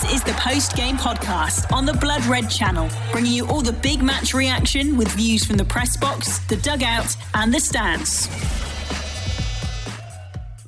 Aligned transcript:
This 0.00 0.14
is 0.14 0.22
the 0.22 0.34
post 0.34 0.76
game 0.76 0.96
podcast 0.96 1.72
on 1.72 1.84
the 1.84 1.92
Blood 1.92 2.24
Red 2.26 2.48
channel, 2.48 2.88
bringing 3.10 3.32
you 3.32 3.48
all 3.48 3.62
the 3.62 3.72
big 3.72 4.00
match 4.00 4.32
reaction 4.32 4.96
with 4.96 5.08
views 5.08 5.44
from 5.44 5.56
the 5.56 5.64
press 5.64 5.96
box, 5.96 6.38
the 6.46 6.54
dugout, 6.54 7.16
and 7.34 7.52
the 7.52 7.58
stands. 7.58 8.28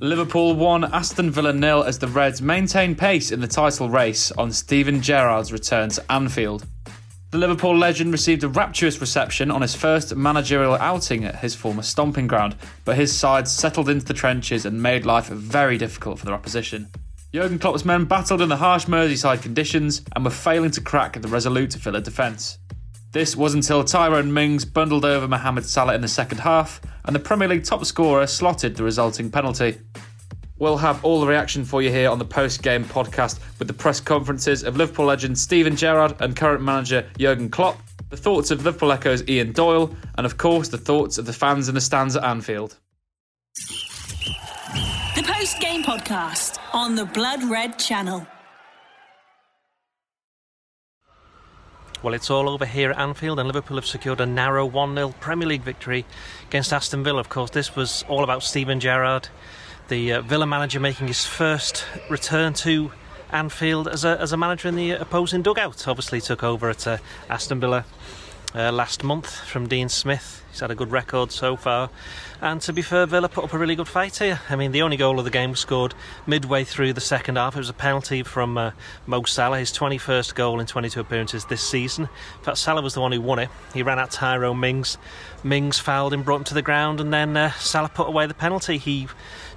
Liverpool 0.01 0.56
one 0.56 0.82
Aston 0.82 1.30
Villa 1.30 1.53
nil 1.53 1.85
as 1.85 1.96
the 1.96 2.08
Reds 2.08 2.43
maintain 2.43 2.96
pace 2.96 3.30
in 3.30 3.41
the 3.41 3.46
title 3.46 3.89
race 3.89 4.32
on 4.32 4.51
Steven 4.51 5.01
Gerrard's 5.01 5.53
return 5.53 5.91
to 5.91 6.12
Anfield. 6.12 6.67
The 7.31 7.39
Liverpool 7.39 7.79
legend 7.79 8.11
received 8.11 8.43
a 8.43 8.49
rapturous 8.49 9.01
reception 9.01 9.53
on 9.53 9.62
his 9.62 9.77
first 9.77 10.17
managerial 10.17 10.75
outing 10.75 11.25
at 11.25 11.37
his 11.37 11.55
former 11.55 11.83
stomping 11.83 12.27
ground, 12.27 12.57
but 12.85 12.97
his 12.97 13.17
side 13.17 13.47
settled 13.47 13.89
into 13.89 14.07
the 14.07 14.15
trenches 14.15 14.67
and 14.67 14.83
made 14.83 15.07
life 15.07 15.29
very 15.29 15.79
difficult 15.79 16.19
for 16.19 16.27
their 16.27 16.35
opposition. 16.35 16.89
Jurgen 17.33 17.61
Klopp's 17.61 17.85
men 17.85 18.07
battled 18.07 18.43
in 18.43 18.49
the 18.49 18.57
harsh 18.57 18.87
Merseyside 18.87 19.41
conditions 19.41 20.02
and 20.16 20.25
were 20.25 20.33
failing 20.33 20.73
to 20.73 20.80
crack 20.80 21.21
the 21.21 21.29
resolute 21.29 21.75
Villa 21.75 22.01
defence. 22.01 22.59
This 23.12 23.37
was 23.37 23.55
until 23.55 23.84
Tyrone 23.84 24.33
Mings 24.33 24.65
bundled 24.65 25.05
over 25.05 25.29
Mohamed 25.29 25.65
Salah 25.65 25.95
in 25.95 26.01
the 26.01 26.09
second 26.09 26.38
half, 26.38 26.80
and 27.05 27.15
the 27.15 27.21
Premier 27.21 27.47
League 27.47 27.62
top 27.62 27.85
scorer 27.85 28.27
slotted 28.27 28.74
the 28.74 28.83
resulting 28.83 29.30
penalty. 29.30 29.79
We'll 30.59 30.79
have 30.79 31.05
all 31.05 31.21
the 31.21 31.27
reaction 31.29 31.65
for 31.65 31.80
you 31.83 31.91
here 31.93 32.11
on 32.11 32.19
the 32.19 32.24
post 32.24 32.65
game 32.65 32.85
podcast 32.85 33.38
with 33.60 33.69
the 33.69 33.74
press 33.74 34.01
conferences 34.01 34.65
of 34.65 34.77
Liverpool 34.77 35.07
legend 35.07 35.38
Steven 35.38 35.77
Gerrard 35.77 36.16
and 36.21 36.35
current 36.35 36.62
manager 36.62 37.09
Jurgen 37.16 37.49
Klopp, 37.49 37.80
the 38.09 38.16
thoughts 38.16 38.51
of 38.51 38.65
Liverpool 38.65 38.91
Echo's 38.91 39.27
Ian 39.29 39.52
Doyle, 39.52 39.95
and 40.16 40.27
of 40.27 40.37
course 40.37 40.69
the 40.69 40.79
thoughts 40.79 41.16
of 41.16 41.27
the 41.27 41.33
fans 41.33 41.69
in 41.69 41.77
the 41.77 41.80
stands 41.80 42.16
at 42.16 42.24
Anfield. 42.24 42.77
Post 45.50 45.62
game 45.62 45.82
podcast 45.82 46.59
on 46.72 46.95
the 46.95 47.04
Blood 47.04 47.42
Red 47.42 47.77
channel. 47.77 48.24
Well, 52.04 52.15
it's 52.15 52.30
all 52.30 52.48
over 52.48 52.65
here 52.65 52.92
at 52.92 52.98
Anfield, 53.01 53.40
and 53.40 53.48
Liverpool 53.48 53.76
have 53.76 53.87
secured 53.87 54.20
a 54.20 54.26
narrow 54.26 54.65
1 54.65 54.95
0 54.95 55.12
Premier 55.18 55.48
League 55.48 55.62
victory 55.62 56.07
against 56.46 56.73
Aston 56.73 57.02
Villa. 57.02 57.18
Of 57.18 57.30
course, 57.30 57.51
this 57.51 57.74
was 57.74 58.04
all 58.07 58.23
about 58.23 58.45
Steven 58.45 58.79
Gerrard, 58.79 59.29
the 59.88 60.12
uh, 60.12 60.23
Villa 60.23 60.46
manager, 60.46 60.79
making 60.79 61.09
his 61.09 61.26
first 61.26 61.85
return 62.09 62.52
to 62.54 62.92
Anfield 63.32 63.88
as 63.88 64.04
a, 64.04 64.20
as 64.20 64.32
a 64.32 64.37
manager 64.37 64.69
in 64.69 64.76
the 64.76 64.92
opposing 64.92 65.42
dugout. 65.42 65.88
Obviously, 65.88 66.20
took 66.20 66.44
over 66.44 66.70
at 66.70 66.87
uh, 66.87 66.98
Aston 67.28 67.59
Villa 67.59 67.84
uh, 68.54 68.72
last 68.72 69.04
month 69.04 69.31
from 69.47 69.69
Dean 69.69 69.88
Smith. 69.88 70.44
He's 70.50 70.60
had 70.60 70.70
a 70.70 70.75
good 70.75 70.91
record 70.91 71.31
so 71.31 71.56
far. 71.56 71.91
And 72.41 72.60
to 72.62 72.72
be 72.72 72.82
fair, 72.82 73.06
Villa 73.06 73.28
put 73.28 73.44
up 73.44 73.53
a 73.53 73.59
really 73.59 73.76
good 73.76 73.87
fight 73.87 74.16
here. 74.16 74.41
I 74.48 74.56
mean, 74.56 74.72
the 74.72 74.82
only 74.82 74.97
goal 74.97 75.19
of 75.19 75.25
the 75.25 75.31
game 75.31 75.50
was 75.50 75.60
scored 75.60 75.94
midway 76.26 76.65
through 76.65 76.94
the 76.94 77.00
second 77.00 77.37
half. 77.37 77.54
It 77.54 77.59
was 77.59 77.69
a 77.69 77.75
penalty 77.75 78.22
from 78.22 78.59
uh, 78.59 78.72
Mo 79.06 79.22
Salah, 79.25 79.59
his 79.59 79.72
21st 79.72 80.34
goal 80.34 80.59
in 80.59 80.66
22 80.66 81.00
appearances 81.00 81.44
this 81.44 81.62
season. 81.62 82.09
In 82.38 82.44
fact, 82.44 82.59
Salah 82.59 82.82
was 82.82 82.94
the 82.94 83.00
one 83.00 83.12
who 83.12 83.20
won 83.20 83.38
it. 83.38 83.50
He 83.75 83.82
ran 83.82 83.98
at 83.98 84.10
Tyrone 84.10 84.59
Mings. 84.59 84.98
Mings 85.44 85.78
fouled 85.78 86.12
him, 86.12 86.22
brought 86.22 86.38
him 86.38 86.44
to 86.44 86.54
the 86.54 86.62
ground, 86.62 87.00
and 87.00 87.12
then 87.12 87.37
uh, 87.37 87.53
Salah 87.53 87.91
put 87.91 88.09
away 88.09 88.26
the 88.26 88.34
penalty. 88.34 88.78
He 88.78 89.06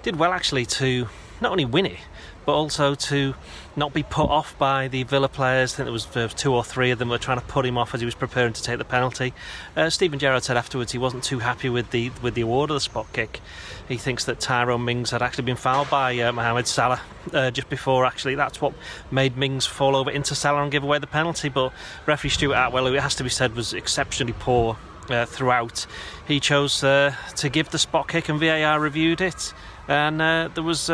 did 0.04 0.18
well, 0.18 0.34
actually, 0.34 0.66
to 0.68 1.08
not 1.42 1.52
only 1.52 1.66
win 1.66 1.86
it, 1.86 2.00
but 2.46 2.54
also 2.54 2.96
to 2.96 3.34
not 3.76 3.94
be 3.94 4.04
put 4.04 4.30
off 4.30 4.58
by 4.58 4.88
the 4.88 5.04
Villa 5.04 5.30
players. 5.30 5.74
I 5.74 5.78
think 5.78 5.86
there 5.86 5.94
was 5.94 6.16
uh, 6.16 6.28
two 6.28 6.54
or 6.54 6.64
three 6.64 6.92
of 6.92 7.00
them 7.00 7.10
were 7.10 7.18
trying 7.18 7.40
to 7.40 7.46
put 7.46 7.66
him 7.66 7.78
off 7.78 7.94
as 7.94 8.02
he 8.02 8.06
was 8.06 8.16
preparing 8.16 8.54
to 8.54 8.62
take 8.62 8.78
the 8.78 8.86
penalty. 8.86 9.34
Uh, 9.76 9.90
Steven 9.90 10.20
Gerrard 10.20 10.44
said 10.44 10.58
afterwards 10.58 10.92
he 10.92 10.98
wasn't 10.98 11.24
too 11.24 11.40
happy 11.40 11.70
with 11.70 11.90
the 11.92 12.12
with 12.22 12.36
the 12.36 12.42
award 12.42 12.70
of 12.70 12.76
the 12.76 12.82
spot 12.82 13.08
kick. 13.14 13.42
He 13.88 13.98
thinks 13.98 14.26
that 14.26 14.40
Tyrone 14.40 14.86
Mings 14.86 15.12
had 15.12 15.22
actually 15.22 15.46
been 15.46 15.56
fouled 15.56 15.90
by 15.90 16.18
uh, 16.20 16.32
Mohamed 16.32 16.68
Salah 16.68 17.02
uh, 17.34 17.52
just 17.52 17.70
before. 17.70 18.06
Actually, 18.06 18.36
that's 18.36 18.62
what 18.62 18.74
made 19.12 19.38
Mings 19.38 19.66
fall 19.66 19.96
over 19.96 20.12
into 20.12 20.36
Salah 20.36 20.64
and 20.64 20.72
give 20.72 20.84
away 20.84 21.00
the 21.00 21.08
penalty. 21.08 21.50
But 21.50 21.74
referee 22.06 22.30
Stuart 22.30 22.56
Atwell, 22.56 22.88
who 22.88 22.94
it 22.94 23.02
has 23.02 23.16
to 23.16 23.24
be 23.24 23.30
said 23.30 23.56
was 23.56 23.74
exceptionally 23.74 24.36
poor 24.38 24.78
uh, 25.10 25.26
throughout, 25.26 25.86
he 26.28 26.40
chose 26.40 26.84
uh, 26.84 27.14
to 27.36 27.50
give 27.50 27.70
the 27.70 27.80
spot 27.80 28.08
kick 28.08 28.30
and 28.30 28.40
VAR 28.40 28.80
reviewed 28.80 29.20
it, 29.20 29.54
and 29.88 30.20
there 30.20 30.64
was 30.64 30.90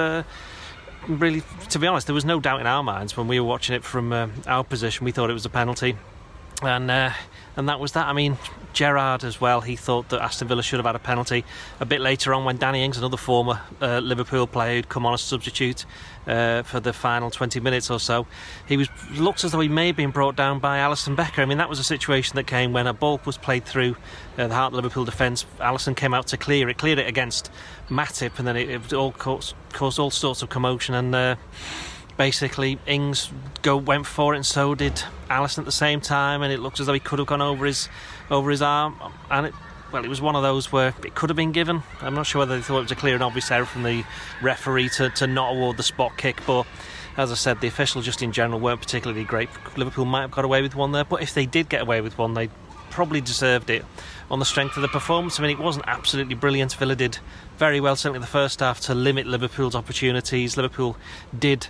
really, 1.08 1.44
to 1.70 1.80
be 1.80 1.88
honest, 1.88 2.08
there 2.08 2.14
was 2.14 2.26
no 2.26 2.40
doubt 2.40 2.62
in 2.62 2.68
our 2.68 2.84
minds 2.84 3.16
when 3.16 3.28
we 3.28 3.40
were 3.40 3.48
watching 3.48 3.76
it 3.76 3.84
from 3.84 4.12
uh, 4.14 4.28
our 4.48 4.64
position. 4.64 5.06
We 5.06 5.12
thought 5.12 5.30
it 5.30 5.34
was 5.34 5.46
a 5.46 5.50
penalty, 5.50 5.98
and 6.64 6.90
uh, 6.90 7.12
and 7.56 7.68
that 7.70 7.80
was 7.80 7.92
that. 7.94 8.08
I 8.08 8.14
mean, 8.14 8.38
Gerrard 8.74 9.24
as 9.24 9.42
well. 9.42 9.62
He 9.62 9.75
thought 9.75 10.09
that 10.09 10.22
Aston 10.22 10.47
Villa 10.47 10.64
should 10.64 10.80
have 10.80 10.86
had 10.86 10.96
a 10.96 11.00
penalty 11.00 11.44
a 11.80 11.86
bit 11.86 12.00
later 12.00 12.34
on 12.34 12.46
when 12.46 12.58
Danny 12.58 12.84
Ings, 12.84 12.97
another 12.97 13.18
former 13.18 13.62
uh, 13.81 14.00
Liverpool 14.00 14.47
player, 14.47 14.75
who'd 14.75 14.90
come 14.90 15.06
on 15.06 15.14
as 15.14 15.22
substitute 15.22 15.86
uh, 16.28 16.64
for 16.64 16.80
the 16.80 16.94
final 16.94 17.30
20 17.30 17.59
minutes 17.59 17.90
or 17.90 18.00
so. 18.00 18.28
He 18.66 18.78
was 18.78 18.88
looked 19.12 19.44
as 19.44 19.52
though 19.52 19.59
he 19.59 19.68
may 19.68 19.88
have 19.88 19.96
been 19.96 20.12
brought 20.12 20.36
down 20.36 20.59
by 20.59 20.78
Alisson 20.78 21.16
Becker. 21.16 21.42
I 21.42 21.46
mean, 21.46 21.58
that 21.58 21.69
was 21.69 21.80
a 21.80 21.84
situation 21.84 22.36
that 22.36 22.48
came 22.48 22.72
when 22.72 22.88
a 22.88 22.94
ball 22.94 23.19
was 23.25 23.38
played 23.38 23.66
through 23.66 23.96
uh, 24.38 24.48
the 24.48 24.56
heart 24.56 24.72
of 24.72 24.75
Liverpool 24.75 25.06
defence. 25.06 25.46
Alisson 25.59 25.96
came 25.96 26.14
out 26.14 26.28
to 26.28 26.38
clear 26.38 26.69
it, 26.69 26.78
cleared 26.78 27.00
it 27.00 27.08
against 27.08 27.52
Matip, 27.90 28.38
and 28.38 28.48
then 28.48 28.56
it, 28.56 28.69
it 28.69 28.94
all 28.94 29.12
caused, 29.12 29.56
caused, 29.74 30.00
all 30.00 30.12
sorts 30.12 30.42
of 30.42 30.50
commotion 30.50 30.96
and 30.96 31.16
uh, 31.16 31.36
basically 32.19 32.78
Ings 32.85 33.31
go 33.62 33.78
went 33.78 34.06
for 34.06 34.34
it, 34.34 34.38
and 34.38 34.46
so 34.46 34.75
did 34.75 35.02
Alisson 35.30 35.59
at 35.59 35.66
the 35.66 35.72
same 35.72 36.02
time, 36.02 36.41
and 36.41 36.52
it 36.52 36.59
looks 36.59 36.81
as 36.81 36.85
though 36.85 36.94
he 36.94 37.00
could 37.00 37.18
have 37.18 37.30
gone 37.30 37.41
over 37.41 37.66
his 37.66 37.88
over 38.30 38.52
his 38.52 38.62
arm, 38.62 38.96
and 39.31 39.47
it. 39.47 39.53
Well, 39.91 40.06
it 40.06 40.07
was 40.07 40.22
one 40.22 40.35
of 40.35 40.44
those 40.44 40.72
where 40.72 40.94
it 41.03 41.16
could 41.16 41.31
have 41.31 41.35
been 41.35 41.52
given. 41.52 41.81
I'm 42.02 42.13
not 42.13 42.28
sure 42.28 42.38
whether 42.38 42.56
they 42.56 42.62
thought 42.62 42.78
it 42.78 42.84
was 42.84 42.91
a 42.91 42.96
clear 42.96 43.16
and 43.16 43.24
obvious 43.24 43.50
error 43.50 43.66
from 43.66 43.81
the 43.81 44.03
referee 44.40 44.90
to, 44.90 45.09
to 45.09 45.25
not 45.25 45.56
award 45.56 45.78
the 45.78 45.84
spot 45.84 46.16
kick, 46.16 46.44
but 46.46 46.68
as 47.18 47.31
I 47.31 47.34
said, 47.34 47.59
the 47.59 47.66
officials 47.66 48.06
just 48.06 48.22
in 48.22 48.31
general 48.31 48.59
weren't 48.59 48.81
particularly 48.81 49.24
great. 49.24 49.50
Liverpool 49.75 50.06
might 50.06 50.22
have 50.22 50.30
got 50.30 50.46
away 50.46 50.62
with 50.62 50.75
one 50.75 50.91
there, 50.91 51.06
but 51.06 51.24
if 51.24 51.34
they 51.34 51.47
did 51.47 51.69
get 51.69 51.81
away 51.81 52.01
with 52.01 52.19
one, 52.19 52.36
they 52.36 52.51
probably 52.91 53.19
deserved 53.19 53.72
it 53.72 53.84
on 54.30 54.38
the 54.38 54.46
strength 54.46 54.75
of 54.75 54.84
the 54.84 54.90
performance. 54.90 55.40
I 55.40 55.41
mean, 55.41 55.57
it 55.57 55.59
wasn't 55.59 55.86
absolutely 55.88 56.36
brilliant. 56.36 56.74
Villa 56.74 56.96
did 56.96 57.18
very 57.57 57.80
well, 57.80 57.96
certainly 57.96 58.19
the 58.19 58.28
first 58.28 58.59
half, 58.59 58.80
to 58.81 58.94
limit 58.94 59.25
Liverpool's 59.25 59.74
opportunities. 59.74 60.56
Liverpool 60.56 60.97
did 61.38 61.68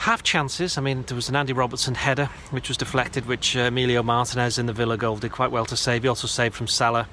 have 0.00 0.22
chances. 0.22 0.78
I 0.78 0.80
mean, 0.80 1.04
there 1.06 1.14
was 1.14 1.28
an 1.28 1.36
Andy 1.36 1.52
Robertson 1.52 1.94
header 1.94 2.30
which 2.50 2.68
was 2.68 2.78
deflected, 2.78 3.26
which 3.26 3.54
uh, 3.54 3.60
Emilio 3.60 4.02
Martinez 4.02 4.58
in 4.58 4.64
the 4.64 4.72
Villa 4.72 4.96
goal 4.96 5.18
did 5.18 5.30
quite 5.30 5.50
well 5.50 5.66
to 5.66 5.76
save. 5.76 6.02
He 6.02 6.08
also 6.08 6.26
saved 6.26 6.54
from 6.54 6.68
Salah 6.68 7.06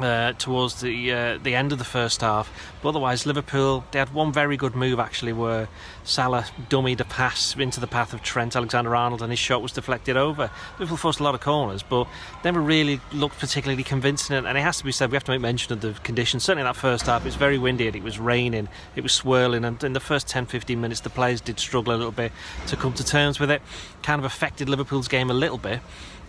uh, 0.00 0.32
towards 0.34 0.80
the 0.80 1.12
uh, 1.12 1.38
the 1.42 1.54
end 1.54 1.72
of 1.72 1.78
the 1.78 1.84
first 1.84 2.20
half. 2.20 2.50
But 2.82 2.90
otherwise, 2.90 3.26
Liverpool 3.26 3.84
they 3.90 3.98
had 3.98 4.12
one 4.14 4.32
very 4.32 4.56
good 4.56 4.74
move 4.74 4.98
actually, 4.98 5.32
where 5.32 5.68
Salah 6.04 6.46
dummied 6.70 7.00
a 7.00 7.04
pass 7.04 7.54
into 7.56 7.80
the 7.80 7.86
path 7.86 8.14
of 8.14 8.22
Trent 8.22 8.56
Alexander-Arnold, 8.56 9.22
and 9.22 9.30
his 9.30 9.38
shot 9.38 9.62
was 9.62 9.72
deflected 9.72 10.16
over. 10.16 10.50
Liverpool 10.78 10.96
forced 10.96 11.20
a 11.20 11.22
lot 11.22 11.34
of 11.34 11.40
corners, 11.40 11.82
but 11.82 12.08
never 12.44 12.60
really 12.60 13.00
looked 13.12 13.38
particularly 13.38 13.84
convincing. 13.84 14.36
And, 14.36 14.58
it 14.58 14.62
has 14.62 14.78
to 14.78 14.84
be 14.84 14.92
said, 14.92 15.10
we 15.10 15.16
have 15.16 15.24
to 15.24 15.32
make 15.32 15.40
mention 15.40 15.72
of 15.72 15.80
the 15.80 15.92
conditions. 16.02 16.44
Certainly, 16.44 16.62
in 16.62 16.66
that 16.66 16.76
first 16.76 17.06
half, 17.06 17.22
it 17.22 17.26
was 17.26 17.36
very 17.36 17.58
windy 17.58 17.86
and 17.86 17.94
it 17.94 18.02
was 18.02 18.18
raining, 18.18 18.68
it 18.96 19.02
was 19.02 19.12
swirling, 19.12 19.64
and 19.64 19.82
in 19.84 19.92
the 19.92 20.00
first 20.00 20.28
10-15 20.28 20.78
minutes, 20.78 21.00
the 21.00 21.10
players 21.10 21.40
did 21.40 21.60
struggle 21.60 21.94
a 21.94 21.96
little 21.96 22.12
bit 22.12 22.32
to 22.66 22.76
come 22.76 22.92
to 22.94 23.04
terms 23.04 23.38
with 23.38 23.50
it. 23.50 23.62
Kind 24.02 24.18
of 24.18 24.24
affected 24.24 24.68
Liverpool's 24.68 25.08
game 25.08 25.30
a 25.30 25.34
little 25.34 25.58
bit. 25.58 25.80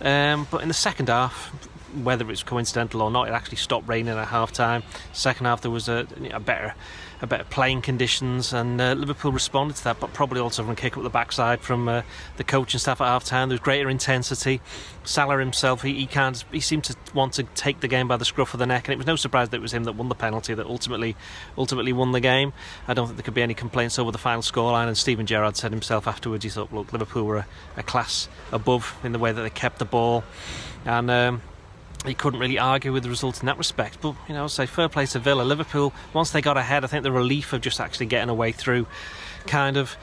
Um, 0.01 0.47
but 0.51 0.61
in 0.61 0.67
the 0.67 0.73
second 0.73 1.09
half, 1.09 1.51
whether 2.03 2.29
it's 2.31 2.43
coincidental 2.43 3.01
or 3.01 3.11
not, 3.11 3.27
it 3.27 3.31
actually 3.31 3.57
stopped 3.57 3.87
raining 3.87 4.17
at 4.17 4.27
half 4.27 4.51
time. 4.51 4.83
Second 5.13 5.45
half, 5.45 5.61
there 5.61 5.71
was 5.71 5.89
a, 5.89 6.07
a 6.31 6.39
better 6.39 6.73
a 7.21 7.27
better 7.27 7.43
playing 7.43 7.81
conditions, 7.81 8.53
and 8.53 8.79
uh, 8.79 8.93
Liverpool 8.93 9.31
responded 9.31 9.75
to 9.75 9.83
that, 9.83 9.99
but 9.99 10.13
probably 10.13 10.39
also 10.39 10.63
from 10.63 10.75
kick 10.75 10.95
up 10.95 11.03
the 11.03 11.09
backside 11.09 11.59
from 11.59 11.89
uh, 11.89 12.01
the 12.37 12.43
coaching 12.43 12.79
staff 12.79 13.01
at 13.01 13.05
half 13.05 13.25
time. 13.25 13.49
There 13.49 13.55
was 13.55 13.59
greater 13.59 13.89
intensity. 13.89 14.61
Salah 15.03 15.39
himself, 15.39 15.81
he, 15.81 15.95
he 15.95 16.05
can't, 16.05 16.43
he 16.51 16.61
seemed 16.61 16.85
to 16.85 16.95
want 17.13 17.33
to 17.33 17.43
take 17.43 17.81
the 17.81 17.87
game 17.87 18.07
by 18.07 18.15
the 18.15 18.25
scruff 18.25 18.53
of 18.53 18.59
the 18.59 18.65
neck, 18.65 18.87
and 18.87 18.93
it 18.93 18.97
was 18.97 19.07
no 19.07 19.15
surprise 19.17 19.49
that 19.49 19.57
it 19.57 19.61
was 19.61 19.73
him 19.73 19.83
that 19.83 19.95
won 19.95 20.07
the 20.07 20.15
penalty 20.15 20.53
that 20.53 20.65
ultimately 20.65 21.15
ultimately 21.57 21.91
won 21.91 22.13
the 22.13 22.21
game. 22.21 22.53
I 22.87 22.93
don't 22.93 23.07
think 23.07 23.17
there 23.17 23.23
could 23.23 23.33
be 23.33 23.41
any 23.41 23.53
complaints 23.53 23.99
over 23.99 24.11
the 24.11 24.17
final 24.17 24.41
scoreline, 24.41 24.87
and 24.87 24.97
Steven 24.97 25.25
Gerrard 25.25 25.57
said 25.57 25.71
himself 25.71 26.07
afterwards, 26.07 26.43
he 26.43 26.49
thought, 26.49 26.73
look, 26.73 26.93
Liverpool 26.93 27.25
were 27.25 27.37
a, 27.37 27.47
a 27.75 27.83
class 27.83 28.29
above 28.51 28.95
in 29.03 29.11
the 29.11 29.19
way 29.19 29.31
that 29.31 29.41
they 29.41 29.49
kept 29.49 29.79
the 29.79 29.85
ball, 29.85 30.23
and. 30.85 31.11
Um, 31.11 31.41
he 32.05 32.13
couldn't 32.13 32.39
really 32.39 32.57
argue 32.57 32.93
with 32.93 33.03
the 33.03 33.09
result 33.09 33.41
in 33.41 33.45
that 33.47 33.57
respect. 33.57 33.99
But 34.01 34.15
you 34.27 34.33
know, 34.33 34.47
say 34.47 34.65
fair 34.65 34.89
play 34.89 35.05
to 35.07 35.19
Villa. 35.19 35.43
Liverpool, 35.43 35.93
once 36.13 36.31
they 36.31 36.41
got 36.41 36.57
ahead, 36.57 36.83
I 36.83 36.87
think 36.87 37.03
the 37.03 37.11
relief 37.11 37.53
of 37.53 37.61
just 37.61 37.79
actually 37.79 38.05
getting 38.05 38.29
away 38.29 38.51
through, 38.51 38.87
kind 39.47 39.77
of. 39.77 39.97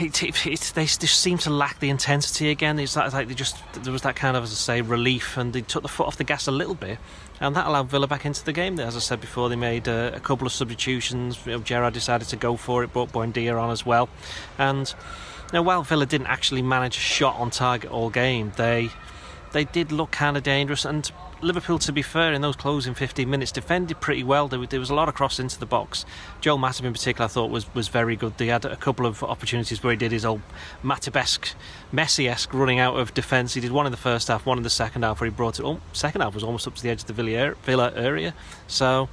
It, 0.00 0.24
it, 0.24 0.44
it, 0.44 0.72
they 0.74 0.86
just 0.86 1.20
seem 1.20 1.38
to 1.38 1.50
lack 1.50 1.78
the 1.78 1.88
intensity 1.88 2.50
again. 2.50 2.80
It's 2.80 2.96
like 2.96 3.28
they 3.28 3.34
just 3.34 3.56
there 3.74 3.92
was 3.92 4.02
that 4.02 4.16
kind 4.16 4.36
of, 4.36 4.42
as 4.42 4.50
I 4.50 4.54
say, 4.54 4.80
relief, 4.80 5.36
and 5.36 5.52
they 5.52 5.60
took 5.60 5.82
the 5.82 5.88
foot 5.88 6.08
off 6.08 6.16
the 6.16 6.24
gas 6.24 6.48
a 6.48 6.50
little 6.50 6.74
bit, 6.74 6.98
and 7.40 7.54
that 7.54 7.66
allowed 7.66 7.88
Villa 7.88 8.08
back 8.08 8.26
into 8.26 8.44
the 8.44 8.52
game. 8.52 8.80
As 8.80 8.96
I 8.96 8.98
said 8.98 9.20
before, 9.20 9.48
they 9.48 9.54
made 9.54 9.86
uh, 9.86 10.10
a 10.12 10.18
couple 10.18 10.48
of 10.48 10.52
substitutions. 10.52 11.38
You 11.46 11.52
know, 11.52 11.58
Gerrard 11.60 11.94
decided 11.94 12.26
to 12.28 12.36
go 12.36 12.56
for 12.56 12.82
it, 12.82 12.92
brought 12.92 13.12
Buendia 13.12 13.56
on 13.60 13.70
as 13.70 13.86
well, 13.86 14.08
and 14.58 14.92
now 15.52 15.62
while 15.62 15.84
Villa 15.84 16.06
didn't 16.06 16.26
actually 16.26 16.62
manage 16.62 16.96
a 16.96 17.00
shot 17.00 17.36
on 17.36 17.50
target 17.50 17.92
all 17.92 18.10
game, 18.10 18.52
they 18.56 18.90
they 19.52 19.64
did 19.64 19.92
look 19.92 20.10
kind 20.10 20.36
of 20.36 20.42
dangerous. 20.42 20.84
And 20.84 21.10
Liverpool, 21.40 21.78
to 21.80 21.92
be 21.92 22.02
fair, 22.02 22.32
in 22.32 22.42
those 22.42 22.56
closing 22.56 22.94
15 22.94 23.28
minutes, 23.28 23.52
defended 23.52 24.00
pretty 24.00 24.24
well. 24.24 24.48
There, 24.48 24.64
there 24.66 24.80
was 24.80 24.90
a 24.90 24.94
lot 24.94 25.08
of 25.08 25.14
cross 25.14 25.38
into 25.38 25.58
the 25.58 25.66
box. 25.66 26.04
Joel 26.40 26.58
Matip, 26.58 26.84
in 26.84 26.92
particular, 26.92 27.26
I 27.26 27.28
thought 27.28 27.50
was, 27.50 27.72
was 27.74 27.88
very 27.88 28.16
good. 28.16 28.38
They 28.38 28.46
had 28.46 28.64
a 28.64 28.76
couple 28.76 29.06
of 29.06 29.22
opportunities 29.22 29.82
where 29.82 29.92
he 29.92 29.96
did 29.96 30.12
his 30.12 30.24
old 30.24 30.42
Matip-esque, 30.82 31.54
Messi-esque 31.92 32.52
running 32.52 32.78
out 32.78 32.98
of 32.98 33.14
defence. 33.14 33.54
He 33.54 33.60
did 33.60 33.72
one 33.72 33.86
in 33.86 33.92
the 33.92 33.98
first 33.98 34.28
half, 34.28 34.46
one 34.46 34.58
in 34.58 34.64
the 34.64 34.70
second 34.70 35.02
half, 35.02 35.20
where 35.20 35.30
he 35.30 35.34
brought 35.34 35.58
it. 35.58 35.64
Oh, 35.64 35.80
second 35.92 36.20
half 36.20 36.34
was 36.34 36.44
almost 36.44 36.66
up 36.66 36.74
to 36.74 36.82
the 36.82 36.90
edge 36.90 37.02
of 37.02 37.06
the 37.06 37.12
Villa 37.12 37.92
area. 37.94 38.34
So 38.66 39.08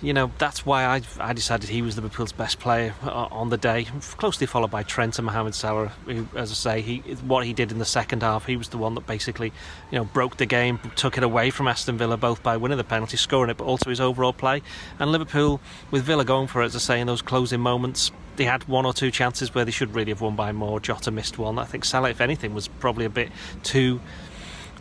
you 0.00 0.12
know 0.12 0.30
that's 0.38 0.64
why 0.64 0.84
I, 0.84 1.02
I 1.18 1.32
decided 1.32 1.68
he 1.68 1.82
was 1.82 1.96
Liverpool's 1.96 2.32
best 2.32 2.60
player 2.60 2.94
uh, 3.02 3.28
on 3.30 3.50
the 3.50 3.56
day, 3.56 3.86
closely 4.16 4.46
followed 4.46 4.70
by 4.70 4.82
Trent 4.82 5.18
and 5.18 5.26
Mohamed 5.26 5.54
Salah. 5.54 5.88
Who, 6.06 6.28
as 6.36 6.50
I 6.50 6.54
say, 6.54 6.80
he 6.82 6.98
what 7.26 7.44
he 7.46 7.52
did 7.52 7.72
in 7.72 7.78
the 7.78 7.84
second 7.84 8.22
half, 8.22 8.46
he 8.46 8.56
was 8.56 8.68
the 8.68 8.78
one 8.78 8.94
that 8.94 9.06
basically, 9.06 9.52
you 9.90 9.98
know, 9.98 10.04
broke 10.04 10.36
the 10.36 10.46
game, 10.46 10.78
took 10.96 11.18
it 11.18 11.24
away 11.24 11.50
from 11.50 11.68
Aston 11.68 11.98
Villa 11.98 12.16
both 12.16 12.42
by 12.42 12.56
winning 12.56 12.78
the 12.78 12.84
penalty, 12.84 13.16
scoring 13.16 13.50
it, 13.50 13.56
but 13.56 13.64
also 13.64 13.90
his 13.90 14.00
overall 14.00 14.32
play. 14.32 14.62
And 14.98 15.10
Liverpool, 15.10 15.60
with 15.90 16.04
Villa 16.04 16.24
going 16.24 16.46
for 16.46 16.62
it, 16.62 16.66
as 16.66 16.76
I 16.76 16.80
say, 16.80 17.00
in 17.00 17.06
those 17.06 17.22
closing 17.22 17.60
moments, 17.60 18.12
they 18.36 18.44
had 18.44 18.66
one 18.68 18.86
or 18.86 18.94
two 18.94 19.10
chances 19.10 19.54
where 19.54 19.64
they 19.64 19.72
should 19.72 19.94
really 19.94 20.12
have 20.12 20.20
won 20.20 20.36
by 20.36 20.52
more. 20.52 20.78
Jota 20.78 21.10
missed 21.10 21.38
one. 21.38 21.58
I 21.58 21.64
think 21.64 21.84
Salah, 21.84 22.10
if 22.10 22.20
anything, 22.20 22.54
was 22.54 22.68
probably 22.68 23.04
a 23.04 23.10
bit 23.10 23.30
too 23.64 24.00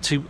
too 0.02 0.24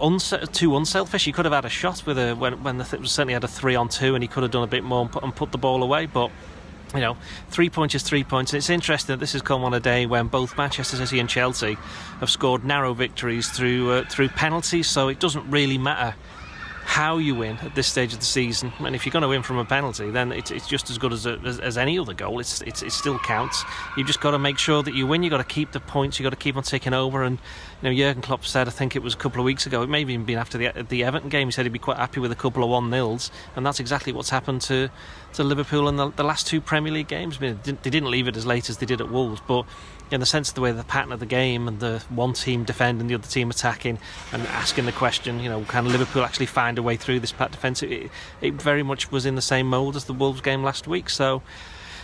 too 0.51 0.75
unselfish. 0.77 1.25
He 1.25 1.31
could 1.31 1.45
have 1.45 1.53
had 1.53 1.65
a 1.65 1.69
shot 1.69 2.05
with 2.05 2.17
a 2.17 2.33
when 2.33 2.63
when 2.63 2.77
the 2.77 2.83
th- 2.83 3.07
certainly 3.07 3.33
had 3.33 3.43
a 3.43 3.47
three 3.47 3.75
on 3.75 3.89
two, 3.89 4.15
and 4.15 4.23
he 4.23 4.27
could 4.27 4.43
have 4.43 4.51
done 4.51 4.63
a 4.63 4.67
bit 4.67 4.83
more 4.83 5.01
and 5.01 5.11
put, 5.11 5.23
and 5.23 5.35
put 5.35 5.51
the 5.51 5.57
ball 5.57 5.83
away. 5.83 6.05
But 6.05 6.31
you 6.93 7.01
know, 7.01 7.17
three 7.49 7.69
points 7.69 7.95
is 7.95 8.03
three 8.03 8.23
points. 8.23 8.53
And 8.53 8.57
it's 8.57 8.69
interesting 8.69 9.13
that 9.13 9.19
this 9.19 9.33
has 9.33 9.41
come 9.41 9.63
on 9.63 9.73
a 9.73 9.79
day 9.79 10.05
when 10.05 10.27
both 10.27 10.57
Manchester 10.57 10.97
City 10.97 11.19
and 11.19 11.29
Chelsea 11.29 11.77
have 12.19 12.29
scored 12.29 12.63
narrow 12.63 12.93
victories 12.93 13.49
through 13.49 13.91
uh, 13.91 14.05
through 14.09 14.29
penalties. 14.29 14.87
So 14.87 15.07
it 15.07 15.19
doesn't 15.19 15.49
really 15.49 15.77
matter 15.77 16.15
how 16.87 17.17
you 17.17 17.35
win 17.35 17.57
at 17.57 17.75
this 17.75 17.85
stage 17.85 18.13
of 18.13 18.19
the 18.19 18.25
season. 18.25 18.71
And 18.79 18.95
if 18.95 19.05
you're 19.05 19.11
going 19.11 19.21
to 19.21 19.27
win 19.27 19.43
from 19.43 19.57
a 19.57 19.65
penalty, 19.65 20.09
then 20.09 20.31
it's, 20.31 20.51
it's 20.51 20.65
just 20.65 20.89
as 20.89 20.97
good 20.97 21.11
as, 21.11 21.25
a, 21.25 21.37
as, 21.45 21.59
as, 21.59 21.77
any 21.77 21.99
other 21.99 22.13
goal. 22.13 22.39
It's, 22.39 22.61
it's, 22.61 22.81
it 22.81 22.93
still 22.93 23.19
counts. 23.19 23.61
You've 23.97 24.07
just 24.07 24.21
got 24.21 24.31
to 24.31 24.39
make 24.39 24.57
sure 24.57 24.81
that 24.81 24.93
you 24.93 25.05
win. 25.05 25.21
You've 25.21 25.31
got 25.31 25.37
to 25.37 25.43
keep 25.43 25.73
the 25.73 25.81
points. 25.81 26.17
You've 26.17 26.23
got 26.23 26.29
to 26.29 26.41
keep 26.41 26.55
on 26.55 26.63
taking 26.63 26.93
over. 26.93 27.23
And 27.23 27.39
you 27.81 27.89
know, 27.89 27.95
Jurgen 27.95 28.21
Klopp 28.21 28.45
said, 28.45 28.67
I 28.67 28.71
think 28.71 28.95
it 28.95 29.03
was 29.03 29.13
a 29.13 29.17
couple 29.17 29.41
of 29.41 29.45
weeks 29.45 29.65
ago, 29.65 29.83
it 29.83 29.89
may 29.89 29.99
have 29.99 30.09
even 30.09 30.25
been 30.25 30.37
after 30.37 30.57
the, 30.57 30.85
the 30.87 31.03
Everton 31.03 31.29
game, 31.29 31.49
he 31.49 31.51
said 31.51 31.65
he'd 31.65 31.73
be 31.73 31.77
quite 31.77 31.97
happy 31.97 32.21
with 32.21 32.31
a 32.31 32.35
couple 32.35 32.63
of 32.63 32.69
one 32.69 32.89
nils, 32.89 33.31
and 33.55 33.65
that's 33.65 33.79
exactly 33.79 34.13
what's 34.13 34.29
happened 34.29 34.61
to, 34.61 34.89
to 35.33 35.43
Liverpool 35.43 35.87
in 35.87 35.97
the, 35.97 36.09
the 36.11 36.23
last 36.23 36.47
two 36.47 36.59
Premier 36.61 36.91
League 36.91 37.09
games. 37.09 37.37
I 37.37 37.41
mean, 37.41 37.59
they 37.63 37.89
didn't 37.89 38.09
leave 38.09 38.27
it 38.27 38.35
as 38.35 38.45
late 38.45 38.69
as 38.69 38.77
they 38.77 38.85
did 38.85 39.01
at 39.01 39.11
Wolves, 39.11 39.41
but 39.45 39.65
in 40.11 40.19
the 40.19 40.25
sense 40.25 40.49
of 40.49 40.55
the 40.55 40.61
way 40.61 40.71
the 40.71 40.83
pattern 40.83 41.11
of 41.11 41.19
the 41.19 41.25
game 41.25 41.67
and 41.67 41.79
the 41.79 42.03
one 42.09 42.33
team 42.33 42.63
defending, 42.63 43.07
the 43.07 43.15
other 43.15 43.27
team 43.27 43.49
attacking, 43.49 43.99
and 44.31 44.43
asking 44.47 44.85
the 44.85 44.91
question, 44.91 45.39
you 45.39 45.49
know, 45.49 45.63
can 45.65 45.87
Liverpool 45.87 46.23
actually 46.23 46.45
find 46.45 46.77
a 46.77 46.83
way 46.83 46.95
through 46.95 47.19
this 47.19 47.31
pack 47.31 47.51
defence? 47.51 47.83
It, 47.83 48.09
it 48.41 48.53
very 48.53 48.83
much 48.83 49.11
was 49.11 49.25
in 49.25 49.35
the 49.35 49.41
same 49.41 49.67
mould 49.67 49.95
as 49.95 50.05
the 50.05 50.13
Wolves 50.13 50.41
game 50.41 50.63
last 50.63 50.87
week. 50.87 51.09
So, 51.09 51.41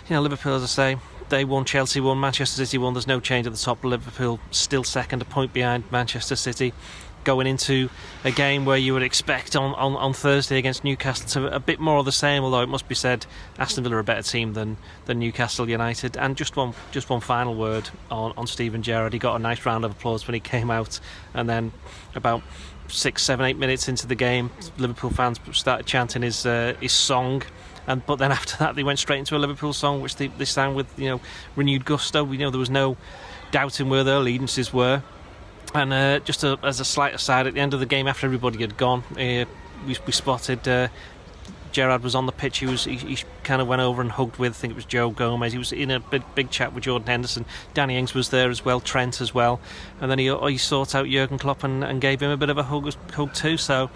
you 0.10 0.16
know, 0.16 0.22
Liverpool, 0.22 0.56
as 0.56 0.64
I 0.64 0.68
say, 0.68 0.98
they 1.30 1.46
won, 1.46 1.66
Chelsea 1.66 2.02
won, 2.02 2.20
Manchester 2.20 2.66
City 2.66 2.78
won. 2.78 2.94
There's 2.94 3.08
no 3.08 3.20
change 3.20 3.48
at 3.48 3.54
the 3.54 3.60
top. 3.60 3.84
Liverpool 3.84 4.40
still 4.52 4.84
second, 4.84 5.22
a 5.22 5.26
point 5.26 5.54
behind 5.54 5.86
Manchester 5.92 6.36
City 6.36 6.74
going 7.24 7.48
into 7.48 7.90
a 8.24 8.32
game 8.32 8.66
where 8.66 8.78
you 8.78 8.94
would 8.94 9.04
expect 9.04 9.56
on, 9.56 9.74
on, 9.76 9.96
on 9.96 10.14
Thursday 10.14 10.58
against 10.58 10.84
Newcastle 10.84 11.28
to 11.30 11.56
a 11.56 11.60
bit 11.60 11.80
more 11.80 11.98
of 11.98 12.06
the 12.06 12.12
same. 12.12 12.44
Although 12.44 12.62
it 12.62 12.70
must 12.70 12.88
be 12.88 12.96
said, 12.96 13.26
Aston 13.58 13.84
Villa 13.84 13.98
are 13.98 14.00
a 14.00 14.04
better 14.04 14.24
team 14.24 14.54
than, 14.54 14.78
than 15.06 15.20
Newcastle 15.20 15.70
United. 15.70 16.18
And 16.18 16.36
just 16.36 16.56
one 16.56 16.74
just 16.92 17.10
one 17.10 17.22
final 17.22 17.56
word 17.56 17.90
on, 18.10 18.34
on 18.38 18.48
Steven 18.48 18.84
Gerrard. 18.84 19.14
He 19.14 19.20
got 19.20 19.36
a 19.36 19.40
nice 19.40 19.66
round 19.66 19.86
of 19.86 19.92
applause 19.92 20.28
when 20.28 20.34
he 20.34 20.40
came 20.54 20.70
out, 20.70 21.00
and 21.34 21.50
then 21.50 21.72
about 22.16 22.44
six, 22.88 23.24
seven, 23.24 23.46
eight 23.46 23.58
minutes 23.58 23.88
into 23.88 24.08
the 24.08 24.16
game, 24.16 24.52
Liverpool 24.78 25.10
fans 25.10 25.40
started 25.52 25.86
chanting 25.86 26.22
his 26.22 26.46
uh, 26.46 26.76
his 26.80 26.92
song. 26.92 27.44
And 27.88 28.06
but 28.06 28.18
then 28.18 28.32
after 28.40 28.58
that, 28.58 28.76
they 28.76 28.84
went 28.84 29.00
straight 29.00 29.20
into 29.20 29.36
a 29.36 29.40
Liverpool 29.40 29.74
song, 29.74 30.02
which 30.02 30.16
they, 30.16 30.28
they 30.28 30.46
sang 30.46 30.76
with 30.76 30.88
you 30.98 31.10
know 31.10 31.22
renewed 31.56 31.86
gusto. 31.86 32.30
You 32.32 32.40
know 32.40 32.50
there 32.50 32.60
was 32.60 32.70
no 32.70 32.98
doubting 33.52 33.90
where 33.90 34.04
their 34.04 34.18
allegiances 34.18 34.74
were. 34.74 35.04
And 35.74 35.92
uh, 35.92 36.20
just 36.20 36.44
a, 36.44 36.60
as 36.62 36.80
a 36.80 36.86
slight 36.86 37.16
aside, 37.16 37.48
at 37.48 37.56
the 37.56 37.60
end 37.60 37.74
of 37.74 37.80
the 37.80 37.86
game, 37.86 38.08
after 38.08 38.28
everybody 38.28 38.60
had 38.60 38.78
gone, 38.78 39.04
uh, 39.14 39.46
we, 39.88 39.98
we, 40.06 40.12
spotted 40.12 40.68
uh, 40.68 40.88
Gerrard 41.74 42.04
was 42.04 42.16
on 42.16 42.28
the 42.28 42.32
pitch. 42.32 42.60
He 42.60 42.68
was 42.68 42.86
he, 42.86 42.96
he, 42.96 43.18
kind 43.44 43.62
of 43.62 43.68
went 43.68 43.82
over 43.82 44.02
and 44.02 44.12
hugged 44.12 44.38
with 44.38 44.54
I 44.54 44.56
think 44.56 44.72
it 44.72 44.76
was 44.76 44.86
Joe 44.86 45.10
Gomez. 45.10 45.52
He 45.52 45.58
was 45.58 45.74
in 45.74 45.92
a 45.92 46.00
big 46.00 46.24
big 46.36 46.50
chat 46.50 46.74
with 46.74 46.86
Jordan 46.86 47.08
Henderson. 47.08 47.46
Danny 47.74 47.98
Ings 47.98 48.14
was 48.14 48.30
there 48.30 48.50
as 48.50 48.64
well, 48.64 48.80
Trent 48.80 49.20
as 49.20 49.34
well, 49.34 49.60
and 50.00 50.10
then 50.10 50.20
he 50.20 50.34
he 50.50 50.58
sought 50.58 50.96
out 50.96 51.08
Jurgen 51.08 51.40
Klopp 51.40 51.64
and, 51.64 51.84
and 51.84 52.00
gave 52.00 52.22
him 52.22 52.32
a 52.32 52.38
bit 52.38 52.50
of 52.50 52.58
a 52.58 52.64
hug 52.64 52.94
hug 53.12 53.34
too. 53.34 53.58
So. 53.58 53.90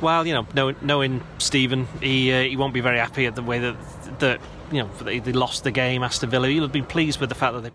Well, 0.00 0.24
you 0.28 0.32
know, 0.32 0.46
knowing, 0.54 0.76
knowing 0.80 1.24
Steven, 1.38 1.88
he 2.00 2.32
uh, 2.32 2.42
he 2.42 2.56
won't 2.56 2.72
be 2.72 2.80
very 2.80 2.98
happy 2.98 3.26
at 3.26 3.34
the 3.34 3.42
way 3.42 3.58
that 3.58 3.76
that 4.20 4.40
you 4.70 4.84
know 4.84 4.88
they, 5.02 5.18
they 5.18 5.32
lost 5.32 5.64
the 5.64 5.72
game. 5.72 6.04
Aston 6.04 6.30
Villa, 6.30 6.46
he'll 6.46 6.68
be 6.68 6.82
pleased 6.82 7.18
with 7.18 7.30
the 7.30 7.34
fact 7.34 7.54
that 7.54 7.62
they 7.62 7.70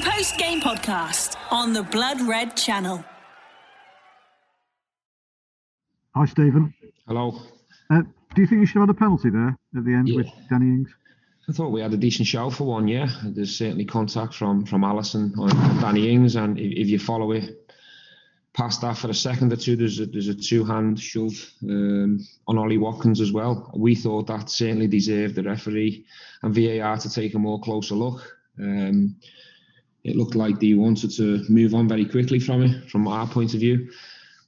the 0.00 0.10
post 0.10 0.38
game 0.38 0.60
podcast 0.60 1.36
on 1.50 1.72
the 1.72 1.82
Blood 1.82 2.20
Red 2.22 2.56
channel. 2.56 3.04
Hi, 6.14 6.24
Steven. 6.24 6.72
Hello. 7.06 7.40
Uh, 7.90 8.02
do 8.34 8.40
you 8.40 8.46
think 8.46 8.60
you 8.60 8.66
should 8.66 8.80
have 8.80 8.88
had 8.88 8.96
a 8.96 8.98
penalty 8.98 9.30
there 9.30 9.56
at 9.76 9.84
the 9.84 9.92
end 9.92 10.08
yeah. 10.08 10.16
with 10.16 10.28
Danny 10.48 10.66
Ings? 10.66 10.88
I 11.48 11.52
thought 11.52 11.70
we 11.70 11.80
had 11.80 11.92
a 11.92 11.96
decent 11.96 12.28
show 12.28 12.50
for 12.50 12.64
one, 12.64 12.88
yeah. 12.88 13.08
There's 13.24 13.56
certainly 13.56 13.84
contact 13.84 14.34
from 14.34 14.64
from 14.64 14.82
Alisson 14.82 15.36
on, 15.36 15.48
Danny 15.80 16.10
Ings, 16.10 16.36
and 16.36 16.58
if, 16.58 16.72
if, 16.72 16.88
you 16.88 16.98
follow 16.98 17.32
it 17.32 17.72
past 18.54 18.80
that 18.82 18.96
for 18.96 19.08
a 19.10 19.14
second 19.14 19.52
or 19.52 19.56
two, 19.56 19.76
there's 19.76 20.00
a, 20.00 20.06
there's 20.06 20.28
a 20.28 20.34
two 20.34 20.64
hand 20.64 20.98
shove 21.00 21.52
um, 21.64 22.24
on 22.46 22.58
Ollie 22.58 22.78
Watkins 22.78 23.20
as 23.20 23.32
well. 23.32 23.70
We 23.76 23.94
thought 23.94 24.28
that 24.28 24.48
certainly 24.48 24.86
deserved 24.86 25.34
the 25.34 25.42
referee 25.42 26.06
and 26.42 26.54
VAR 26.54 26.96
to 26.98 27.10
take 27.10 27.34
a 27.34 27.38
more 27.38 27.60
closer 27.60 27.96
look. 27.96 28.38
Um, 28.58 29.16
it 30.04 30.16
looked 30.16 30.34
like 30.34 30.58
they 30.58 30.74
wanted 30.74 31.10
to 31.12 31.44
move 31.48 31.74
on 31.74 31.88
very 31.88 32.04
quickly 32.04 32.40
from 32.40 32.62
it, 32.62 32.90
from 32.90 33.06
our 33.06 33.26
point 33.26 33.54
of 33.54 33.60
view. 33.60 33.90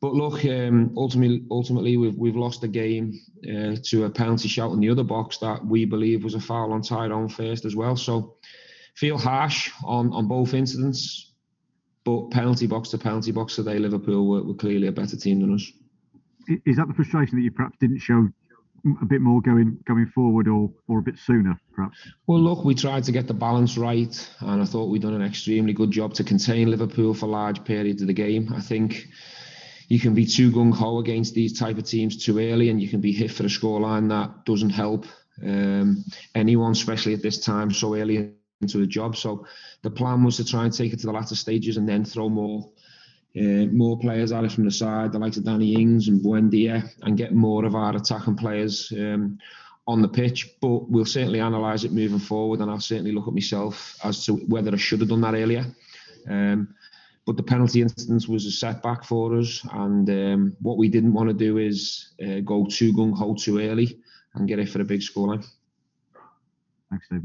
But 0.00 0.14
look, 0.14 0.44
um, 0.44 0.92
ultimately, 0.96 1.44
ultimately, 1.50 1.96
we've 1.96 2.16
we've 2.16 2.36
lost 2.36 2.60
the 2.60 2.68
game 2.68 3.20
uh, 3.44 3.76
to 3.84 4.04
a 4.04 4.10
penalty 4.10 4.48
shout 4.48 4.72
in 4.72 4.80
the 4.80 4.90
other 4.90 5.04
box 5.04 5.38
that 5.38 5.64
we 5.64 5.84
believe 5.84 6.24
was 6.24 6.34
a 6.34 6.40
foul 6.40 6.72
on 6.72 6.82
Tyrone 6.82 7.28
first 7.28 7.64
as 7.64 7.76
well. 7.76 7.96
So, 7.96 8.36
feel 8.96 9.16
harsh 9.16 9.70
on 9.84 10.12
on 10.12 10.26
both 10.26 10.54
incidents, 10.54 11.32
but 12.02 12.30
penalty 12.30 12.66
box 12.66 12.88
to 12.90 12.98
penalty 12.98 13.30
box 13.30 13.54
today, 13.54 13.78
Liverpool 13.78 14.26
were, 14.26 14.42
were 14.42 14.54
clearly 14.54 14.88
a 14.88 14.92
better 14.92 15.16
team 15.16 15.40
than 15.40 15.54
us. 15.54 15.70
Is 16.66 16.76
that 16.76 16.88
the 16.88 16.94
frustration 16.94 17.36
that 17.36 17.44
you 17.44 17.52
perhaps 17.52 17.76
didn't 17.78 18.00
show 18.00 18.28
a 19.00 19.04
bit 19.04 19.20
more 19.20 19.40
going 19.40 19.78
going 19.86 20.06
forward 20.14 20.48
or 20.48 20.70
or 20.88 20.98
a 20.98 21.02
bit 21.02 21.18
sooner 21.18 21.58
perhaps? 21.74 21.98
Well 22.26 22.40
look 22.40 22.64
we 22.64 22.74
tried 22.74 23.04
to 23.04 23.12
get 23.12 23.26
the 23.26 23.34
balance 23.34 23.78
right 23.78 24.30
and 24.40 24.62
i 24.62 24.64
thought 24.64 24.90
we'd 24.90 25.02
done 25.02 25.14
an 25.14 25.22
extremely 25.22 25.72
good 25.72 25.90
job 25.90 26.14
to 26.14 26.24
contain 26.24 26.70
liverpool 26.70 27.14
for 27.14 27.26
large 27.26 27.64
periods 27.64 28.02
of 28.02 28.08
the 28.08 28.14
game. 28.14 28.52
I 28.54 28.60
think 28.60 29.06
you 29.88 30.00
can 30.00 30.14
be 30.14 30.26
too 30.26 30.50
gung-ho 30.50 30.98
against 30.98 31.34
these 31.34 31.58
type 31.58 31.78
of 31.78 31.84
teams 31.84 32.24
too 32.24 32.38
early 32.38 32.70
and 32.70 32.80
you 32.80 32.88
can 32.88 33.00
be 33.00 33.12
hit 33.12 33.30
for 33.30 33.44
a 33.44 33.46
scoreline 33.46 34.08
that 34.08 34.44
doesn't 34.44 34.70
help 34.70 35.06
um, 35.42 36.04
anyone 36.34 36.72
especially 36.72 37.14
at 37.14 37.22
this 37.22 37.38
time 37.38 37.72
so 37.72 37.94
early 37.94 38.32
into 38.62 38.78
the 38.78 38.86
job. 38.86 39.16
So 39.16 39.46
the 39.82 39.90
plan 39.90 40.24
was 40.24 40.36
to 40.38 40.44
try 40.44 40.64
and 40.64 40.72
take 40.72 40.92
it 40.92 41.00
to 41.00 41.06
the 41.06 41.12
latter 41.12 41.34
stages 41.34 41.76
and 41.76 41.88
then 41.88 42.04
throw 42.04 42.28
more 42.28 42.70
uh, 43.38 43.66
more 43.72 43.98
players 43.98 44.30
at 44.32 44.44
it 44.44 44.52
from 44.52 44.64
the 44.64 44.70
side, 44.70 45.12
the 45.12 45.18
likes 45.18 45.38
of 45.38 45.44
Danny 45.44 45.74
Ings 45.74 46.08
and 46.08 46.20
Buendia, 46.22 46.88
and 47.02 47.16
get 47.16 47.32
more 47.32 47.64
of 47.64 47.74
our 47.74 47.96
attacking 47.96 48.36
players 48.36 48.92
um, 48.92 49.38
on 49.86 50.02
the 50.02 50.08
pitch. 50.08 50.50
But 50.60 50.90
we'll 50.90 51.06
certainly 51.06 51.38
analyse 51.38 51.84
it 51.84 51.92
moving 51.92 52.18
forward, 52.18 52.60
and 52.60 52.70
I'll 52.70 52.80
certainly 52.80 53.12
look 53.12 53.28
at 53.28 53.34
myself 53.34 53.96
as 54.04 54.26
to 54.26 54.34
whether 54.34 54.72
I 54.72 54.76
should 54.76 55.00
have 55.00 55.08
done 55.08 55.22
that 55.22 55.34
earlier. 55.34 55.64
Um, 56.28 56.74
but 57.24 57.36
the 57.36 57.42
penalty 57.42 57.80
instance 57.80 58.28
was 58.28 58.46
a 58.46 58.50
setback 58.50 59.04
for 59.04 59.38
us, 59.38 59.64
and 59.72 60.08
um, 60.10 60.56
what 60.60 60.76
we 60.76 60.88
didn't 60.88 61.14
want 61.14 61.28
to 61.28 61.34
do 61.34 61.56
is 61.58 62.12
uh, 62.22 62.40
go 62.40 62.66
too 62.66 62.92
gung 62.92 63.16
ho 63.16 63.34
too 63.34 63.60
early 63.60 63.98
and 64.34 64.48
get 64.48 64.58
it 64.58 64.68
for 64.68 64.80
a 64.80 64.84
big 64.84 65.00
scoreline. 65.00 65.46
Thanks, 66.90 67.08
Dave. 67.08 67.22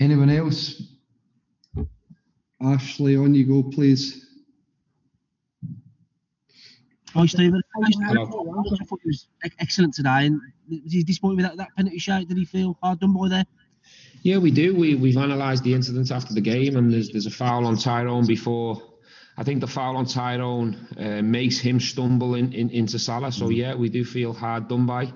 Anyone 0.00 0.30
else 0.30 0.82
Ashley, 2.62 3.16
on 3.16 3.34
you 3.34 3.46
go, 3.46 3.62
please. 3.62 4.26
Hi, 7.14 7.26
Steven. 7.26 7.60
I 7.82 8.14
thought 8.14 9.00
he 9.02 9.08
was 9.08 9.26
excellent 9.58 9.94
today. 9.94 10.26
And 10.26 10.40
was 10.68 10.92
he 10.92 11.02
disappointed 11.02 11.36
with 11.36 11.46
that, 11.46 11.56
that 11.56 11.68
penalty 11.76 11.98
shot? 11.98 12.28
Did 12.28 12.36
he 12.36 12.44
feel 12.44 12.78
hard 12.82 13.00
done 13.00 13.14
by 13.14 13.28
there? 13.28 13.44
Yeah, 14.22 14.38
we 14.38 14.50
do. 14.50 14.76
We, 14.76 14.94
we've 14.94 15.16
analysed 15.16 15.64
the 15.64 15.74
incident 15.74 16.10
after 16.10 16.34
the 16.34 16.40
game, 16.40 16.76
and 16.76 16.92
there's, 16.92 17.08
there's 17.10 17.26
a 17.26 17.30
foul 17.30 17.66
on 17.66 17.76
Tyrone 17.76 18.26
before. 18.26 18.82
I 19.38 19.42
think 19.42 19.60
the 19.60 19.66
foul 19.66 19.96
on 19.96 20.04
Tyrone 20.04 20.76
uh, 20.98 21.22
makes 21.22 21.58
him 21.58 21.80
stumble 21.80 22.34
in, 22.34 22.52
in, 22.52 22.68
into 22.70 22.98
Salah. 22.98 23.32
So, 23.32 23.48
yeah, 23.48 23.74
we 23.74 23.88
do 23.88 24.04
feel 24.04 24.34
hard 24.34 24.68
done 24.68 24.84
by. 24.84 25.12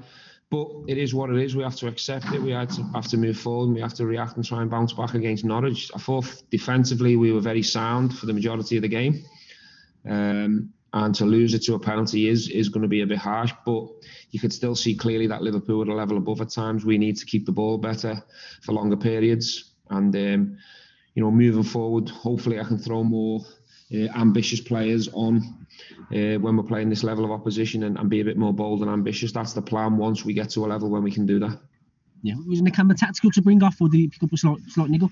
But 0.51 0.69
it 0.87 0.99
is 0.99 1.15
what 1.15 1.31
it 1.31 1.37
is. 1.37 1.57
We 1.57 1.63
have 1.63 1.77
to 1.77 1.89
accept 1.89 2.33
it. 2.33 2.41
We 2.41 2.53
have 2.53 2.69
to, 2.77 2.83
have 2.95 3.09
to 3.09 3.17
move 3.17 3.39
forward. 3.39 3.75
We 3.75 3.81
have 3.81 3.95
to 3.95 4.07
react 4.07 4.37
and 4.37 4.45
try 4.45 4.63
and 4.63 4.71
bounce 4.71 4.93
back 4.93 5.15
against 5.15 5.45
Norwich. 5.45 5.91
I 5.95 5.99
thought 5.99 6.43
defensively 6.51 7.17
we 7.17 7.33
were 7.33 7.41
very 7.41 7.63
sound 7.63 8.17
for 8.17 8.27
the 8.27 8.33
majority 8.33 8.77
of 8.77 8.83
the 8.83 8.89
game. 8.89 9.25
Um, 10.09 10.73
and 10.93 11.13
to 11.17 11.25
lose 11.25 11.55
it 11.55 11.63
to 11.65 11.75
a 11.75 11.79
penalty 11.79 12.29
is 12.29 12.49
is 12.49 12.69
going 12.69 12.83
to 12.83 12.89
be 12.89 13.03
a 13.03 13.07
bit 13.07 13.19
harsh. 13.19 13.53
But 13.67 13.89
you 14.31 14.39
could 14.39 14.53
still 14.53 14.77
see 14.77 14.95
clearly 14.95 15.27
that 15.27 15.43
Liverpool 15.43 15.89
are 15.89 15.93
a 15.93 15.97
level 15.97 16.17
above 16.17 16.41
at 16.41 16.51
times. 16.51 16.85
We 16.85 16.99
need 16.99 17.17
to 17.17 17.27
keep 17.27 17.47
the 17.47 17.53
ball 17.53 17.79
better 17.79 18.23
for 18.63 18.73
longer 18.73 18.97
periods, 18.97 19.73
and 19.91 20.15
um, 20.15 20.57
you 21.15 21.23
know, 21.23 21.31
moving 21.31 21.65
forward, 21.65 22.09
hopefully 22.09 22.61
I 22.61 22.65
can 22.65 22.79
throw 22.79 23.03
more 23.03 23.41
uh, 23.93 24.09
ambitious 24.17 24.61
players 24.61 25.09
on 25.13 25.67
uh, 26.13 26.39
when 26.39 26.57
we're 26.57 26.63
playing 26.63 26.89
this 26.89 27.05
level 27.05 27.25
of 27.25 27.31
opposition 27.31 27.83
and, 27.83 27.99
and, 27.99 28.09
be 28.09 28.21
a 28.21 28.25
bit 28.25 28.37
more 28.37 28.53
bold 28.53 28.83
and 28.83 28.91
ambitious. 28.91 29.33
That's 29.33 29.53
the 29.53 29.63
plan. 29.63 29.97
Once 29.97 30.25
we 30.25 30.33
get 30.33 30.51
to 30.51 30.65
a 30.65 30.69
level 30.69 30.89
when 30.89 31.03
we 31.03 31.11
can 31.11 31.27
do 31.27 31.39
that. 31.41 31.59
Yeah, 32.23 32.35
was 32.47 32.63
Nakamba 32.63 32.97
tactical 32.97 33.31
to 33.33 33.43
bring 33.43 33.63
off, 33.63 33.77
or 33.81 33.89
did 33.89 33.99
he 33.99 34.09
pick 34.09 34.23
up 34.23 34.31
a 34.33 34.89
niggle? 34.89 35.11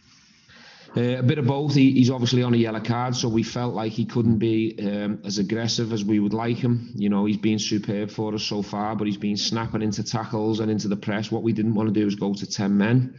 Uh, 0.96 1.18
a 1.18 1.22
bit 1.22 1.38
of 1.38 1.46
both. 1.46 1.74
He, 1.74 1.92
he's 1.92 2.10
obviously 2.10 2.42
on 2.42 2.52
a 2.52 2.56
yellow 2.56 2.80
card, 2.80 3.16
so 3.16 3.28
we 3.28 3.42
felt 3.42 3.74
like 3.74 3.92
he 3.92 4.04
couldn't 4.04 4.38
be 4.38 4.76
um, 4.80 5.20
as 5.24 5.38
aggressive 5.38 5.92
as 5.92 6.04
we 6.04 6.20
would 6.20 6.34
like 6.34 6.58
him. 6.58 6.92
You 6.94 7.08
know, 7.08 7.24
he's 7.24 7.38
been 7.38 7.58
superb 7.58 8.10
for 8.10 8.34
us 8.34 8.42
so 8.42 8.62
far, 8.62 8.94
but 8.94 9.06
he's 9.06 9.16
been 9.16 9.36
snapping 9.36 9.80
into 9.80 10.02
tackles 10.02 10.60
and 10.60 10.70
into 10.70 10.88
the 10.88 10.96
press. 10.96 11.30
What 11.30 11.42
we 11.42 11.52
didn't 11.52 11.74
want 11.74 11.88
to 11.88 11.98
do 11.98 12.04
was 12.04 12.14
go 12.14 12.34
to 12.34 12.46
ten 12.46 12.76
men. 12.76 13.14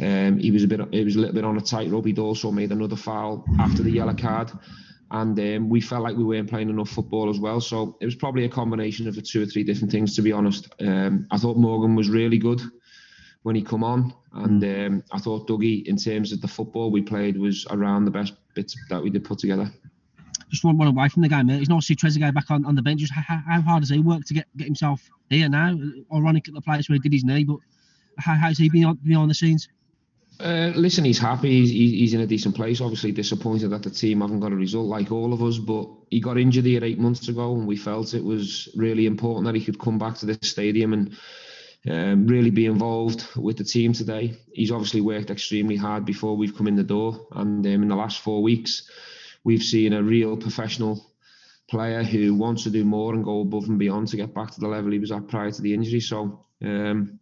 Um, 0.00 0.38
he 0.38 0.50
was 0.50 0.64
a 0.64 0.68
bit, 0.68 0.80
he 0.92 1.04
was 1.04 1.16
a 1.16 1.18
little 1.18 1.34
bit 1.34 1.44
on 1.44 1.58
a 1.58 1.60
tightrope. 1.60 2.06
He'd 2.06 2.18
also 2.18 2.50
made 2.50 2.72
another 2.72 2.96
foul 2.96 3.44
after 3.58 3.82
the 3.82 3.90
yellow 3.90 4.14
card, 4.14 4.50
and 5.10 5.38
um, 5.38 5.68
we 5.68 5.80
felt 5.80 6.02
like 6.02 6.16
we 6.16 6.24
weren't 6.24 6.48
playing 6.48 6.70
enough 6.70 6.88
football 6.88 7.28
as 7.28 7.38
well. 7.38 7.60
So 7.60 7.96
it 8.00 8.06
was 8.06 8.14
probably 8.14 8.44
a 8.44 8.48
combination 8.48 9.06
of 9.06 9.14
the 9.14 9.22
two 9.22 9.42
or 9.42 9.46
three 9.46 9.64
different 9.64 9.92
things, 9.92 10.16
to 10.16 10.22
be 10.22 10.32
honest. 10.32 10.72
Um, 10.80 11.26
I 11.30 11.36
thought 11.36 11.56
Morgan 11.56 11.94
was 11.94 12.08
really 12.08 12.38
good 12.38 12.62
when 13.42 13.54
he 13.54 13.62
come 13.62 13.84
on. 13.84 14.14
And 14.32 14.62
mm. 14.62 14.86
um, 14.86 15.04
I 15.12 15.18
thought 15.18 15.46
Dougie, 15.46 15.86
in 15.86 15.96
terms 15.96 16.32
of 16.32 16.40
the 16.40 16.48
football 16.48 16.90
we 16.90 17.02
played, 17.02 17.36
was 17.36 17.66
around 17.70 18.04
the 18.04 18.10
best 18.10 18.34
bits 18.54 18.76
that 18.88 19.02
we 19.02 19.10
did 19.10 19.24
put 19.24 19.38
together. 19.38 19.70
Just 20.48 20.64
one, 20.64 20.76
one 20.76 20.88
away 20.88 21.08
from 21.08 21.22
the 21.22 21.28
game, 21.28 21.46
mate. 21.46 21.58
He's 21.58 21.68
not 21.68 21.82
see 21.82 21.94
Trezeguet 21.94 22.34
back 22.34 22.50
on, 22.50 22.64
on 22.64 22.74
the 22.74 22.82
bench. 22.82 23.00
Just 23.00 23.12
how, 23.12 23.40
how 23.46 23.60
hard 23.60 23.82
has 23.82 23.90
he 23.90 24.00
worked 24.00 24.26
to 24.28 24.34
get, 24.34 24.46
get 24.56 24.66
himself 24.66 25.08
here 25.30 25.48
now? 25.48 25.78
Ironic 26.14 26.48
at 26.48 26.54
the 26.54 26.60
place 26.60 26.88
where 26.88 26.94
he 26.94 27.00
did 27.00 27.12
his 27.12 27.24
knee, 27.24 27.44
but 27.44 27.58
how, 28.18 28.34
how's 28.34 28.58
he 28.58 28.68
been 28.68 28.98
behind 29.02 29.30
the 29.30 29.34
scenes? 29.34 29.68
Uh, 30.40 30.72
listen, 30.74 31.04
he's 31.04 31.18
happy. 31.18 31.60
He's, 31.60 31.70
he's 31.70 32.14
in 32.14 32.20
a 32.20 32.26
decent 32.26 32.54
place. 32.54 32.80
Obviously, 32.80 33.12
disappointed 33.12 33.68
that 33.70 33.82
the 33.82 33.90
team 33.90 34.20
haven't 34.20 34.40
got 34.40 34.52
a 34.52 34.56
result 34.56 34.86
like 34.86 35.12
all 35.12 35.32
of 35.32 35.42
us. 35.42 35.58
But 35.58 35.88
he 36.10 36.20
got 36.20 36.38
injured 36.38 36.64
here 36.64 36.84
eight 36.84 36.98
months 36.98 37.28
ago, 37.28 37.54
and 37.54 37.66
we 37.66 37.76
felt 37.76 38.14
it 38.14 38.24
was 38.24 38.68
really 38.74 39.06
important 39.06 39.46
that 39.46 39.54
he 39.54 39.64
could 39.64 39.78
come 39.78 39.98
back 39.98 40.16
to 40.16 40.26
this 40.26 40.38
stadium 40.42 40.92
and 40.92 41.16
um, 41.88 42.26
really 42.26 42.50
be 42.50 42.66
involved 42.66 43.26
with 43.36 43.56
the 43.56 43.64
team 43.64 43.92
today. 43.92 44.36
He's 44.52 44.72
obviously 44.72 45.00
worked 45.00 45.30
extremely 45.30 45.76
hard 45.76 46.04
before 46.04 46.36
we've 46.36 46.56
come 46.56 46.68
in 46.68 46.76
the 46.76 46.82
door, 46.82 47.26
and 47.32 47.64
um, 47.64 47.82
in 47.82 47.88
the 47.88 47.96
last 47.96 48.20
four 48.20 48.42
weeks, 48.42 48.90
we've 49.44 49.62
seen 49.62 49.92
a 49.92 50.02
real 50.02 50.36
professional 50.36 51.12
player 51.68 52.02
who 52.02 52.34
wants 52.34 52.64
to 52.64 52.70
do 52.70 52.84
more 52.84 53.14
and 53.14 53.24
go 53.24 53.40
above 53.40 53.68
and 53.68 53.78
beyond 53.78 54.08
to 54.08 54.16
get 54.16 54.34
back 54.34 54.50
to 54.50 54.60
the 54.60 54.68
level 54.68 54.92
he 54.92 54.98
was 54.98 55.12
at 55.12 55.28
prior 55.28 55.50
to 55.50 55.62
the 55.62 55.72
injury. 55.72 56.00
So 56.00 56.44
um, 56.62 57.18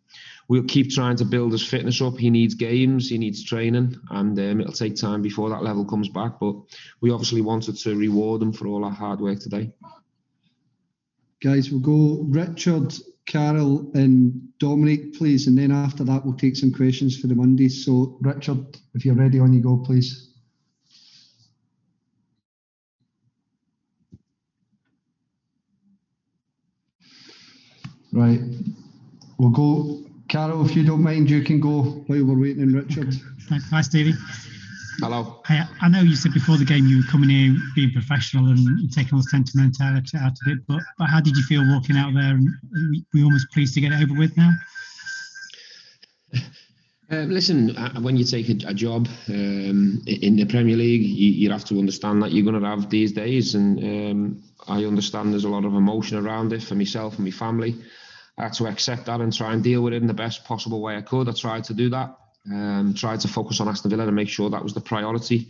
we'll 0.51 0.65
keep 0.65 0.91
trying 0.91 1.15
to 1.15 1.25
build 1.25 1.53
his 1.53 1.65
fitness 1.65 2.03
up. 2.03 2.19
He 2.19 2.29
needs 2.29 2.55
games, 2.55 3.09
he 3.09 3.19
needs 3.19 3.45
training, 3.45 3.95
and 4.11 4.37
um, 4.37 4.61
it'll 4.61 4.73
take 4.73 4.97
time 4.97 5.23
before 5.23 5.49
that 5.49 5.63
level 5.63 5.85
comes 5.85 6.09
back. 6.09 6.41
But 6.41 6.57
we 7.01 7.13
obviously 7.13 7.41
wanted 7.41 7.77
to 7.79 7.95
reward 7.95 8.43
him 8.43 8.53
for 8.53 8.67
all 8.67 8.85
our 8.85 8.91
hard 8.91 9.21
work 9.21 9.39
today. 9.39 9.71
Guys, 11.41 11.71
we'll 11.71 11.81
go 11.81 12.25
Richard 12.25 12.93
Carol 13.27 13.93
and 13.95 14.49
Dominic, 14.59 15.15
please, 15.15 15.47
and 15.47 15.57
then 15.57 15.71
after 15.71 16.03
that 16.03 16.27
we'll 16.27 16.35
take 16.35 16.57
some 16.57 16.73
questions 16.73 17.17
for 17.17 17.29
the 17.29 17.35
Mondays. 17.37 17.87
So, 17.87 18.19
Richard, 18.21 18.77
if 18.95 19.05
you're 19.05 19.15
ready, 19.15 19.39
on 19.39 19.53
you 19.53 19.61
go, 19.61 19.77
please. 19.77 20.35
Right, 28.13 28.41
we'll 29.39 29.51
go. 29.51 30.10
Carol, 30.31 30.65
if 30.65 30.77
you 30.77 30.85
don't 30.85 31.03
mind, 31.03 31.29
you 31.29 31.43
can 31.43 31.59
go 31.59 31.83
while 32.07 32.23
we're 32.23 32.39
waiting 32.39 32.63
on 32.63 32.73
Richard. 32.73 33.13
thanks, 33.49 33.69
Hi, 33.71 33.81
Stevie. 33.81 34.15
Hello. 35.01 35.43
I, 35.49 35.67
I 35.81 35.89
know 35.89 36.03
you 36.03 36.15
said 36.15 36.33
before 36.33 36.57
the 36.57 36.65
game 36.65 36.87
you 36.87 36.99
were 36.99 37.11
coming 37.11 37.31
here 37.31 37.57
being 37.75 37.91
professional 37.91 38.47
and 38.47 38.93
taking 38.93 39.15
all 39.15 39.23
the 39.23 39.25
sentimentality 39.25 40.17
out 40.19 40.31
of 40.31 40.53
it, 40.53 40.59
but, 40.69 40.79
but 40.99 41.07
how 41.07 41.21
did 41.21 41.37
you 41.37 41.43
feel 41.43 41.67
walking 41.67 41.97
out 41.97 42.15
there? 42.15 42.31
And 42.31 42.49
were 42.73 43.19
you 43.19 43.25
almost 43.25 43.51
pleased 43.51 43.75
to 43.75 43.81
get 43.81 43.91
it 43.91 44.01
over 44.01 44.17
with 44.17 44.37
now? 44.37 44.53
Uh, 47.11 47.27
listen, 47.27 47.77
uh, 47.77 48.01
when 48.01 48.17
you 48.17 48.25
take 48.25 48.49
a, 48.51 48.69
a 48.69 48.75
job 48.75 49.09
um, 49.31 50.01
in 50.07 50.37
the 50.37 50.45
Premier 50.45 50.77
League, 50.77 51.03
you, 51.03 51.33
you, 51.33 51.51
have 51.51 51.65
to 51.65 51.77
understand 51.77 52.23
that 52.23 52.31
you're 52.31 52.45
going 52.45 52.63
to 52.63 52.69
have 52.69 52.89
these 52.89 53.11
days, 53.11 53.57
and 53.57 53.81
um, 53.81 54.43
I 54.69 54.85
understand 54.85 55.33
there's 55.33 55.43
a 55.43 55.49
lot 55.49 55.65
of 55.65 55.75
emotion 55.75 56.25
around 56.25 56.53
it 56.53 56.63
for 56.63 56.77
myself 56.77 57.17
and 57.17 57.25
my 57.25 57.33
family. 57.33 57.75
I 58.39 58.45
had 58.45 58.53
to 58.55 58.67
accept 58.67 59.07
that 59.07 59.21
and 59.21 59.33
try 59.33 59.53
and 59.53 59.63
deal 59.63 59.83
with 59.83 59.93
it 59.93 60.03
in 60.03 60.07
the 60.07 60.15
best 60.15 60.45
possible 60.45 60.81
way 60.81 60.97
I 60.97 61.03
could. 61.03 61.29
I 61.29 61.33
tried 61.33 61.65
to 61.65 61.75
do 61.75 61.91
that. 61.91 62.17
Um, 62.51 62.95
tried 62.97 63.21
to 63.21 63.29
focus 63.29 63.61
on 63.61 63.69
Aston 63.69 63.91
Villa 63.91 64.07
and 64.07 64.17
make 64.17 64.29
sure 64.29 64.49
that 64.49 64.63
was 64.63 64.75
the 64.75 64.81
priority. 64.81 65.49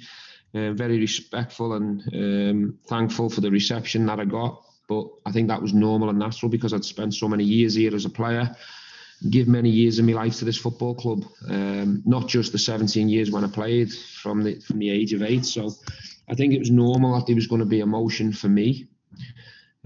Uh, 0.52 0.72
very 0.72 0.98
respectful 0.98 1.74
and 1.74 2.02
um, 2.12 2.78
thankful 2.88 3.30
for 3.30 3.40
the 3.40 3.50
reception 3.50 4.06
that 4.06 4.18
I 4.18 4.24
got. 4.24 4.60
But 4.88 5.06
I 5.24 5.30
think 5.30 5.46
that 5.48 5.62
was 5.62 5.72
normal 5.72 6.08
and 6.08 6.18
natural 6.18 6.50
because 6.50 6.74
I'd 6.74 6.84
spent 6.84 7.14
so 7.14 7.28
many 7.28 7.44
years 7.44 7.76
here 7.76 7.94
as 7.94 8.04
a 8.04 8.10
player, 8.10 8.56
give 9.30 9.46
many 9.46 9.70
years 9.70 10.00
of 10.00 10.04
my 10.04 10.14
life 10.14 10.38
to 10.38 10.44
this 10.44 10.58
football 10.58 10.96
club. 10.96 11.24
Um, 11.48 12.02
not 12.04 12.26
just 12.26 12.50
the 12.50 12.58
17 12.58 13.08
years 13.08 13.30
when 13.30 13.44
I 13.44 13.48
played 13.48 13.92
from 13.92 14.42
the 14.42 14.58
from 14.58 14.80
the 14.80 14.90
age 14.90 15.12
of 15.12 15.22
eight. 15.22 15.46
So 15.46 15.70
I 16.28 16.34
think 16.34 16.54
it 16.54 16.58
was 16.58 16.72
normal 16.72 17.14
that 17.14 17.26
there 17.26 17.36
was 17.36 17.46
going 17.46 17.60
to 17.60 17.66
be 17.66 17.78
emotion 17.78 18.32
for 18.32 18.48
me 18.48 18.88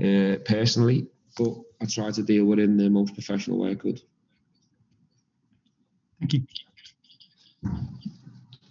uh, 0.03 0.37
personally. 0.47 1.09
But 1.37 1.55
I 1.81 1.87
tried 1.87 2.14
to 2.14 2.23
deal 2.23 2.45
with 2.45 2.59
it 2.61 2.64
in 2.64 2.76
the 2.76 2.88
most 2.88 3.14
professional 3.14 3.59
way 3.59 3.73
I 3.73 3.75
could. 3.75 4.00
Thank 6.21 6.35
you. 6.35 6.43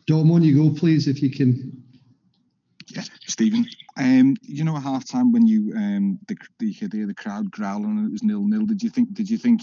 Dom, 0.05 0.31
on 0.31 0.43
you 0.43 0.55
go, 0.55 0.77
please, 0.77 1.07
if 1.07 1.21
you 1.21 1.29
can. 1.29 1.83
Yeah, 2.89 3.03
Steven. 3.27 3.65
Um, 3.97 4.35
you 4.41 4.63
know, 4.63 4.75
at 4.75 4.83
half 4.83 5.07
time 5.07 5.31
when 5.31 5.45
you 5.45 5.73
um 5.75 6.19
the 6.27 6.35
you 6.59 6.75
could 6.75 6.93
hear 6.93 7.05
the 7.05 7.13
crowd 7.13 7.51
growling 7.51 7.97
and 7.97 8.07
it 8.07 8.11
was 8.11 8.23
nil 8.23 8.45
nil. 8.45 8.65
Did 8.65 8.81
you 8.81 8.89
think? 8.89 9.13
Did 9.13 9.29
you 9.29 9.37
think 9.37 9.61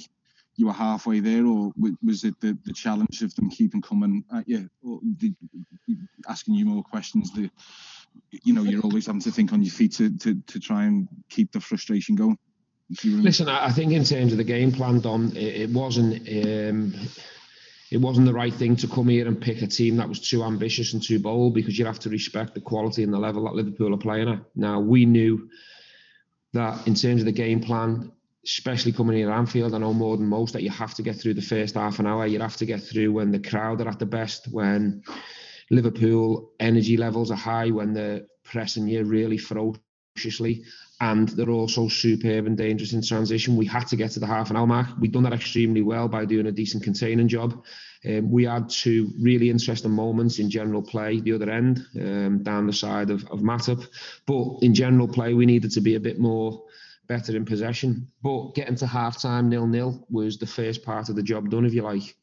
you 0.57 0.67
were 0.67 0.73
halfway 0.73 1.21
there, 1.21 1.47
or 1.47 1.73
was 2.03 2.25
it 2.25 2.35
the, 2.41 2.57
the 2.65 2.73
challenge 2.73 3.23
of 3.23 3.35
them 3.35 3.51
keeping 3.51 3.83
coming 3.83 4.25
at 4.35 4.49
you, 4.49 4.69
or 4.83 5.01
the, 5.19 5.33
asking 6.29 6.55
you 6.55 6.65
more 6.65 6.83
questions? 6.83 7.33
The 7.33 7.51
you 8.31 8.53
know, 8.53 8.63
you're 8.63 8.83
always 8.83 9.07
having 9.07 9.21
to 9.23 9.31
think 9.31 9.53
on 9.53 9.63
your 9.63 9.73
feet 9.73 9.93
to 9.95 10.17
to, 10.19 10.41
to 10.47 10.61
try 10.61 10.85
and 10.85 11.09
keep 11.29 11.53
the 11.53 11.61
frustration 11.61 12.15
going. 12.15 12.39
Listen, 13.05 13.49
I 13.49 13.71
think 13.71 13.93
in 13.93 14.05
terms 14.05 14.33
of 14.33 14.39
the 14.39 14.45
game 14.45 14.73
plan, 14.73 15.01
Dom, 15.01 15.33
it, 15.37 15.63
it 15.63 15.71
wasn't. 15.71 16.29
Um, 16.29 16.95
it 17.91 18.01
wasn't 18.01 18.27
the 18.27 18.33
right 18.33 18.55
thing 18.55 18.77
to 18.77 18.87
come 18.87 19.09
here 19.09 19.27
and 19.27 19.41
pick 19.41 19.63
a 19.63 19.67
team 19.67 19.97
that 19.97 20.09
was 20.09 20.21
too 20.21 20.45
ambitious 20.45 20.93
and 20.93 21.03
too 21.03 21.19
bold 21.19 21.55
because 21.55 21.77
you 21.77 21.85
have 21.85 21.99
to 22.01 22.09
respect 22.09 22.55
the 22.55 22.61
quality 22.61 23.03
and 23.03 23.13
the 23.13 23.19
level 23.19 23.45
that 23.45 23.55
Liverpool 23.55 23.93
are 23.93 23.99
playing 23.99 24.29
at. 24.29 24.39
Now 24.55 24.79
we 24.79 25.05
knew 25.05 25.49
that 26.53 26.87
in 26.87 26.95
terms 26.95 27.21
of 27.21 27.27
the 27.27 27.33
game 27.33 27.61
plan, 27.61 28.13
especially 28.45 28.93
coming 28.93 29.17
here 29.17 29.31
at 29.31 29.37
Anfield, 29.37 29.75
I 29.75 29.79
know 29.79 29.93
more 29.93 30.17
than 30.17 30.27
most 30.27 30.53
that 30.53 30.63
you 30.63 30.71
have 30.71 30.95
to 30.95 31.03
get 31.03 31.17
through 31.17 31.35
the 31.35 31.43
first 31.43 31.75
half 31.75 31.99
an 31.99 32.07
hour. 32.07 32.27
You 32.27 32.41
have 32.41 32.57
to 32.59 32.67
get 32.67 32.81
through 32.81 33.13
when 33.13 33.33
the 33.33 33.41
crowd 33.41 33.81
are 33.81 33.89
at 33.89 33.99
the 33.99 34.07
best, 34.07 34.47
when 34.53 35.03
Liverpool 35.71 36.53
energy 36.61 36.97
levels 36.97 37.33
are 37.33 37.37
high, 37.37 37.71
when 37.71 37.93
they're 37.93 38.23
pressing 38.45 38.87
you 38.89 39.05
really 39.05 39.39
ferociously, 40.21 40.65
and 41.01 41.29
they're 41.31 41.51
also 41.51 41.89
superb 41.89 42.47
and 42.47 42.57
dangerous 42.57 42.93
in 42.93 43.03
transition. 43.03 43.57
We 43.57 43.67
had 43.67 43.87
to 43.89 43.97
get 43.97 44.11
to 44.13 44.21
the 44.21 44.27
half 44.27 44.51
an 44.51 44.57
hour 44.57 44.67
mark. 44.67 44.89
We've 45.01 45.13
done 45.13 45.23
that 45.23 45.33
extremely 45.33 45.83
well 45.83 46.09
by 46.09 46.27
doing 46.27 46.47
a 46.47 46.53
decent 46.53 46.83
containing 46.83 47.29
job. 47.29 47.65
Um, 48.05 48.31
we 48.31 48.45
had 48.45 48.69
two 48.69 49.11
really 49.21 49.51
interesting 49.51 49.91
moments 49.91 50.39
in 50.39 50.51
general 50.51 50.83
play, 50.83 51.21
the 51.21 51.33
other 51.33 51.51
end, 51.51 51.87
um, 51.97 52.43
down 52.43 52.67
the 52.67 52.73
side 52.73 53.11
of, 53.11 53.25
of. 53.31 53.41
But 54.27 54.45
in 54.63 54.75
general 54.75 55.09
play, 55.09 55.35
we 55.35 55.47
needed 55.47 55.71
to 55.73 55.81
be 55.81 55.95
a 55.95 56.01
bit 56.01 56.19
more 56.19 56.63
better 57.09 57.35
in 57.35 57.45
possession. 57.45 58.09
But 58.23 58.55
getting 58.55 58.77
to 58.77 58.87
half 58.87 59.21
time 59.21 59.49
nil 59.49 59.67
nil 59.67 60.07
was 60.11 60.39
the 60.39 60.47
first 60.47 60.85
part 60.85 61.09
of 61.09 61.17
the 61.17 61.23
job 61.23 61.51
done, 61.51 61.65
if 61.65 61.75
you 61.75 61.83
like. 61.83 62.15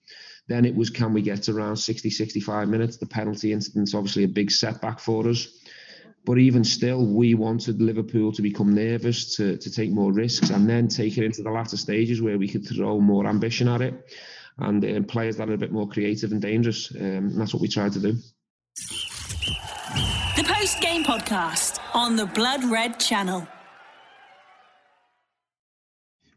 Then 0.48 0.66
it 0.66 0.76
was 0.76 0.90
can 0.90 1.14
we 1.14 1.22
get 1.22 1.44
to 1.44 1.52
around 1.56 1.76
60, 1.76 2.10
65 2.10 2.70
minutes? 2.70 2.98
The 2.98 3.06
penalty 3.06 3.52
incident's 3.52 3.94
obviously 3.94 4.24
a 4.24 4.30
big 4.30 4.50
setback 4.50 5.00
for 5.00 5.28
us. 5.28 5.48
But 6.28 6.40
even 6.40 6.66
still, 6.66 7.06
we 7.06 7.36
wanted 7.36 7.82
Liverpool 7.82 8.34
to 8.34 8.42
become 8.42 8.76
nervous, 8.76 9.34
to, 9.38 9.56
to 9.56 9.72
take 9.72 9.92
more 9.92 10.12
risks, 10.12 10.50
and 10.50 10.70
then 10.70 10.90
take 10.90 11.18
it 11.18 11.24
into 11.24 11.42
the 11.42 11.50
latter 11.50 11.78
stages 11.78 12.22
where 12.22 12.38
we 12.38 12.50
could 12.50 12.68
throw 12.68 13.00
more 13.00 13.26
ambition 13.26 13.70
at 13.70 13.82
it 13.82 14.14
and 14.58 14.84
um, 14.84 15.06
players 15.06 15.38
that 15.38 15.50
are 15.50 15.54
a 15.54 15.58
bit 15.58 15.72
more 15.72 15.88
creative 15.88 16.34
and 16.34 16.42
dangerous. 16.42 16.92
Um, 16.94 17.02
and 17.02 17.40
that's 17.40 17.54
what 17.54 17.62
we 17.62 17.70
tried 17.70 17.94
to 17.94 18.02
do. 18.02 18.18
The 20.36 20.44
post 20.44 20.82
game 20.82 21.06
podcast 21.06 21.80
on 21.94 22.18
the 22.18 22.26
Blood 22.26 22.66
Red 22.66 23.00
channel. 23.00 23.48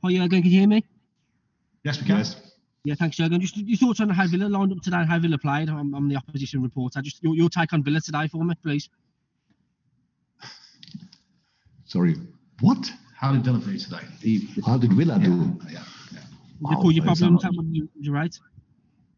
Oh, 0.04 0.08
yeah, 0.08 0.22
again, 0.22 0.42
can 0.42 0.52
you 0.52 0.60
hear 0.60 0.68
me? 0.68 0.84
Yes, 1.82 2.00
we 2.00 2.06
can. 2.06 2.18
Yes. 2.18 2.36
Yeah, 2.84 2.94
thanks, 2.94 3.16
Jurgen. 3.16 3.40
Just 3.40 3.56
your 3.56 3.76
thoughts 3.76 3.98
on 3.98 4.08
how 4.10 4.28
Villa 4.28 4.44
lined 4.44 4.70
up 4.70 4.82
today, 4.82 5.04
how 5.04 5.18
Villa 5.18 5.36
played. 5.36 5.68
I'm, 5.68 5.92
I'm 5.96 6.08
the 6.08 6.14
opposition 6.14 6.62
reporter. 6.62 7.02
Just 7.02 7.20
your, 7.24 7.34
your 7.34 7.48
take 7.48 7.72
on 7.72 7.82
Villa 7.82 8.00
today 8.00 8.28
for 8.28 8.44
me, 8.44 8.54
please. 8.62 8.88
Sorry, 11.90 12.14
what? 12.60 12.88
How 13.16 13.32
did 13.32 13.42
Villa 13.42 13.58
do 13.58 13.76
today? 13.76 14.04
He, 14.20 14.48
how 14.64 14.78
did 14.78 14.92
Villa 14.92 15.18
yeah, 15.18 15.24
do? 15.24 15.58
Yeah, 15.68 15.82
yeah. 16.12 16.20
Wow, 16.60 16.88
you 16.88 17.02
probably 17.02 17.26
on 17.26 17.56
when 17.56 17.74
you, 17.74 17.88
you're 17.98 18.14
right. 18.14 18.38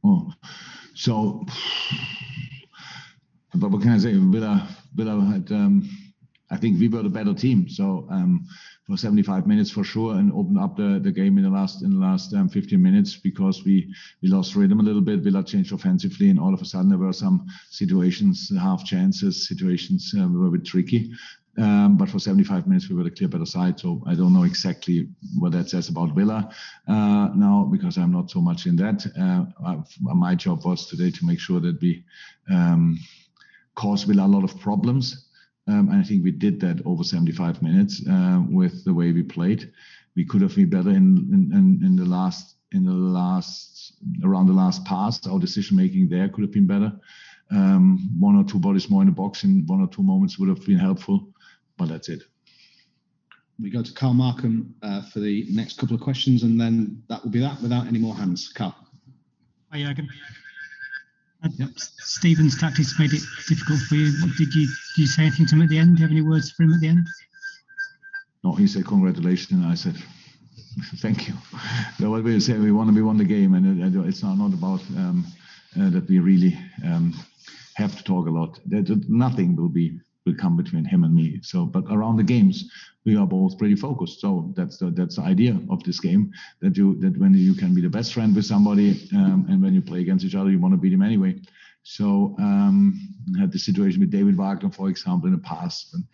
Oh, 0.02 0.33
so, 0.95 1.45
but 3.55 3.71
what 3.71 3.83
can 3.83 3.91
I 3.91 3.99
say? 3.99 4.14
Villa, 4.14 4.67
Villa 4.95 5.21
had, 5.21 5.52
um, 5.52 5.87
I 6.50 6.57
think 6.57 6.81
we 6.81 6.88
were 6.88 7.02
the 7.02 7.11
better 7.11 7.35
team. 7.35 7.69
So 7.69 8.07
um, 8.11 8.47
for 8.87 8.97
75 8.97 9.47
minutes 9.47 9.71
for 9.71 9.85
sure, 9.85 10.14
and 10.14 10.33
opened 10.33 10.59
up 10.59 10.79
the, 10.79 10.99
the 10.99 11.12
game 11.12 11.37
in 11.37 11.45
the 11.45 11.50
last 11.50 11.83
in 11.83 11.91
the 11.91 12.00
last 12.00 12.33
um, 12.33 12.49
15 12.49 12.83
minutes 12.83 13.17
because 13.17 13.64
we 13.67 13.95
we 14.23 14.31
lost 14.31 14.57
rhythm 14.57 14.81
a 14.81 14.83
little 14.83 15.02
bit. 15.02 15.21
Villa 15.21 15.45
changed 15.45 15.75
offensively, 15.75 16.31
and 16.31 16.41
all 16.41 16.55
of 16.55 16.62
a 16.62 16.64
sudden 16.64 16.88
there 16.88 16.99
were 16.99 17.12
some 17.12 17.47
situations, 17.69 18.50
half 18.59 18.83
chances, 18.87 19.47
situations 19.47 20.14
uh, 20.19 20.26
were 20.26 20.47
a 20.47 20.50
bit 20.50 20.64
tricky. 20.64 21.12
Um, 21.59 21.99
but 21.99 22.09
for 22.09 22.18
75 22.18 22.66
minutes, 22.66 22.88
we 22.88 22.97
were 22.97 23.04
the 23.04 23.11
clear 23.11 23.28
better 23.28 23.44
side. 23.44 23.78
So 23.78 24.02
I 24.06 24.14
don't 24.14 24.32
know 24.32 24.44
exactly 24.44 25.09
what 25.38 25.52
that 25.52 25.68
says 25.68 25.88
about 25.88 26.14
Villa 26.14 26.50
uh, 26.88 27.28
now 27.35 27.68
because 27.71 27.99
I'm 27.99 28.12
not 28.12 28.30
so 28.30 28.40
much 28.40 28.66
in 28.66 28.76
that. 28.76 29.04
Uh, 29.18 29.82
my 30.00 30.35
job 30.35 30.64
was 30.64 30.87
today 30.87 31.11
to 31.11 31.26
make 31.26 31.38
sure 31.38 31.61
that 31.61 31.80
we 31.80 32.04
um, 32.50 32.99
Villa 33.78 34.26
a 34.26 34.26
lot 34.26 34.44
of 34.44 34.59
problems. 34.61 35.28
Um, 35.68 35.90
and 35.90 36.00
I 36.00 36.02
think 36.02 36.25
we 36.25 36.30
did 36.30 36.59
that 36.61 36.82
over 36.87 37.04
75 37.04 37.62
minutes 37.62 38.02
uh, 38.09 38.42
with 38.49 38.85
the 38.85 38.94
way 38.94 39.12
we 39.12 39.23
played. 39.23 39.71
We 40.16 40.25
could 40.25 40.40
have 40.42 40.56
been 40.56 40.71
better 40.71 40.90
in, 40.90 41.50
in, 41.52 41.80
in 41.85 41.97
the 41.97 42.04
last 42.04 42.56
in 42.73 42.85
the 42.87 42.92
last 42.92 43.92
around 44.25 44.47
the 44.47 44.52
last 44.54 44.85
pass. 44.87 45.26
Our 45.26 45.38
decision 45.38 45.76
making 45.76 46.09
there 46.09 46.28
could 46.30 46.42
have 46.42 46.52
been 46.52 46.66
better. 46.66 46.92
Um, 47.50 48.11
one 48.18 48.37
or 48.37 48.44
two 48.44 48.59
bodies 48.59 48.88
more 48.88 49.02
in 49.02 49.09
the 49.09 49.12
box 49.12 49.44
in 49.44 49.64
one 49.66 49.82
or 49.82 49.87
two 49.87 50.02
moments 50.02 50.38
would 50.38 50.49
have 50.49 50.64
been 50.64 50.78
helpful 50.78 51.28
but 51.79 51.88
that's 51.88 52.09
it. 52.09 52.23
We 53.61 53.71
go 53.71 53.83
to 53.83 53.93
Carl 53.93 54.14
Markham 54.14 54.75
uh, 54.83 55.02
for 55.02 55.21
the 55.21 55.47
next 55.50 55.79
couple 55.79 55.95
of 55.95 56.00
questions, 56.00 56.43
and 56.43 56.61
then 56.61 57.02
that 57.09 57.23
will 57.23 57.31
be 57.31 57.41
that 57.41 57.61
without 57.61 57.87
any 57.87 57.99
more 57.99 58.14
hands. 58.14 58.52
Carl. 58.55 58.75
Hi, 59.71 59.83
Jurgen. 59.83 60.09
Uh, 61.45 61.49
yep. 61.57 61.71
Steven's 61.76 62.59
tactics 62.59 62.99
made 62.99 63.12
it 63.12 63.23
difficult 63.49 63.81
for 63.81 63.95
you. 63.97 64.12
Did 64.38 64.55
you 64.55 64.67
did 64.67 65.02
you 65.02 65.07
say 65.07 65.23
anything 65.23 65.47
to 65.47 65.55
him 65.57 65.62
at 65.62 65.69
the 65.69 65.79
end? 65.79 65.97
Do 65.97 66.02
you 66.02 66.09
have 66.09 66.12
any 66.12 66.23
words 66.23 66.50
for 66.50 66.62
him 66.62 66.73
at 66.73 66.81
the 66.81 66.88
end? 66.88 67.07
No, 68.45 68.52
he 68.55 68.67
said 68.67 68.87
congratulations, 68.87 69.52
and 69.52 69.67
I 69.67 69.75
said 69.75 69.97
thank 70.97 71.29
you. 71.29 71.35
So 71.99 72.11
what 72.11 72.25
we 72.25 72.38
say, 72.41 72.59
we 72.59 72.73
want 72.73 72.91
to 72.91 72.95
we 72.95 73.02
won 73.02 73.17
the 73.17 73.25
game, 73.25 73.55
and 73.55 73.97
it's 74.07 74.23
not 74.23 74.38
not 74.38 74.52
about 74.52 74.81
um, 74.97 75.26
uh, 75.81 75.91
that 75.91 76.09
we 76.09 76.19
really 76.19 76.59
um, 76.85 77.14
have 77.75 77.97
to 77.97 78.05
talk 78.05 78.26
a 78.26 78.31
lot. 78.31 78.59
That 78.67 79.05
nothing 79.09 79.57
will 79.57 79.69
be 79.69 80.00
will 80.25 80.35
come 80.35 80.57
between 80.57 80.85
him 80.85 81.05
and 81.05 81.14
me. 81.14 81.41
So, 81.43 81.64
but 81.67 81.85
around 81.91 82.17
the 82.17 82.23
games, 82.23 82.71
we 83.05 83.17
are 83.17 83.26
both 83.26 83.59
pretty 83.59 83.76
focused. 83.76 84.21
So 84.21 84.52
that's 84.57 84.79
the 84.79 84.91
that's 84.91 85.17
the 85.17 85.23
idea 85.23 85.59
of 85.71 85.83
this 85.85 86.00
game 86.00 86.33
that 86.61 86.76
you 86.76 86.99
that 87.00 87.19
when 87.19 87.35
you 87.35 87.55
can 87.55 87.75
be 87.75 87.81
the 87.81 87.88
best 87.88 88.14
friend 88.14 88.35
with 88.35 88.45
somebody, 88.45 89.09
um, 89.14 89.47
and 89.49 89.62
when 89.62 89.75
you 89.75 89.83
play 89.83 90.00
against 90.00 90.25
each 90.25 90.35
other, 90.35 90.50
you 90.50 90.61
want 90.61 90.75
to 90.75 90.79
beat 90.79 90.93
him 90.93 91.02
anyway. 91.02 91.41
So 91.85 92.37
um, 92.38 93.09
had 93.41 93.50
the 93.50 93.59
situation 93.59 93.99
with 93.99 94.12
David 94.12 94.37
Wagner, 94.37 94.71
for 94.71 94.88
example, 94.88 95.26
in 95.26 95.33
the 95.33 95.41
past, 95.41 95.95
and 95.95 96.05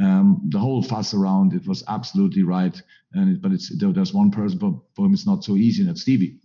um, 0.00 0.40
the 0.48 0.58
whole 0.58 0.82
fuss 0.82 1.12
around 1.12 1.52
it 1.52 1.66
was 1.66 1.84
absolutely 1.88 2.44
right. 2.44 2.80
And 3.12 3.36
it, 3.36 3.42
but 3.42 3.52
it's 3.52 3.70
there's 3.78 4.14
one 4.14 4.30
person 4.30 4.58
for, 4.58 4.82
for 4.94 5.04
him 5.06 5.12
it's 5.12 5.26
not 5.26 5.44
so 5.44 5.56
easy, 5.56 5.82
and 5.82 5.90
that's 5.90 6.02
Stevie. 6.02 6.38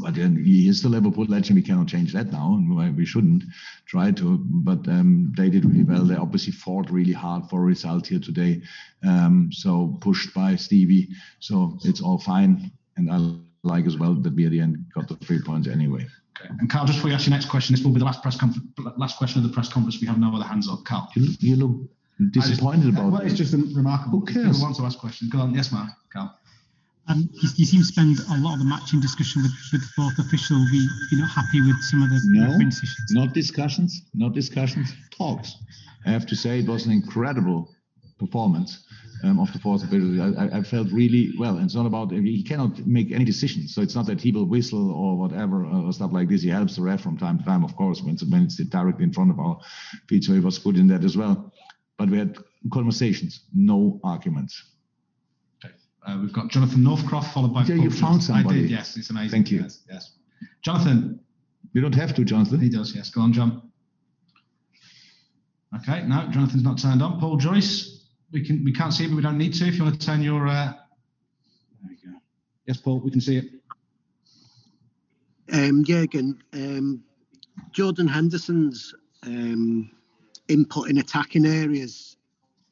But 0.00 0.14
then 0.14 0.44
he 0.44 0.68
is 0.68 0.82
the 0.82 0.88
Liverpool 0.88 1.24
legend. 1.24 1.56
We 1.56 1.62
cannot 1.62 1.88
change 1.88 2.12
that 2.12 2.30
now, 2.30 2.54
and 2.54 2.96
we 2.96 3.04
shouldn't 3.04 3.44
try 3.86 4.10
to. 4.12 4.38
But 4.38 4.86
um, 4.88 5.32
they 5.36 5.50
did 5.50 5.64
really 5.64 5.82
well. 5.82 6.04
They 6.04 6.14
obviously 6.14 6.52
fought 6.52 6.90
really 6.90 7.12
hard 7.12 7.48
for 7.48 7.60
a 7.60 7.64
result 7.64 8.06
here 8.06 8.20
today. 8.20 8.62
Um, 9.02 9.50
so 9.52 9.98
pushed 10.00 10.32
by 10.34 10.56
Stevie. 10.56 11.08
So 11.40 11.78
it's 11.84 12.00
all 12.00 12.18
fine. 12.18 12.70
And 12.96 13.10
I 13.10 13.18
like 13.66 13.86
as 13.86 13.96
well 13.96 14.14
that 14.14 14.34
we 14.34 14.44
at 14.44 14.52
the 14.52 14.60
end 14.60 14.84
got 14.94 15.08
the 15.08 15.16
three 15.16 15.40
points 15.40 15.68
anyway. 15.68 16.06
Okay. 16.40 16.50
And 16.60 16.70
Carl, 16.70 16.86
just 16.86 16.98
before 16.98 17.10
you 17.10 17.16
ask 17.16 17.26
your 17.26 17.34
next 17.34 17.48
question, 17.48 17.74
this 17.74 17.84
will 17.84 17.92
be 17.92 17.98
the 17.98 18.04
last 18.04 18.22
press 18.22 18.36
conference. 18.36 18.68
Last 18.96 19.18
question 19.18 19.42
of 19.42 19.48
the 19.48 19.54
press 19.54 19.72
conference. 19.72 20.00
We 20.00 20.06
have 20.06 20.18
no 20.18 20.34
other 20.34 20.44
hands 20.44 20.68
up. 20.68 20.84
Carl, 20.84 21.10
you, 21.16 21.28
you 21.40 21.56
look 21.56 21.90
disappointed 22.30 22.82
just, 22.82 22.98
about. 22.98 23.12
Well, 23.12 23.22
it's 23.22 23.34
just 23.34 23.52
remarkable. 23.52 24.20
Who 24.20 24.26
cares? 24.26 24.46
People 24.46 24.60
want 24.62 24.76
to 24.76 24.84
ask 24.84 24.98
questions. 24.98 25.30
Go 25.32 25.38
on. 25.40 25.54
Yes, 25.54 25.72
Mark. 25.72 25.90
Carl. 26.12 26.38
Um, 27.08 27.30
you, 27.32 27.48
you, 27.56 27.64
seem 27.64 27.80
to 27.80 27.86
spend 27.86 28.18
a 28.18 28.36
lot 28.38 28.54
of 28.54 28.58
the 28.58 28.66
matching 28.66 29.00
discussion 29.00 29.42
with, 29.42 29.52
with 29.72 29.80
the 29.80 29.88
fourth 29.96 30.18
official. 30.18 30.58
We, 30.70 30.86
you're 31.10 31.20
not 31.20 31.30
happy 31.30 31.62
with 31.62 31.80
some 31.82 32.02
of 32.02 32.10
the 32.10 32.20
no, 32.26 32.58
decisions? 32.58 33.06
Not 33.10 33.32
discussions, 33.32 34.02
not 34.14 34.34
discussions, 34.34 34.92
talks. 35.10 35.54
I 36.04 36.10
have 36.10 36.26
to 36.26 36.36
say 36.36 36.60
it 36.60 36.68
was 36.68 36.84
an 36.84 36.92
incredible 36.92 37.74
performance 38.18 38.84
um, 39.24 39.40
of 39.40 39.52
the 39.52 39.58
fourth 39.58 39.84
official. 39.84 40.38
I, 40.38 40.58
I, 40.58 40.62
felt 40.62 40.90
really 40.92 41.32
well. 41.38 41.56
And 41.56 41.64
it's 41.64 41.74
not 41.74 41.86
about, 41.86 42.12
he 42.12 42.42
cannot 42.42 42.86
make 42.86 43.10
any 43.10 43.24
decisions. 43.24 43.74
So 43.74 43.80
it's 43.80 43.94
not 43.94 44.06
that 44.06 44.20
he 44.20 44.30
will 44.30 44.44
whistle 44.44 44.92
or 44.92 45.16
whatever 45.16 45.64
or 45.64 45.92
stuff 45.92 46.12
like 46.12 46.28
this. 46.28 46.42
He 46.42 46.50
helps 46.50 46.76
the 46.76 46.82
ref 46.82 47.00
from 47.00 47.16
time 47.16 47.38
to 47.38 47.44
time, 47.44 47.64
of 47.64 47.74
course, 47.76 48.02
when 48.02 48.14
it's, 48.14 48.24
when 48.24 48.42
it's 48.42 48.56
directly 48.56 49.04
in 49.04 49.12
front 49.12 49.30
of 49.30 49.38
our 49.38 49.58
feet. 50.08 50.24
So 50.24 50.34
he 50.34 50.40
was 50.40 50.58
good 50.58 50.76
in 50.76 50.86
that 50.88 51.04
as 51.04 51.16
well. 51.16 51.52
But 51.96 52.10
we 52.10 52.18
had 52.18 52.36
conversations, 52.72 53.40
no 53.54 53.98
arguments. 54.04 54.62
Uh, 56.06 56.18
we've 56.20 56.32
got 56.32 56.48
Jonathan 56.48 56.82
Northcroft 56.82 57.34
followed 57.34 57.52
by. 57.52 57.64
Paul. 57.64 57.76
Yeah, 57.76 57.82
you 57.82 57.90
found 57.90 58.22
somebody. 58.22 58.58
I 58.58 58.62
did. 58.62 58.70
Yes, 58.70 58.96
it's 58.96 59.10
amazing. 59.10 59.30
Thank 59.30 59.50
you. 59.50 59.60
Yes, 59.60 59.80
yes. 59.90 60.12
Jonathan. 60.62 61.20
You 61.74 61.82
don't 61.82 61.94
have 61.94 62.14
to, 62.14 62.24
Jonathan. 62.24 62.60
He 62.60 62.68
does. 62.68 62.94
Yes. 62.94 63.10
Go 63.10 63.20
on, 63.20 63.32
John. 63.32 63.70
Okay. 65.76 66.02
No, 66.06 66.26
Jonathan's 66.30 66.62
not 66.62 66.78
turned 66.78 67.02
on. 67.02 67.20
Paul 67.20 67.36
Joyce. 67.36 68.06
We 68.32 68.44
can. 68.44 68.64
We 68.64 68.72
can't 68.72 68.92
see 68.92 69.04
it, 69.04 69.08
but 69.08 69.16
we 69.16 69.22
don't 69.22 69.38
need 69.38 69.54
to. 69.54 69.66
If 69.66 69.76
you 69.76 69.84
want 69.84 70.00
to 70.00 70.06
turn 70.06 70.22
your. 70.22 70.46
Uh... 70.46 70.72
There 71.82 71.92
you 71.92 72.12
go. 72.12 72.18
Yes, 72.66 72.78
Paul. 72.78 73.00
We 73.00 73.10
can 73.10 73.20
see 73.20 73.38
it. 73.38 73.44
Um, 75.50 75.82
Jurgen, 75.82 76.42
um, 76.52 77.02
Jordan 77.72 78.06
Henderson's 78.06 78.94
um, 79.24 79.90
input 80.48 80.90
in 80.90 80.98
attacking 80.98 81.46
areas 81.46 82.18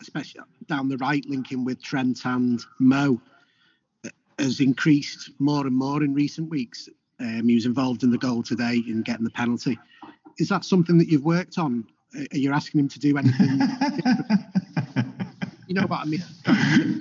especially 0.00 0.40
down 0.66 0.88
the 0.88 0.96
right, 0.98 1.24
linking 1.26 1.64
with 1.64 1.82
Trent 1.82 2.24
and 2.24 2.62
Mo, 2.78 3.20
has 4.38 4.60
increased 4.60 5.30
more 5.38 5.66
and 5.66 5.74
more 5.74 6.02
in 6.02 6.14
recent 6.14 6.50
weeks. 6.50 6.88
Um, 7.18 7.48
he 7.48 7.54
was 7.54 7.64
involved 7.66 8.02
in 8.02 8.10
the 8.10 8.18
goal 8.18 8.42
today 8.42 8.82
in 8.86 9.02
getting 9.02 9.24
the 9.24 9.30
penalty. 9.30 9.78
Is 10.38 10.48
that 10.50 10.64
something 10.64 10.98
that 10.98 11.08
you've 11.08 11.24
worked 11.24 11.58
on? 11.58 11.86
Are 12.14 12.36
you 12.36 12.52
asking 12.52 12.80
him 12.80 12.88
to 12.88 12.98
do 12.98 13.16
anything? 13.16 13.48
you 15.66 15.74
know 15.74 15.86
what 15.86 16.00
I 16.00 16.04
mean? 16.04 16.22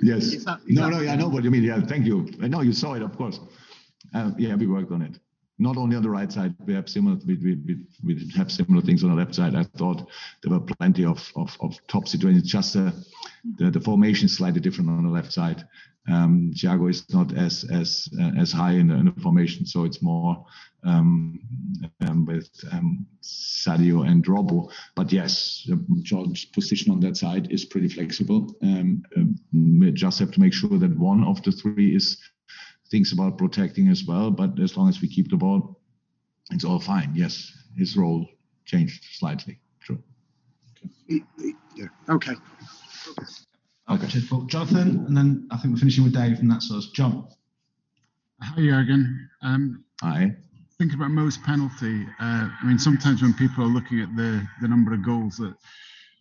Yes. 0.02 0.24
Is 0.24 0.44
that, 0.46 0.60
is 0.66 0.76
no, 0.76 0.84
that, 0.84 0.90
no, 0.90 1.00
yeah, 1.00 1.12
I 1.12 1.16
know 1.16 1.28
what 1.28 1.44
you 1.44 1.50
mean. 1.50 1.62
Yeah, 1.62 1.80
thank 1.82 2.06
you. 2.06 2.28
I 2.42 2.48
know 2.48 2.62
you 2.62 2.72
saw 2.72 2.94
it, 2.94 3.02
of 3.02 3.16
course. 3.16 3.40
Uh, 4.14 4.30
yeah, 4.38 4.54
we 4.54 4.66
worked 4.66 4.90
on 4.92 5.02
it 5.02 5.18
not 5.58 5.76
only 5.76 5.96
on 5.96 6.02
the 6.02 6.10
right 6.10 6.30
side, 6.30 6.54
we 6.66 6.74
have 6.74 6.88
similar 6.88 7.16
we, 7.26 7.36
we, 7.36 7.78
we, 8.04 8.30
have 8.36 8.52
similar 8.52 8.82
things 8.82 9.02
on 9.02 9.10
the 9.10 9.16
left 9.16 9.34
side. 9.34 9.54
I 9.54 9.64
thought 9.64 10.08
there 10.42 10.52
were 10.52 10.60
plenty 10.60 11.04
of, 11.04 11.32
of, 11.34 11.56
of 11.60 11.74
top 11.88 12.08
situations. 12.08 12.50
Just 12.50 12.76
uh, 12.76 12.90
the, 13.58 13.70
the 13.70 13.80
formation 13.80 14.26
is 14.26 14.36
slightly 14.36 14.60
different 14.60 14.90
on 14.90 15.02
the 15.02 15.10
left 15.10 15.32
side. 15.32 15.66
Um, 16.08 16.52
Thiago 16.54 16.88
is 16.88 17.08
not 17.12 17.36
as 17.36 17.64
as 17.64 18.08
uh, 18.20 18.30
as 18.38 18.52
high 18.52 18.72
in 18.72 18.88
the, 18.88 18.94
in 18.94 19.06
the, 19.06 19.20
formation, 19.20 19.66
so 19.66 19.84
it's 19.84 20.02
more 20.02 20.44
um, 20.84 21.40
um, 22.06 22.24
with 22.26 22.48
um, 22.70 23.04
Sadio 23.22 24.08
and 24.08 24.24
Robbo. 24.24 24.70
But 24.94 25.12
yes, 25.12 25.68
George's 26.02 26.44
position 26.44 26.92
on 26.92 27.00
that 27.00 27.16
side 27.16 27.50
is 27.50 27.64
pretty 27.64 27.88
flexible. 27.88 28.54
Um, 28.62 29.02
we 29.52 29.90
just 29.90 30.20
have 30.20 30.30
to 30.32 30.40
make 30.40 30.52
sure 30.52 30.78
that 30.78 30.96
one 30.96 31.24
of 31.24 31.42
the 31.42 31.50
three 31.50 31.96
is 31.96 32.18
thinks 32.90 33.12
about 33.12 33.38
protecting 33.38 33.88
as 33.88 34.04
well. 34.04 34.30
But 34.30 34.58
as 34.60 34.76
long 34.76 34.88
as 34.88 35.00
we 35.00 35.08
keep 35.08 35.30
the 35.30 35.36
ball, 35.36 35.80
it's 36.50 36.64
all 36.64 36.80
fine. 36.80 37.12
Yes, 37.14 37.52
his 37.76 37.96
role 37.96 38.26
changed 38.64 39.04
slightly. 39.12 39.58
True. 39.80 40.02
Yeah. 41.08 41.86
Okay. 42.08 42.34
Okay. 43.88 44.06
Cheers, 44.08 44.28
Paul. 44.28 44.42
Jonathan, 44.42 45.04
and 45.06 45.16
then 45.16 45.48
I 45.50 45.56
think 45.56 45.74
we're 45.74 45.80
finishing 45.80 46.04
with 46.04 46.14
Dave, 46.14 46.38
and 46.40 46.50
that's 46.50 46.70
us. 46.72 46.88
John. 46.94 47.28
Hi, 48.42 48.60
Jurgen. 48.60 49.30
Um, 49.42 49.84
Hi. 50.02 50.34
Thinking 50.78 50.98
about 50.98 51.10
Mo's 51.10 51.38
penalty, 51.38 52.04
uh, 52.20 52.48
I 52.62 52.64
mean, 52.64 52.78
sometimes 52.78 53.22
when 53.22 53.32
people 53.32 53.64
are 53.64 53.68
looking 53.68 54.00
at 54.00 54.14
the, 54.14 54.46
the 54.60 54.68
number 54.68 54.92
of 54.92 55.02
goals 55.02 55.38
that 55.38 55.54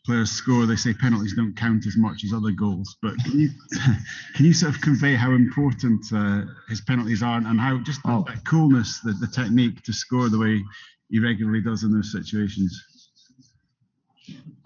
players 0.06 0.32
score, 0.32 0.66
they 0.66 0.76
say 0.76 0.94
penalties 0.94 1.34
don't 1.36 1.56
count 1.56 1.86
as 1.86 1.98
much 1.98 2.24
as 2.24 2.34
other 2.34 2.52
goals. 2.52 2.98
But 3.02 3.16
can 3.24 3.40
you 3.40 3.50
can 4.36 4.46
you 4.46 4.54
sort 4.54 4.76
of 4.76 4.82
convey 4.82 5.16
how 5.16 5.32
important 5.32 6.06
uh, 6.14 6.44
his 6.70 6.82
penalties 6.82 7.24
are 7.24 7.38
and 7.38 7.60
how 7.60 7.80
just 7.80 8.02
oh. 8.06 8.24
that 8.28 8.46
coolness, 8.46 9.00
the, 9.02 9.14
the 9.14 9.28
technique 9.28 9.82
to 9.84 9.94
score 9.94 10.30
the 10.30 10.40
way 10.40 10.64
he 11.10 11.20
regularly 11.20 11.62
does 11.62 11.84
in 11.84 11.94
those 11.94 12.12
situations? 12.12 12.82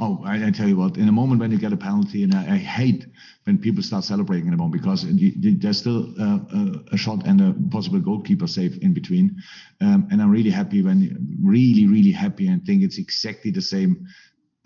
Oh, 0.01 0.23
I, 0.23 0.47
I, 0.47 0.51
tell 0.51 0.69
you 0.69 0.77
what, 0.77 0.95
in 0.95 1.09
a 1.09 1.11
moment 1.11 1.41
when 1.41 1.51
you 1.51 1.57
get 1.57 1.73
a 1.73 1.77
penalty, 1.77 2.23
and 2.23 2.33
I, 2.33 2.53
I 2.53 2.57
hate 2.57 3.05
when 3.43 3.57
people 3.57 3.83
start 3.83 4.05
celebrating 4.05 4.47
in 4.47 4.53
a 4.53 4.57
moment 4.57 4.81
because 4.81 5.05
there's 5.05 5.77
still 5.77 6.13
uh, 6.17 6.39
a, 6.53 6.93
a, 6.93 6.97
shot 6.97 7.27
and 7.27 7.41
a 7.41 7.53
possible 7.69 7.99
goalkeeper 7.99 8.47
save 8.47 8.81
in 8.81 8.93
between. 8.93 9.35
Um, 9.81 10.07
and 10.09 10.21
I'm 10.21 10.31
really 10.31 10.51
happy 10.51 10.81
when, 10.81 11.37
really, 11.43 11.85
really 11.87 12.13
happy 12.13 12.47
and 12.47 12.65
think 12.65 12.83
it's 12.83 12.97
exactly 12.97 13.51
the 13.51 13.61
same 13.61 14.07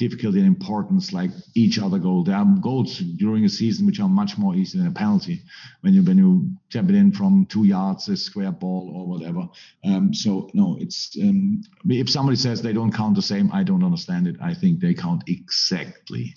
difficulty 0.04 0.40
and 0.40 0.48
importance 0.48 1.14
like 1.14 1.32
each 1.56 1.80
other 1.80 2.00
goal. 2.00 2.24
There 2.24 2.36
are 2.36 2.46
goals 2.62 2.98
during 2.98 3.46
a 3.46 3.50
season 3.50 3.86
which 3.86 4.00
are 4.00 4.10
much 4.10 4.38
more 4.38 4.56
easy 4.56 4.78
than 4.78 4.88
a 4.88 4.92
penalty 4.92 5.42
when 5.82 5.94
you 5.94 6.04
when 6.04 6.18
you 6.18 6.50
tap 6.70 6.90
it 6.90 6.96
in 6.96 7.12
from 7.12 7.46
two 7.46 7.66
yards, 7.66 8.10
a 8.10 8.18
square 8.18 8.52
ball 8.52 8.92
or 8.96 9.08
whatever. 9.08 9.48
Um, 9.86 10.14
so 10.14 10.50
no, 10.54 10.78
it's 10.80 11.16
um, 11.22 11.64
if 11.86 12.10
somebody 12.10 12.38
says 12.38 12.62
they 12.62 12.74
don't 12.74 12.92
count 12.92 13.16
the 13.16 13.22
same, 13.22 13.50
I 13.52 13.64
don't 13.64 13.84
understand 13.84 14.28
it. 14.28 14.36
I 14.42 14.54
think 14.54 14.80
they 14.80 14.94
count 14.94 15.24
exactly 15.28 16.36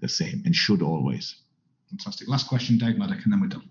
the 0.00 0.08
same 0.08 0.42
and 0.44 0.54
should 0.54 0.82
always. 0.82 1.36
Fantastic. 1.90 2.28
Last 2.28 2.48
question, 2.48 2.78
Dave 2.78 2.98
Maddock, 2.98 3.20
and 3.24 3.32
then 3.32 3.40
we're 3.40 3.48
done. 3.48 3.68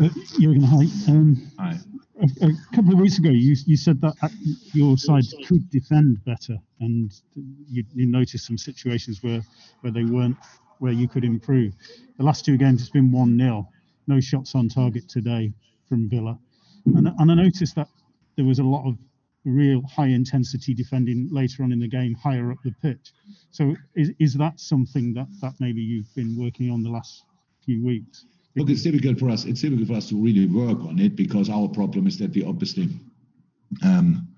Uh, 0.00 0.08
Jurgen, 0.40 0.62
hi. 0.62 0.84
Um, 1.08 1.52
hi. 1.58 1.78
A, 2.20 2.46
a, 2.46 2.52
couple 2.74 2.92
of 2.92 2.98
weeks 2.98 3.18
ago, 3.18 3.30
you, 3.30 3.56
you 3.64 3.76
said 3.76 4.00
that 4.02 4.14
uh, 4.22 4.28
your 4.74 4.98
side 4.98 5.24
could 5.46 5.70
defend 5.70 6.22
better, 6.24 6.56
and 6.80 7.10
you, 7.34 7.82
you 7.94 8.06
noticed 8.06 8.46
some 8.46 8.58
situations 8.58 9.22
where, 9.22 9.42
where 9.80 9.92
they 9.92 10.04
weren't, 10.04 10.36
where 10.80 10.92
you 10.92 11.08
could 11.08 11.24
improve. 11.24 11.72
The 12.18 12.24
last 12.24 12.44
two 12.44 12.58
games, 12.58 12.82
it's 12.82 12.90
been 12.90 13.10
1 13.10 13.38
0. 13.38 13.68
No 14.06 14.20
shots 14.20 14.54
on 14.54 14.68
target 14.68 15.08
today 15.08 15.52
from 15.88 16.10
Villa. 16.10 16.38
And, 16.86 17.08
and 17.18 17.30
I 17.30 17.34
noticed 17.34 17.74
that 17.76 17.88
there 18.36 18.44
was 18.44 18.58
a 18.58 18.64
lot 18.64 18.86
of 18.86 18.98
real 19.44 19.82
high 19.82 20.08
intensity 20.08 20.74
defending 20.74 21.28
later 21.30 21.62
on 21.62 21.72
in 21.72 21.78
the 21.78 21.88
game, 21.88 22.14
higher 22.14 22.52
up 22.52 22.58
the 22.64 22.74
pitch. 22.82 23.12
So, 23.50 23.74
is, 23.94 24.10
is 24.18 24.34
that 24.34 24.60
something 24.60 25.14
that, 25.14 25.28
that 25.40 25.54
maybe 25.58 25.80
you've 25.80 26.14
been 26.14 26.36
working 26.38 26.70
on 26.70 26.82
the 26.82 26.90
last 26.90 27.24
few 27.64 27.84
weeks? 27.84 28.26
Look, 28.56 28.68
it's 28.68 28.82
difficult 28.82 29.18
for 29.18 29.30
us. 29.30 29.44
It's 29.44 29.60
difficult 29.60 29.88
for 29.88 29.94
us 29.94 30.08
to 30.08 30.22
really 30.22 30.46
work 30.46 30.80
on 30.80 30.98
it 30.98 31.14
because 31.14 31.48
our 31.48 31.68
problem 31.68 32.06
is 32.06 32.18
that 32.18 32.34
we 32.34 32.44
obviously 32.44 32.88
um, 33.84 34.28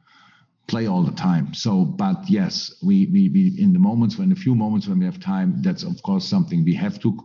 play 0.68 0.86
all 0.86 1.02
the 1.02 1.12
time. 1.12 1.54
So, 1.54 1.84
but 1.84 2.28
yes, 2.28 2.74
we, 2.82 3.06
we 3.06 3.28
we 3.30 3.56
in 3.58 3.72
the 3.72 3.78
moments 3.78 4.18
when 4.18 4.32
a 4.32 4.36
few 4.36 4.54
moments 4.54 4.86
when 4.86 4.98
we 4.98 5.06
have 5.06 5.18
time, 5.20 5.62
that's 5.62 5.82
of 5.82 6.02
course 6.02 6.26
something 6.26 6.64
we 6.64 6.74
have 6.74 7.00
to 7.00 7.18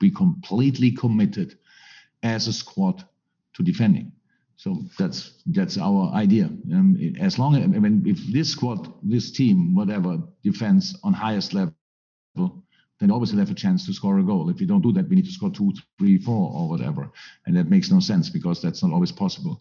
be 0.00 0.10
completely 0.10 0.90
committed 0.90 1.58
as 2.22 2.48
a 2.48 2.52
squad 2.52 3.04
to 3.54 3.62
defending. 3.62 4.12
So 4.56 4.84
that's 4.98 5.42
that's 5.46 5.78
our 5.78 6.12
idea. 6.14 6.46
Um, 6.72 6.96
as 7.20 7.38
long 7.38 7.56
as 7.56 7.62
I 7.62 7.66
mean, 7.66 8.02
if 8.06 8.18
this 8.32 8.50
squad, 8.50 8.92
this 9.02 9.30
team, 9.30 9.74
whatever, 9.74 10.18
defends 10.42 10.96
on 11.04 11.12
highest 11.12 11.54
level, 11.54 12.63
then 13.10 13.18
will 13.18 13.38
have 13.38 13.50
a 13.50 13.54
chance 13.54 13.86
to 13.86 13.92
score 13.92 14.18
a 14.18 14.22
goal. 14.22 14.50
If 14.50 14.60
we 14.60 14.66
don't 14.66 14.82
do 14.82 14.92
that, 14.92 15.08
we 15.08 15.16
need 15.16 15.26
to 15.26 15.32
score 15.32 15.50
two, 15.50 15.72
three, 15.98 16.18
four, 16.18 16.52
or 16.52 16.68
whatever, 16.68 17.10
and 17.46 17.56
that 17.56 17.70
makes 17.70 17.90
no 17.90 18.00
sense 18.00 18.30
because 18.30 18.62
that's 18.62 18.82
not 18.82 18.92
always 18.92 19.12
possible. 19.12 19.60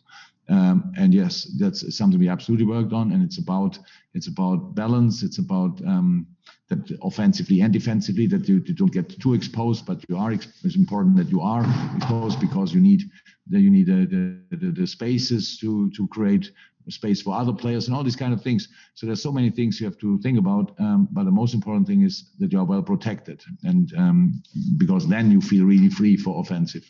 Um, 0.50 0.94
and 0.98 1.14
yes, 1.14 1.50
that's 1.58 1.96
something 1.96 2.20
we 2.20 2.28
absolutely 2.28 2.66
worked 2.66 2.94
on, 2.94 3.12
and 3.12 3.24
it's 3.24 3.38
about 3.38 3.78
it's 4.14 4.28
about 4.28 4.76
balance. 4.76 5.24
It's 5.24 5.40
about 5.40 5.82
um, 5.86 6.28
that 6.70 6.98
offensively 7.02 7.62
and 7.62 7.72
defensively 7.72 8.28
that 8.28 8.48
you, 8.48 8.62
you, 8.66 8.74
don't 8.74 8.92
get 8.92 9.20
too 9.22 9.34
exposed, 9.34 9.86
but 9.86 10.04
you 10.10 10.18
are. 10.18 10.32
It's 10.32 10.76
important 10.76 11.16
that 11.18 11.30
you 11.30 11.42
are 11.42 11.66
exposed 11.96 12.40
because 12.40 12.74
you 12.74 12.82
need 12.82 13.04
that 13.50 13.60
you 13.60 13.70
need 13.70 13.88
the, 13.88 14.42
the, 14.52 14.72
the 14.72 14.88
spaces 14.88 15.58
to 15.60 15.90
to 15.92 16.08
create 16.08 16.52
space 16.90 17.22
for 17.22 17.36
other 17.36 17.54
players 17.54 17.88
and 17.88 17.96
all 17.96 18.04
these 18.04 18.16
kind 18.16 18.34
of 18.34 18.42
things. 18.42 18.68
So 18.96 19.06
there's 19.06 19.22
so 19.22 19.32
many 19.32 19.50
things 19.50 19.80
you 19.80 19.86
have 19.86 19.98
to 20.00 20.20
think 20.20 20.38
about. 20.38 20.74
Um, 20.80 21.08
but 21.12 21.24
the 21.26 21.32
most 21.32 21.54
important 21.54 21.88
thing 21.88 22.02
is 22.02 22.32
that 22.40 22.52
you 22.52 22.60
are 22.60 22.66
well 22.66 22.84
protected, 22.84 23.42
and 23.64 23.94
um, 23.98 24.44
because 24.78 25.08
then 25.08 25.32
you 25.32 25.42
feel 25.42 25.66
really 25.66 25.90
free 25.90 26.18
for 26.18 26.42
offensive 26.42 26.90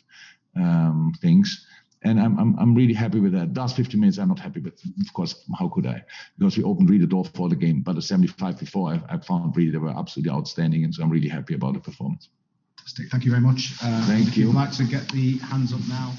um, 0.56 1.12
things. 1.20 1.66
And 2.06 2.20
I'm, 2.20 2.38
I'm, 2.38 2.58
I'm 2.58 2.74
really 2.74 2.92
happy 2.92 3.18
with 3.18 3.32
that. 3.32 3.56
Last 3.56 3.76
50 3.76 3.96
minutes, 3.96 4.18
I'm 4.18 4.28
not 4.28 4.38
happy 4.38 4.60
with. 4.60 4.74
Of 5.00 5.12
course, 5.14 5.42
how 5.58 5.68
could 5.68 5.86
I? 5.86 6.04
Because 6.38 6.58
we 6.58 6.62
opened 6.62 6.90
really 6.90 7.00
the 7.00 7.10
door 7.10 7.24
for 7.24 7.48
the 7.48 7.56
game. 7.56 7.80
But 7.80 7.94
the 7.94 8.02
75 8.02 8.58
before, 8.58 8.90
I, 8.90 9.00
I 9.08 9.18
found 9.18 9.56
really 9.56 9.70
they 9.70 9.78
were 9.78 9.88
absolutely 9.88 10.30
outstanding, 10.30 10.84
and 10.84 10.94
so 10.94 11.02
I'm 11.02 11.10
really 11.10 11.28
happy 11.28 11.54
about 11.54 11.74
the 11.74 11.80
performance. 11.80 12.28
Fantastic. 12.76 13.10
Thank 13.10 13.24
you 13.24 13.30
very 13.30 13.42
much. 13.42 13.72
Uh, 13.82 14.06
Thank 14.06 14.36
you. 14.36 14.48
you'd 14.48 14.54
like 14.54 14.72
to 14.72 14.84
get 14.84 15.08
the 15.08 15.38
hands 15.38 15.72
up 15.72 15.80
now. 15.88 16.12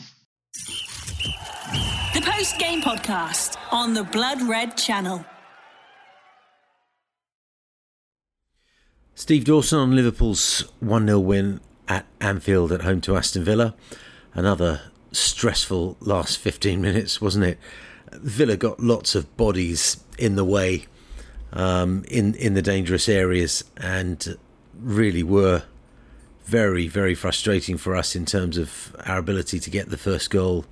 The 2.14 2.22
post 2.22 2.60
game 2.60 2.82
podcast 2.82 3.58
on 3.72 3.96
the 3.96 4.04
Blood 4.04 4.44
Red 4.44 4.78
channel. 4.78 5.26
Steve 9.16 9.46
Dawson 9.46 9.80
on 9.80 9.96
Liverpool's 9.96 10.72
1 10.82 11.08
0 11.08 11.20
win 11.20 11.62
at 11.88 12.06
Anfield 12.22 12.72
at 12.72 12.82
home 12.84 13.02
to 13.02 13.18
Aston 13.18 13.44
Villa. 13.44 13.74
Another 14.36 14.82
stressful 15.12 15.98
last 16.00 16.38
15 16.38 16.80
minutes, 16.80 17.20
wasn't 17.20 17.46
it? 17.46 17.58
Villa 18.14 18.56
got 18.56 18.80
lots 18.80 19.16
of 19.16 19.36
bodies 19.36 20.04
in 20.20 20.36
the 20.36 20.46
way 20.46 20.86
um, 21.54 22.04
in, 22.08 22.36
in 22.36 22.54
the 22.54 22.62
dangerous 22.62 23.10
areas 23.10 23.64
and 23.78 24.38
really 24.80 25.24
were 25.24 25.64
very, 26.44 26.88
very 26.88 27.16
frustrating 27.16 27.78
for 27.78 27.96
us 27.96 28.16
in 28.16 28.26
terms 28.26 28.58
of 28.58 28.96
our 29.06 29.18
ability 29.18 29.60
to 29.60 29.70
get 29.72 29.90
the 29.90 29.98
first 29.98 30.30
goal. 30.30 30.66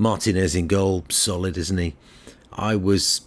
Martinez 0.00 0.54
in 0.54 0.66
goal, 0.66 1.04
solid, 1.10 1.58
isn't 1.58 1.76
he? 1.76 1.94
I 2.52 2.74
was, 2.74 3.20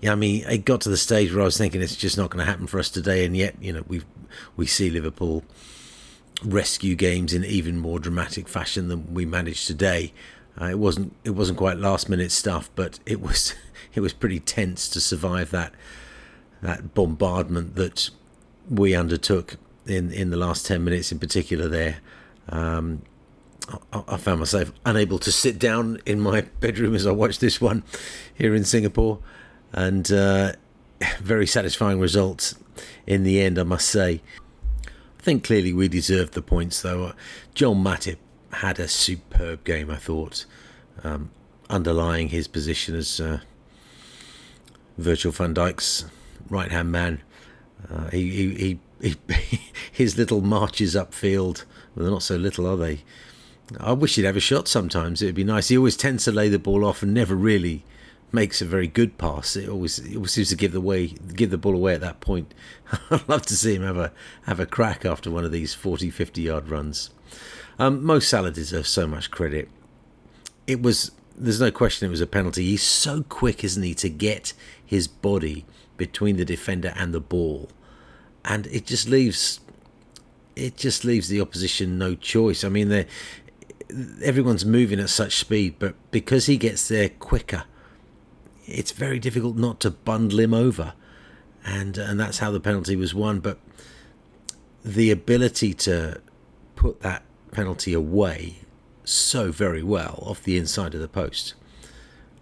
yeah, 0.00 0.12
I 0.12 0.14
mean, 0.14 0.44
it 0.46 0.66
got 0.66 0.82
to 0.82 0.90
the 0.90 0.96
stage 0.98 1.32
where 1.32 1.40
I 1.40 1.46
was 1.46 1.56
thinking 1.56 1.80
it's 1.80 1.96
just 1.96 2.18
not 2.18 2.28
going 2.28 2.44
to 2.44 2.50
happen 2.50 2.66
for 2.66 2.78
us 2.78 2.90
today, 2.90 3.24
and 3.24 3.34
yet, 3.34 3.56
you 3.60 3.72
know, 3.72 3.82
we 3.88 4.02
we 4.56 4.66
see 4.66 4.90
Liverpool 4.90 5.42
rescue 6.44 6.94
games 6.94 7.32
in 7.32 7.44
even 7.46 7.78
more 7.78 7.98
dramatic 7.98 8.46
fashion 8.46 8.88
than 8.88 9.14
we 9.14 9.24
managed 9.24 9.66
today. 9.66 10.12
Uh, 10.60 10.66
it 10.66 10.78
wasn't 10.78 11.14
it 11.24 11.30
wasn't 11.30 11.56
quite 11.56 11.78
last 11.78 12.10
minute 12.10 12.30
stuff, 12.30 12.68
but 12.76 13.00
it 13.06 13.22
was 13.22 13.54
it 13.94 14.00
was 14.00 14.12
pretty 14.12 14.38
tense 14.38 14.90
to 14.90 15.00
survive 15.00 15.50
that 15.50 15.72
that 16.60 16.92
bombardment 16.92 17.74
that 17.76 18.10
we 18.68 18.94
undertook 18.94 19.56
in 19.86 20.12
in 20.12 20.28
the 20.28 20.36
last 20.36 20.66
10 20.66 20.82
minutes 20.84 21.12
in 21.12 21.18
particular 21.18 21.68
there 21.68 21.98
um, 22.48 23.02
I, 23.92 24.16
found 24.16 24.40
myself 24.40 24.72
unable 24.84 25.18
to 25.18 25.32
sit 25.32 25.58
down 25.58 25.98
in 26.06 26.20
my 26.20 26.40
bedroom 26.60 26.94
as 26.94 27.06
I 27.06 27.10
watched 27.10 27.40
this 27.40 27.60
one 27.60 27.82
here 28.34 28.54
in 28.54 28.64
Singapore 28.64 29.18
and 29.72 30.10
uh, 30.12 30.52
very 31.18 31.46
satisfying 31.46 31.98
results 31.98 32.54
in 33.06 33.24
the 33.24 33.40
end 33.40 33.58
I 33.58 33.64
must 33.64 33.88
say 33.88 34.20
I 34.86 35.22
think 35.22 35.44
clearly 35.44 35.72
we 35.72 35.88
deserved 35.88 36.34
the 36.34 36.42
points 36.42 36.82
though 36.82 37.12
Joel 37.54 37.74
Matip 37.74 38.18
had 38.52 38.78
a 38.78 38.86
superb 38.86 39.64
game 39.64 39.90
I 39.90 39.96
thought 39.96 40.44
um, 41.02 41.30
underlying 41.68 42.28
his 42.28 42.46
position 42.46 42.94
as 42.94 43.20
uh, 43.20 43.40
Virgil 44.96 45.32
van 45.32 45.54
Dijk's 45.54 46.04
right 46.48 46.70
hand 46.70 46.92
man 46.92 47.22
uh, 47.90 48.10
he, 48.10 48.54
he, 48.54 48.78
he 49.00 49.16
his 49.92 50.16
little 50.16 50.40
marches 50.40 50.94
upfield. 50.94 51.64
Well, 51.94 52.04
they're 52.04 52.10
not 52.10 52.22
so 52.22 52.36
little, 52.36 52.66
are 52.66 52.76
they? 52.76 53.02
I 53.80 53.92
wish 53.92 54.14
he'd 54.14 54.24
have 54.24 54.36
a 54.36 54.40
shot 54.40 54.68
sometimes. 54.68 55.22
It'd 55.22 55.34
be 55.34 55.44
nice. 55.44 55.68
He 55.68 55.76
always 55.76 55.96
tends 55.96 56.24
to 56.24 56.32
lay 56.32 56.48
the 56.48 56.58
ball 56.58 56.84
off 56.84 57.02
and 57.02 57.12
never 57.12 57.34
really 57.34 57.84
makes 58.32 58.60
a 58.60 58.64
very 58.64 58.86
good 58.86 59.18
pass. 59.18 59.56
It 59.56 59.68
always, 59.68 59.98
it 59.98 60.16
always 60.16 60.32
seems 60.32 60.50
to 60.50 60.56
give 60.56 60.72
the 60.72 60.80
way, 60.80 61.08
give 61.08 61.50
the 61.50 61.58
ball 61.58 61.74
away 61.74 61.94
at 61.94 62.00
that 62.00 62.20
point. 62.20 62.54
I'd 63.10 63.28
love 63.28 63.42
to 63.46 63.56
see 63.56 63.74
him 63.74 63.82
have 63.82 63.96
a 63.96 64.12
have 64.44 64.60
a 64.60 64.66
crack 64.66 65.04
after 65.04 65.30
one 65.30 65.44
of 65.44 65.52
these 65.52 65.74
40, 65.74 66.10
50 66.10 66.42
yard 66.42 66.68
runs. 66.68 67.10
Um, 67.78 68.04
Mo 68.04 68.20
Salah 68.20 68.50
deserves 68.50 68.88
so 68.88 69.06
much 69.06 69.30
credit. 69.30 69.68
It 70.66 70.82
was, 70.82 71.10
there's 71.36 71.60
no 71.60 71.70
question, 71.70 72.06
it 72.06 72.10
was 72.10 72.20
a 72.20 72.26
penalty. 72.26 72.64
He's 72.64 72.82
so 72.82 73.22
quick, 73.28 73.62
isn't 73.62 73.82
he, 73.82 73.94
to 73.94 74.08
get 74.08 74.52
his 74.84 75.06
body 75.06 75.66
between 75.96 76.36
the 76.36 76.44
defender 76.44 76.92
and 76.96 77.12
the 77.12 77.20
ball 77.20 77.68
and 78.46 78.66
it 78.68 78.86
just 78.86 79.08
leaves 79.08 79.60
it 80.54 80.76
just 80.76 81.04
leaves 81.04 81.28
the 81.28 81.38
opposition 81.38 81.98
no 81.98 82.14
choice. 82.14 82.64
I 82.64 82.70
mean, 82.70 82.88
they 82.88 83.06
everyone's 84.22 84.64
moving 84.64 85.00
at 85.00 85.10
such 85.10 85.36
speed, 85.36 85.76
but 85.78 85.94
because 86.10 86.46
he 86.46 86.56
gets 86.56 86.88
there 86.88 87.08
quicker, 87.08 87.64
it's 88.66 88.90
very 88.90 89.18
difficult 89.18 89.56
not 89.56 89.80
to 89.80 89.90
bundle 89.90 90.40
him 90.40 90.52
over, 90.52 90.94
and 91.64 91.96
and 91.98 92.18
that's 92.18 92.38
how 92.38 92.50
the 92.50 92.60
penalty 92.60 92.96
was 92.96 93.14
won. 93.14 93.40
But 93.40 93.58
the 94.84 95.10
ability 95.10 95.74
to 95.74 96.20
put 96.74 97.00
that 97.00 97.22
penalty 97.52 97.92
away 97.92 98.56
so 99.04 99.50
very 99.50 99.82
well 99.82 100.22
off 100.22 100.42
the 100.42 100.56
inside 100.56 100.94
of 100.94 101.00
the 101.00 101.08
post 101.08 101.54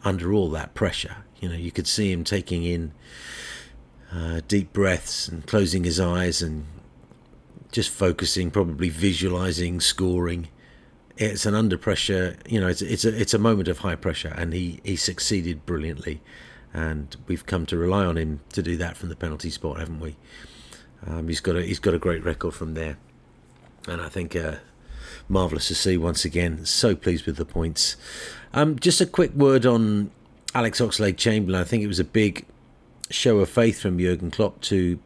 under 0.02 0.32
all 0.32 0.50
that 0.50 0.74
pressure, 0.74 1.16
you 1.40 1.48
know, 1.48 1.54
you 1.54 1.70
could 1.70 1.86
see 1.86 2.10
him 2.10 2.24
taking 2.24 2.64
in 2.64 2.92
uh, 4.12 4.40
deep 4.48 4.72
breaths 4.72 5.28
and 5.28 5.46
closing 5.46 5.84
his 5.84 5.98
eyes 5.98 6.40
and 6.42 6.66
just 7.72 7.90
focusing, 7.90 8.50
probably 8.50 8.88
visualizing, 8.88 9.80
scoring. 9.80 10.48
It's 11.16 11.46
an 11.46 11.54
under 11.54 11.78
pressure, 11.78 12.36
you 12.46 12.60
know, 12.60 12.66
it's, 12.66 12.82
it's 12.82 13.04
a 13.04 13.20
it's 13.20 13.34
a 13.34 13.38
moment 13.38 13.68
of 13.68 13.78
high 13.78 13.94
pressure, 13.94 14.34
and 14.36 14.52
he 14.52 14.80
he 14.82 14.96
succeeded 14.96 15.64
brilliantly, 15.64 16.20
and 16.72 17.16
we've 17.28 17.46
come 17.46 17.66
to 17.66 17.76
rely 17.76 18.04
on 18.04 18.18
him 18.18 18.40
to 18.52 18.62
do 18.62 18.76
that 18.78 18.96
from 18.96 19.10
the 19.10 19.16
penalty 19.16 19.50
spot, 19.50 19.78
haven't 19.78 20.00
we? 20.00 20.16
Um, 21.06 21.28
he's 21.28 21.40
got 21.40 21.56
a 21.56 21.62
he's 21.62 21.78
got 21.78 21.94
a 21.94 21.98
great 21.98 22.24
record 22.24 22.54
from 22.54 22.74
there, 22.74 22.96
and 23.86 24.00
I 24.00 24.08
think 24.08 24.34
uh, 24.34 24.56
marvelous 25.28 25.68
to 25.68 25.74
see 25.74 25.96
once 25.96 26.24
again. 26.24 26.64
So 26.64 26.96
pleased 26.96 27.26
with 27.26 27.36
the 27.36 27.44
points. 27.44 27.96
Um, 28.52 28.78
just 28.78 29.00
a 29.00 29.06
quick 29.06 29.34
word 29.34 29.66
on 29.66 30.10
Alex 30.54 30.80
Oxlade 30.80 31.16
Chamberlain. 31.16 31.60
I 31.60 31.64
think 31.64 31.82
it 31.82 31.88
was 31.88 32.00
a 32.00 32.04
big 32.04 32.46
show 33.10 33.38
of 33.38 33.48
faith 33.48 33.80
from 33.80 33.98
Jurgen 33.98 34.30
Klopp 34.30 34.60
to 34.62 34.98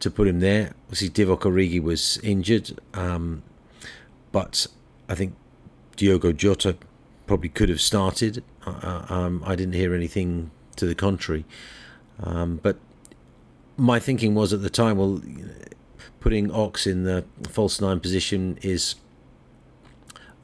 to 0.00 0.10
put 0.10 0.28
him 0.28 0.40
there. 0.40 0.72
Obviously, 0.84 1.10
Divock 1.10 1.40
Origi 1.40 1.80
was 1.80 2.18
injured, 2.18 2.78
um, 2.94 3.42
but 4.32 4.66
I 5.08 5.14
think 5.14 5.34
Diogo 6.02 6.32
Jota 6.32 6.76
probably 7.28 7.48
could 7.48 7.68
have 7.68 7.80
started. 7.80 8.42
Uh, 8.66 9.06
um, 9.08 9.40
I 9.46 9.54
didn't 9.54 9.74
hear 9.74 9.94
anything 9.94 10.50
to 10.74 10.84
the 10.84 10.96
contrary. 10.96 11.44
Um, 12.20 12.58
but 12.60 12.76
my 13.76 14.00
thinking 14.00 14.34
was 14.34 14.52
at 14.52 14.62
the 14.62 14.68
time, 14.68 14.98
well, 14.98 15.22
putting 16.18 16.50
Ox 16.50 16.88
in 16.88 17.04
the 17.04 17.24
false 17.48 17.80
nine 17.80 18.00
position 18.00 18.58
is 18.62 18.96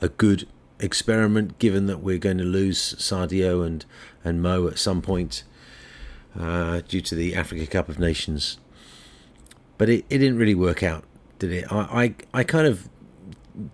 a 0.00 0.10
good 0.10 0.46
experiment, 0.78 1.58
given 1.58 1.86
that 1.86 1.98
we're 1.98 2.18
going 2.18 2.38
to 2.38 2.44
lose 2.44 2.94
Sadio 2.94 3.66
and 3.66 3.84
and 4.22 4.40
Mo 4.40 4.68
at 4.68 4.78
some 4.78 5.02
point 5.02 5.42
uh, 6.38 6.82
due 6.86 7.00
to 7.00 7.16
the 7.16 7.34
Africa 7.34 7.66
Cup 7.66 7.88
of 7.88 7.98
Nations. 7.98 8.58
But 9.76 9.88
it, 9.88 10.04
it 10.08 10.18
didn't 10.18 10.38
really 10.38 10.54
work 10.54 10.84
out, 10.84 11.02
did 11.40 11.50
it? 11.50 11.72
I, 11.72 12.14
I, 12.32 12.40
I 12.40 12.44
kind 12.44 12.68
of 12.68 12.88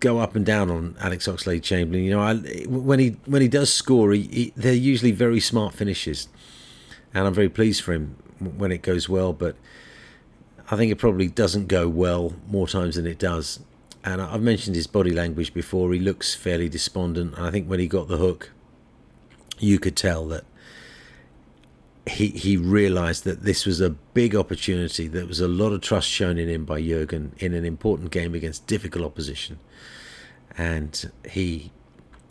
go 0.01 0.18
up 0.18 0.35
and 0.35 0.44
down 0.44 0.70
on 0.70 0.97
Alex 1.01 1.27
Oxlade 1.27 1.62
Chamberlain. 1.62 2.05
You 2.05 2.11
know, 2.11 2.20
I, 2.20 2.35
when 2.66 2.99
he 2.99 3.16
when 3.27 3.42
he 3.42 3.49
does 3.49 3.73
score, 3.73 4.12
he, 4.12 4.23
he, 4.23 4.53
they're 4.57 4.73
usually 4.73 5.12
very 5.12 5.40
smart 5.40 5.75
finishes, 5.75 6.29
and 7.12 7.27
I'm 7.27 7.35
very 7.35 7.49
pleased 7.49 7.83
for 7.83 7.92
him 7.92 8.16
when 8.38 8.73
it 8.73 8.83
goes 8.83 9.09
well. 9.09 9.33
But 9.33 9.57
I 10.70 10.77
think 10.77 10.90
it 10.90 10.97
probably 10.97 11.29
doesn't 11.29 11.68
go 11.68 11.88
well 11.88 12.35
more 12.49 12.66
times 12.66 12.97
than 12.97 13.07
it 13.07 13.18
does. 13.18 13.61
And 14.03 14.20
I've 14.20 14.42
mentioned 14.42 14.77
his 14.77 14.87
body 14.87 15.12
language 15.12 15.55
before. 15.55 15.92
He 15.92 15.99
looks 15.99 16.35
fairly 16.35 16.68
despondent, 16.68 17.37
and 17.37 17.47
I 17.47 17.51
think 17.51 17.68
when 17.68 17.81
he 17.81 17.87
got 17.87 18.09
the 18.09 18.18
hook, 18.18 18.51
you 19.59 19.79
could 19.79 19.97
tell 19.97 20.27
that 20.29 20.44
he 22.07 22.29
he 22.29 22.57
realised 22.57 23.25
that 23.25 23.43
this 23.43 23.64
was 23.64 23.81
a 23.81 23.90
big 23.90 24.37
opportunity. 24.37 25.09
There 25.09 25.27
was 25.27 25.40
a 25.40 25.49
lot 25.49 25.73
of 25.73 25.81
trust 25.81 26.09
shown 26.09 26.38
in 26.38 26.49
him 26.49 26.64
by 26.64 26.83
Jurgen 26.83 27.33
in 27.38 27.55
an 27.55 27.64
important 27.64 28.11
game 28.11 28.35
against 28.35 28.67
difficult 28.67 29.05
opposition, 29.05 29.59
and 30.57 31.11
he 31.29 31.73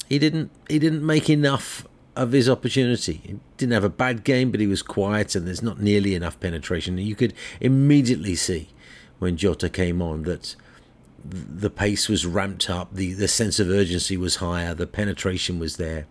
he 0.08 0.20
didn't 0.20 0.52
he 0.70 0.78
didn't 0.78 1.06
make 1.06 1.30
enough 1.30 1.88
of 2.16 2.32
his 2.32 2.48
opportunity. 2.48 3.22
He 3.24 3.40
didn't 3.58 3.74
have 3.74 3.84
a 3.84 3.90
bad 3.90 4.24
game, 4.24 4.52
but 4.52 4.60
he 4.60 4.68
was 4.68 4.84
quiet, 4.84 5.36
and 5.36 5.48
there's 5.48 5.64
not 5.64 5.82
nearly 5.82 6.14
enough 6.14 6.40
penetration. 6.40 7.00
And 7.00 7.08
you 7.08 7.16
could 7.16 7.34
immediately 7.60 8.36
see 8.36 8.70
when 9.18 9.38
Jota 9.38 9.70
came 9.70 10.02
on 10.02 10.24
that 10.24 10.56
the 11.26 11.70
pace 11.70 12.08
was 12.08 12.26
ramped 12.28 12.70
up, 12.70 12.94
the 12.94 13.14
the 13.14 13.28
sense 13.28 13.60
of 13.60 13.70
urgency 13.70 14.18
was 14.18 14.36
higher, 14.36 14.76
the 14.76 14.86
penetration 14.86 15.58
was 15.58 15.78
there. 15.78 16.06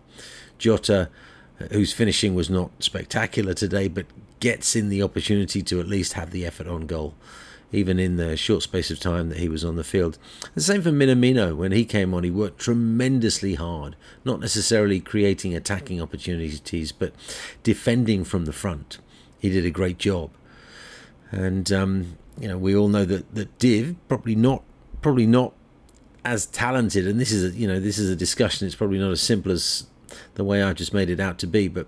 Jota 0.57 1.09
whose 1.71 1.93
finishing 1.93 2.35
was 2.35 2.49
not 2.49 2.71
spectacular 2.79 3.53
today, 3.53 3.87
but 3.87 4.05
gets 4.39 4.75
in 4.75 4.89
the 4.89 5.01
opportunity 5.01 5.61
to 5.63 5.79
at 5.79 5.87
least 5.87 6.13
have 6.13 6.31
the 6.31 6.45
effort 6.45 6.67
on 6.67 6.85
goal, 6.85 7.13
even 7.71 7.99
in 7.99 8.17
the 8.17 8.35
short 8.35 8.63
space 8.63 8.91
of 8.91 8.99
time 8.99 9.29
that 9.29 9.37
he 9.37 9.47
was 9.47 9.63
on 9.63 9.75
the 9.75 9.83
field. 9.83 10.17
The 10.55 10.61
same 10.61 10.81
for 10.81 10.91
Minamino. 10.91 11.55
When 11.55 11.71
he 11.71 11.85
came 11.85 12.13
on, 12.13 12.23
he 12.23 12.31
worked 12.31 12.59
tremendously 12.59 13.55
hard, 13.55 13.95
not 14.25 14.39
necessarily 14.39 14.99
creating 14.99 15.55
attacking 15.55 16.01
opportunities, 16.01 16.91
but 16.91 17.13
defending 17.63 18.23
from 18.23 18.45
the 18.45 18.53
front. 18.53 18.97
He 19.39 19.49
did 19.49 19.65
a 19.65 19.71
great 19.71 19.97
job. 19.97 20.31
And, 21.31 21.71
um, 21.71 22.17
you 22.39 22.47
know, 22.47 22.57
we 22.57 22.75
all 22.75 22.89
know 22.89 23.05
that, 23.05 23.33
that 23.33 23.57
Div, 23.59 23.95
probably 24.07 24.35
not, 24.35 24.63
probably 25.01 25.25
not 25.25 25.53
as 26.25 26.45
talented, 26.45 27.07
and 27.07 27.19
this 27.19 27.31
is 27.31 27.53
a, 27.53 27.57
you 27.57 27.67
know, 27.67 27.79
this 27.79 27.97
is 27.97 28.09
a 28.09 28.15
discussion, 28.15 28.65
it's 28.65 28.75
probably 28.75 28.99
not 28.99 29.11
as 29.11 29.21
simple 29.21 29.51
as 29.51 29.87
the 30.35 30.43
way 30.43 30.63
I 30.63 30.73
just 30.73 30.93
made 30.93 31.09
it 31.09 31.19
out 31.19 31.37
to 31.39 31.47
be, 31.47 31.67
but 31.67 31.87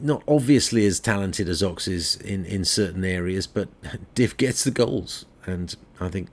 not 0.00 0.22
obviously 0.26 0.86
as 0.86 1.00
talented 1.00 1.48
as 1.48 1.62
Ox 1.62 1.86
is 1.86 2.16
in, 2.16 2.44
in 2.44 2.64
certain 2.64 3.04
areas, 3.04 3.46
but 3.46 3.68
Div 4.14 4.36
gets 4.36 4.64
the 4.64 4.70
goals, 4.70 5.24
and 5.46 5.74
I 6.00 6.08
think 6.08 6.28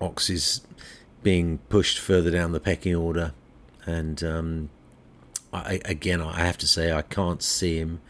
Ox 0.00 0.30
is 0.30 0.60
being 1.22 1.58
pushed 1.68 1.98
further 1.98 2.30
down 2.30 2.52
the 2.52 2.60
pecking 2.60 2.94
order, 2.94 3.32
and 3.86 4.22
um, 4.22 4.70
I, 5.52 5.80
again, 5.84 6.20
I 6.20 6.40
have 6.40 6.58
to 6.58 6.66
say 6.66 6.92
I 6.92 7.02
can't 7.02 7.42
see 7.42 7.78
him 7.78 8.00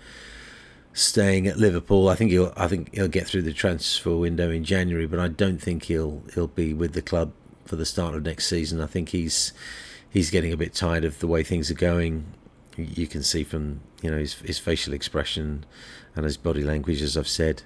staying 0.92 1.46
at 1.46 1.58
Liverpool. 1.58 2.08
I 2.08 2.14
think 2.14 2.30
he'll 2.30 2.52
I 2.56 2.68
think 2.68 2.94
he'll 2.94 3.08
get 3.08 3.26
through 3.26 3.42
the 3.42 3.52
transfer 3.52 4.16
window 4.16 4.50
in 4.50 4.64
January, 4.64 5.06
but 5.06 5.18
I 5.18 5.28
don't 5.28 5.60
think 5.60 5.84
he'll 5.84 6.22
he'll 6.34 6.46
be 6.46 6.72
with 6.72 6.92
the 6.94 7.02
club 7.02 7.32
for 7.66 7.76
the 7.76 7.86
start 7.86 8.14
of 8.14 8.24
next 8.24 8.46
season. 8.46 8.80
I 8.80 8.86
think 8.86 9.10
he's 9.10 9.52
he's 10.14 10.30
getting 10.30 10.52
a 10.52 10.56
bit 10.56 10.72
tired 10.72 11.04
of 11.04 11.18
the 11.18 11.26
way 11.26 11.42
things 11.42 11.70
are 11.70 11.74
going. 11.74 12.24
You 12.78 13.06
can 13.06 13.22
see 13.22 13.44
from 13.44 13.80
you 14.00 14.10
know 14.10 14.16
his, 14.16 14.34
his 14.34 14.58
facial 14.58 14.94
expression 14.94 15.66
and 16.16 16.24
his 16.24 16.38
body 16.38 16.62
language, 16.62 17.02
as 17.02 17.18
I've 17.18 17.28
said. 17.28 17.64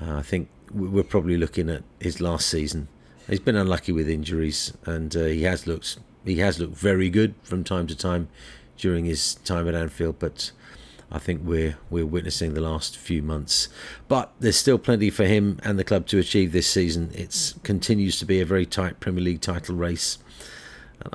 Uh, 0.00 0.16
I 0.16 0.22
think 0.22 0.50
we're 0.70 1.02
probably 1.02 1.38
looking 1.38 1.70
at 1.70 1.82
his 1.98 2.20
last 2.20 2.48
season. 2.48 2.88
He's 3.28 3.40
been 3.40 3.56
unlucky 3.56 3.92
with 3.92 4.08
injuries, 4.08 4.74
and 4.84 5.16
uh, 5.16 5.24
he 5.24 5.44
has 5.44 5.66
looked 5.66 5.98
he 6.24 6.36
has 6.36 6.58
looked 6.58 6.76
very 6.76 7.08
good 7.08 7.34
from 7.42 7.64
time 7.64 7.86
to 7.86 7.96
time 7.96 8.28
during 8.76 9.06
his 9.06 9.36
time 9.36 9.68
at 9.68 9.74
Anfield. 9.74 10.18
But 10.18 10.50
I 11.10 11.18
think 11.18 11.42
we're 11.44 11.78
we're 11.90 12.06
witnessing 12.06 12.54
the 12.54 12.60
last 12.60 12.96
few 12.96 13.22
months. 13.22 13.68
But 14.08 14.32
there's 14.40 14.56
still 14.56 14.78
plenty 14.78 15.10
for 15.10 15.24
him 15.24 15.58
and 15.62 15.78
the 15.78 15.84
club 15.84 16.06
to 16.08 16.18
achieve 16.18 16.52
this 16.52 16.68
season. 16.68 17.10
It 17.14 17.54
continues 17.62 18.18
to 18.18 18.26
be 18.26 18.40
a 18.40 18.46
very 18.46 18.66
tight 18.66 19.00
Premier 19.00 19.22
League 19.22 19.40
title 19.40 19.76
race. 19.76 20.18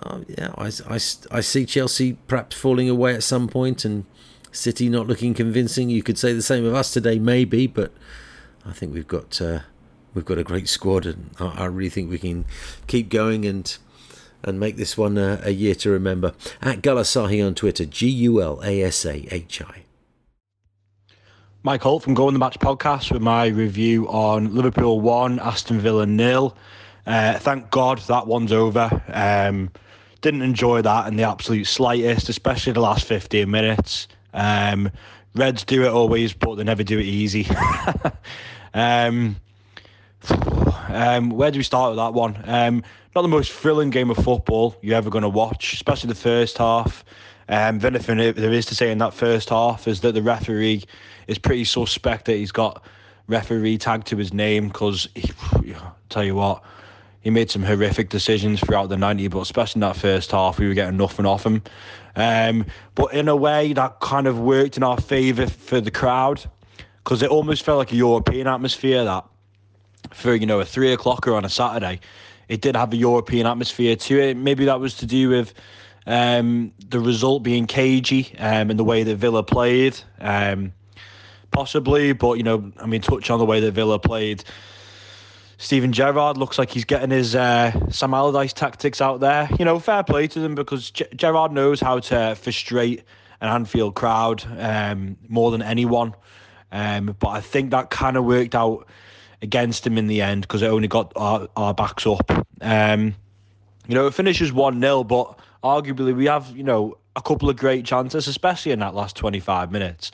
Uh, 0.01 0.21
yeah, 0.27 0.51
I, 0.57 0.71
I, 0.89 0.99
I 1.31 1.41
see 1.41 1.65
Chelsea 1.65 2.13
perhaps 2.27 2.55
falling 2.55 2.89
away 2.89 3.13
at 3.13 3.23
some 3.23 3.47
point 3.47 3.85
and 3.85 4.05
City 4.51 4.87
not 4.87 5.07
looking 5.07 5.33
convincing. 5.33 5.89
You 5.89 6.03
could 6.03 6.17
say 6.17 6.33
the 6.33 6.41
same 6.41 6.65
of 6.65 6.73
us 6.73 6.91
today, 6.91 7.19
maybe, 7.19 7.67
but 7.67 7.91
I 8.65 8.71
think 8.71 8.93
we've 8.93 9.07
got 9.07 9.41
uh, 9.41 9.59
we've 10.13 10.25
got 10.25 10.37
a 10.37 10.43
great 10.43 10.69
squad, 10.69 11.05
and 11.05 11.31
I, 11.39 11.63
I, 11.63 11.65
really 11.65 11.89
think 11.89 12.09
we 12.09 12.19
can 12.19 12.45
keep 12.87 13.09
going 13.09 13.45
and 13.45 13.75
and 14.43 14.59
make 14.59 14.77
this 14.77 14.97
one 14.97 15.17
a, 15.17 15.41
a 15.43 15.49
year 15.49 15.73
to 15.75 15.89
remember. 15.89 16.33
At 16.61 16.81
Gulasahi 16.81 17.45
on 17.45 17.55
Twitter, 17.55 17.85
G 17.85 18.07
U 18.09 18.41
L 18.41 18.61
A 18.63 18.83
S 18.83 19.05
A 19.05 19.27
H 19.33 19.61
I. 19.61 19.83
Mike 21.63 21.81
Holt 21.81 22.03
from 22.03 22.13
Go 22.13 22.27
on 22.27 22.33
the 22.33 22.39
Match 22.39 22.59
podcast 22.59 23.11
with 23.11 23.21
my 23.21 23.47
review 23.47 24.05
on 24.09 24.53
Liverpool 24.53 24.99
1, 24.99 25.39
Aston 25.39 25.79
Villa 25.79 26.05
nil. 26.05 26.57
Uh, 27.07 27.39
thank 27.39 27.71
God 27.71 27.99
that 27.99 28.27
one's 28.27 28.51
over. 28.51 29.01
Um, 29.07 29.71
didn't 30.23 30.41
enjoy 30.41 30.81
that 30.81 31.07
in 31.07 31.17
the 31.17 31.23
absolute 31.23 31.65
slightest, 31.65 32.29
especially 32.29 32.73
the 32.73 32.79
last 32.79 33.05
15 33.05 33.49
minutes. 33.51 34.07
Um, 34.33 34.89
Reds 35.35 35.63
do 35.63 35.83
it 35.83 35.89
always, 35.89 36.33
but 36.33 36.55
they 36.55 36.63
never 36.63 36.83
do 36.83 36.97
it 36.97 37.05
easy. 37.05 37.47
um, 38.73 39.35
um, 40.87 41.29
where 41.29 41.51
do 41.51 41.59
we 41.59 41.63
start 41.63 41.91
with 41.91 41.97
that 41.97 42.13
one? 42.13 42.41
Um, 42.45 42.83
not 43.15 43.21
the 43.23 43.27
most 43.27 43.51
thrilling 43.51 43.89
game 43.89 44.09
of 44.09 44.17
football 44.17 44.75
you're 44.81 44.95
ever 44.95 45.09
going 45.09 45.23
to 45.23 45.29
watch, 45.29 45.73
especially 45.73 46.07
the 46.07 46.15
first 46.15 46.57
half. 46.57 47.03
Um, 47.49 47.79
the 47.79 47.87
only 47.87 47.99
thing 47.99 48.17
there 48.17 48.53
is 48.53 48.65
to 48.67 48.75
say 48.75 48.91
in 48.91 48.99
that 48.99 49.13
first 49.13 49.49
half 49.49 49.87
is 49.87 49.99
that 50.01 50.13
the 50.13 50.21
referee 50.21 50.83
is 51.27 51.37
pretty 51.37 51.65
suspect 51.65 52.25
that 52.25 52.37
he's 52.37 52.53
got 52.53 52.83
referee 53.27 53.77
tag 53.77 54.05
to 54.05 54.17
his 54.17 54.33
name 54.33 54.69
because, 54.69 55.09
tell 56.09 56.23
you 56.23 56.35
what, 56.35 56.63
he 57.23 57.29
made 57.29 57.49
some 57.49 57.63
horrific 57.63 58.09
decisions 58.09 58.59
throughout 58.59 58.89
the 58.89 58.97
90, 58.97 59.29
but 59.29 59.39
especially 59.39 59.79
in 59.79 59.81
that 59.81 59.95
first 59.95 60.31
half, 60.31 60.59
we 60.59 60.67
were 60.67 60.73
getting 60.73 60.97
nothing 60.97 61.25
off 61.25 61.45
him. 61.45 61.63
Um, 62.17 62.65
but 62.95 63.13
in 63.13 63.29
a 63.29 63.35
way, 63.35 63.71
that 63.71 64.01
kind 64.01 64.27
of 64.27 64.39
worked 64.39 64.75
in 64.75 64.83
our 64.83 64.99
favour 64.99 65.47
for 65.47 65.79
the 65.79 65.89
crowd 65.89 66.43
because 66.97 67.23
it 67.23 67.29
almost 67.29 67.63
felt 67.63 67.77
like 67.77 67.93
a 67.93 67.95
European 67.95 68.45
atmosphere 68.45 69.05
that 69.05 69.25
for, 70.11 70.35
you 70.35 70.45
know, 70.45 70.59
a 70.59 70.65
three 70.65 70.95
o'clocker 70.95 71.33
on 71.33 71.45
a 71.45 71.49
Saturday, 71.49 72.01
it 72.49 72.59
did 72.59 72.75
have 72.75 72.91
a 72.91 72.97
European 72.97 73.47
atmosphere 73.47 73.95
to 73.95 74.19
it. 74.19 74.35
Maybe 74.35 74.65
that 74.65 74.81
was 74.81 74.95
to 74.97 75.05
do 75.05 75.29
with 75.29 75.53
um, 76.05 76.73
the 76.89 76.99
result 76.99 77.41
being 77.41 77.67
cagey 77.67 78.35
um, 78.37 78.69
and 78.69 78.77
the 78.77 78.83
way 78.83 79.03
that 79.03 79.15
Villa 79.15 79.43
played. 79.43 79.97
Um, 80.19 80.73
possibly, 81.51 82.11
but, 82.11 82.33
you 82.33 82.43
know, 82.43 82.69
I 82.81 82.85
mean, 82.85 82.99
touch 82.99 83.29
on 83.29 83.39
the 83.39 83.45
way 83.45 83.61
that 83.61 83.71
Villa 83.71 83.97
played 83.97 84.43
Steven 85.57 85.93
Gerrard 85.93 86.37
looks 86.37 86.57
like 86.57 86.71
he's 86.71 86.85
getting 86.85 87.09
his 87.09 87.35
uh, 87.35 87.71
Sam 87.89 88.13
Allardyce 88.13 88.53
tactics 88.53 89.01
out 89.01 89.19
there. 89.19 89.47
You 89.57 89.65
know, 89.65 89.79
fair 89.79 90.03
play 90.03 90.27
to 90.27 90.39
them 90.39 90.55
because 90.55 90.91
G- 90.91 91.05
Gerrard 91.15 91.51
knows 91.51 91.79
how 91.79 91.99
to 91.99 92.35
frustrate 92.35 93.03
an 93.41 93.49
Anfield 93.49 93.95
crowd 93.95 94.43
um, 94.57 95.17
more 95.27 95.51
than 95.51 95.61
anyone. 95.61 96.15
Um, 96.71 97.15
but 97.19 97.29
I 97.29 97.41
think 97.41 97.71
that 97.71 97.89
kind 97.89 98.17
of 98.17 98.25
worked 98.25 98.55
out 98.55 98.87
against 99.41 99.85
him 99.85 99.97
in 99.97 100.07
the 100.07 100.21
end 100.21 100.41
because 100.41 100.61
it 100.61 100.67
only 100.67 100.87
got 100.87 101.11
our, 101.15 101.47
our 101.55 101.73
backs 101.73 102.07
up. 102.07 102.31
Um, 102.61 103.15
you 103.87 103.95
know, 103.95 104.07
it 104.07 104.13
finishes 104.13 104.51
1 104.51 104.81
0, 104.81 105.03
but 105.03 105.37
arguably 105.63 106.15
we 106.15 106.25
have, 106.25 106.55
you 106.55 106.63
know, 106.63 106.97
a 107.15 107.21
couple 107.21 107.49
of 107.49 107.57
great 107.57 107.85
chances, 107.85 108.27
especially 108.27 108.71
in 108.71 108.79
that 108.79 108.95
last 108.95 109.15
25 109.15 109.71
minutes 109.71 110.11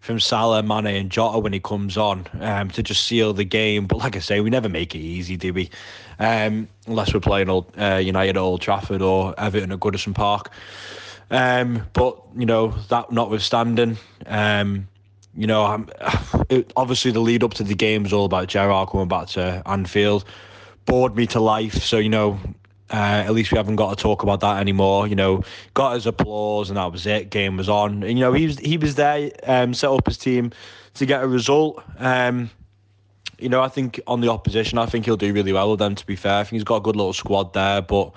from 0.00 0.18
Salah, 0.18 0.62
Mane, 0.62 0.86
and 0.86 1.10
Jota 1.10 1.38
when 1.38 1.52
he 1.52 1.60
comes 1.60 1.96
on 1.96 2.26
um, 2.40 2.70
to 2.70 2.82
just 2.82 3.06
seal 3.06 3.32
the 3.32 3.44
game. 3.44 3.86
But 3.86 3.98
like 3.98 4.16
I 4.16 4.20
say, 4.20 4.40
we 4.40 4.50
never 4.50 4.68
make 4.68 4.94
it 4.94 5.00
easy, 5.00 5.36
do 5.36 5.52
we? 5.52 5.70
Um, 6.18 6.68
unless 6.86 7.14
we're 7.14 7.20
playing 7.20 7.48
old, 7.48 7.72
uh, 7.78 7.96
United 7.96 8.36
Old 8.36 8.60
Trafford 8.60 9.02
or 9.02 9.38
Everton 9.38 9.72
at 9.72 9.80
Goodison 9.80 10.14
Park. 10.14 10.50
Um, 11.30 11.86
but 11.92 12.20
you 12.36 12.44
know 12.46 12.68
that 12.88 13.12
notwithstanding, 13.12 13.98
um, 14.26 14.88
you 15.36 15.46
know, 15.46 15.86
it, 16.48 16.72
obviously 16.76 17.10
the 17.12 17.20
lead 17.20 17.44
up 17.44 17.54
to 17.54 17.62
the 17.62 17.74
game 17.74 18.02
was 18.02 18.12
all 18.12 18.24
about 18.24 18.48
Gerrard 18.48 18.88
coming 18.88 19.08
back 19.08 19.28
to 19.28 19.62
Anfield. 19.66 20.24
Bored 20.86 21.14
me 21.14 21.26
to 21.28 21.40
life. 21.40 21.74
So, 21.74 21.98
you 21.98 22.08
know, 22.08 22.40
uh, 22.90 23.24
at 23.26 23.32
least 23.32 23.52
we 23.52 23.56
haven't 23.56 23.76
got 23.76 23.96
to 23.96 24.02
talk 24.02 24.22
about 24.22 24.40
that 24.40 24.60
anymore. 24.60 25.06
You 25.06 25.16
know, 25.16 25.42
got 25.74 25.94
his 25.94 26.06
applause 26.06 26.70
and 26.70 26.76
that 26.76 26.90
was 26.90 27.06
it. 27.06 27.30
Game 27.30 27.56
was 27.56 27.68
on. 27.68 28.02
And, 28.02 28.18
you 28.18 28.24
know, 28.24 28.32
he 28.32 28.46
was 28.46 28.58
he 28.58 28.76
was 28.76 28.96
there, 28.96 29.30
um, 29.44 29.74
set 29.74 29.90
up 29.90 30.06
his 30.06 30.18
team 30.18 30.52
to 30.94 31.06
get 31.06 31.22
a 31.22 31.28
result. 31.28 31.82
Um, 31.98 32.50
you 33.38 33.48
know, 33.48 33.62
I 33.62 33.68
think 33.68 34.00
on 34.06 34.20
the 34.20 34.28
opposition, 34.28 34.78
I 34.78 34.86
think 34.86 35.04
he'll 35.04 35.16
do 35.16 35.32
really 35.32 35.52
well 35.52 35.70
with 35.70 35.78
them. 35.78 35.94
To 35.94 36.06
be 36.06 36.16
fair, 36.16 36.34
I 36.34 36.44
think 36.44 36.52
he's 36.52 36.64
got 36.64 36.76
a 36.76 36.80
good 36.80 36.96
little 36.96 37.12
squad 37.12 37.54
there. 37.54 37.80
But 37.80 38.12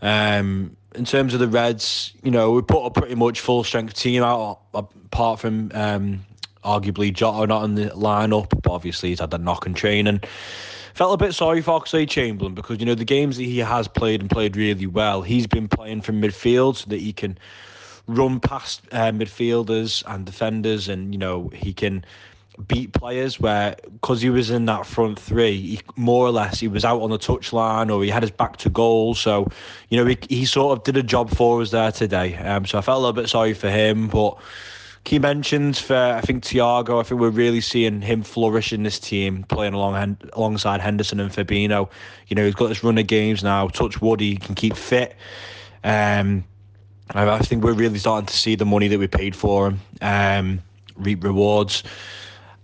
um, 0.00 0.76
in 0.94 1.04
terms 1.04 1.34
of 1.34 1.40
the 1.40 1.48
Reds, 1.48 2.12
you 2.22 2.30
know, 2.30 2.52
we 2.52 2.62
put 2.62 2.84
a 2.84 2.90
pretty 2.90 3.14
much 3.14 3.40
full 3.40 3.64
strength 3.64 3.94
team 3.94 4.22
out, 4.22 4.60
apart 4.72 5.40
from 5.40 5.70
um, 5.74 6.24
arguably 6.64 7.12
Jota 7.12 7.46
not 7.46 7.64
in 7.64 7.74
the 7.74 7.90
lineup. 7.90 8.48
But 8.62 8.72
obviously, 8.72 9.10
he's 9.10 9.20
had 9.20 9.30
that 9.32 9.40
knock 9.40 9.66
and 9.66 9.76
training. 9.76 10.20
Felt 11.00 11.14
a 11.14 11.24
bit 11.24 11.34
sorry 11.34 11.62
for 11.62 11.80
Oxlade-Chamberlain 11.80 12.54
because 12.54 12.78
you 12.78 12.84
know 12.84 12.94
the 12.94 13.06
games 13.06 13.38
that 13.38 13.44
he 13.44 13.56
has 13.56 13.88
played 13.88 14.20
and 14.20 14.28
played 14.28 14.54
really 14.54 14.84
well, 14.84 15.22
he's 15.22 15.46
been 15.46 15.66
playing 15.66 16.02
from 16.02 16.20
midfield 16.20 16.76
so 16.76 16.90
that 16.90 17.00
he 17.00 17.10
can 17.10 17.38
run 18.06 18.38
past 18.38 18.82
uh, 18.92 19.10
midfielders 19.10 20.04
and 20.06 20.26
defenders, 20.26 20.90
and 20.90 21.14
you 21.14 21.18
know 21.18 21.48
he 21.54 21.72
can 21.72 22.04
beat 22.66 22.92
players 22.92 23.40
where 23.40 23.76
because 23.84 24.20
he 24.20 24.28
was 24.28 24.50
in 24.50 24.66
that 24.66 24.84
front 24.84 25.18
three, 25.18 25.58
he, 25.58 25.80
more 25.96 26.26
or 26.26 26.32
less 26.32 26.60
he 26.60 26.68
was 26.68 26.84
out 26.84 27.00
on 27.00 27.08
the 27.08 27.18
touchline 27.18 27.90
or 27.90 28.04
he 28.04 28.10
had 28.10 28.22
his 28.22 28.30
back 28.30 28.58
to 28.58 28.68
goal. 28.68 29.14
So, 29.14 29.48
you 29.88 29.96
know, 29.96 30.04
he, 30.04 30.18
he 30.28 30.44
sort 30.44 30.76
of 30.76 30.84
did 30.84 30.98
a 30.98 31.02
job 31.02 31.30
for 31.30 31.62
us 31.62 31.70
there 31.70 31.92
today. 31.92 32.36
Um, 32.36 32.66
so 32.66 32.76
I 32.76 32.82
felt 32.82 32.98
a 32.98 33.00
little 33.00 33.14
bit 33.14 33.30
sorry 33.30 33.54
for 33.54 33.70
him, 33.70 34.08
but 34.08 34.36
key 35.04 35.18
mentions 35.18 35.78
for 35.78 35.96
I 35.96 36.20
think 36.20 36.44
Thiago. 36.44 37.00
I 37.00 37.02
think 37.02 37.20
we're 37.20 37.30
really 37.30 37.60
seeing 37.60 38.02
him 38.02 38.22
flourish 38.22 38.72
in 38.72 38.82
this 38.82 38.98
team, 38.98 39.44
playing 39.44 39.74
along 39.74 40.18
alongside 40.34 40.80
Henderson 40.80 41.20
and 41.20 41.30
Fabinho. 41.30 41.90
You 42.28 42.36
know, 42.36 42.44
he's 42.44 42.54
got 42.54 42.68
this 42.68 42.84
run 42.84 42.98
of 42.98 43.06
games 43.06 43.42
now. 43.42 43.68
Touch 43.68 44.00
wood, 44.00 44.20
he 44.20 44.36
can 44.36 44.54
keep 44.54 44.76
fit. 44.76 45.16
Um, 45.84 46.44
I 47.12 47.38
think 47.40 47.64
we're 47.64 47.72
really 47.72 47.98
starting 47.98 48.26
to 48.26 48.36
see 48.36 48.54
the 48.54 48.64
money 48.64 48.86
that 48.88 48.98
we 48.98 49.08
paid 49.08 49.34
for 49.34 49.68
him 49.68 49.80
um, 50.00 50.60
reap 50.96 51.24
rewards. 51.24 51.82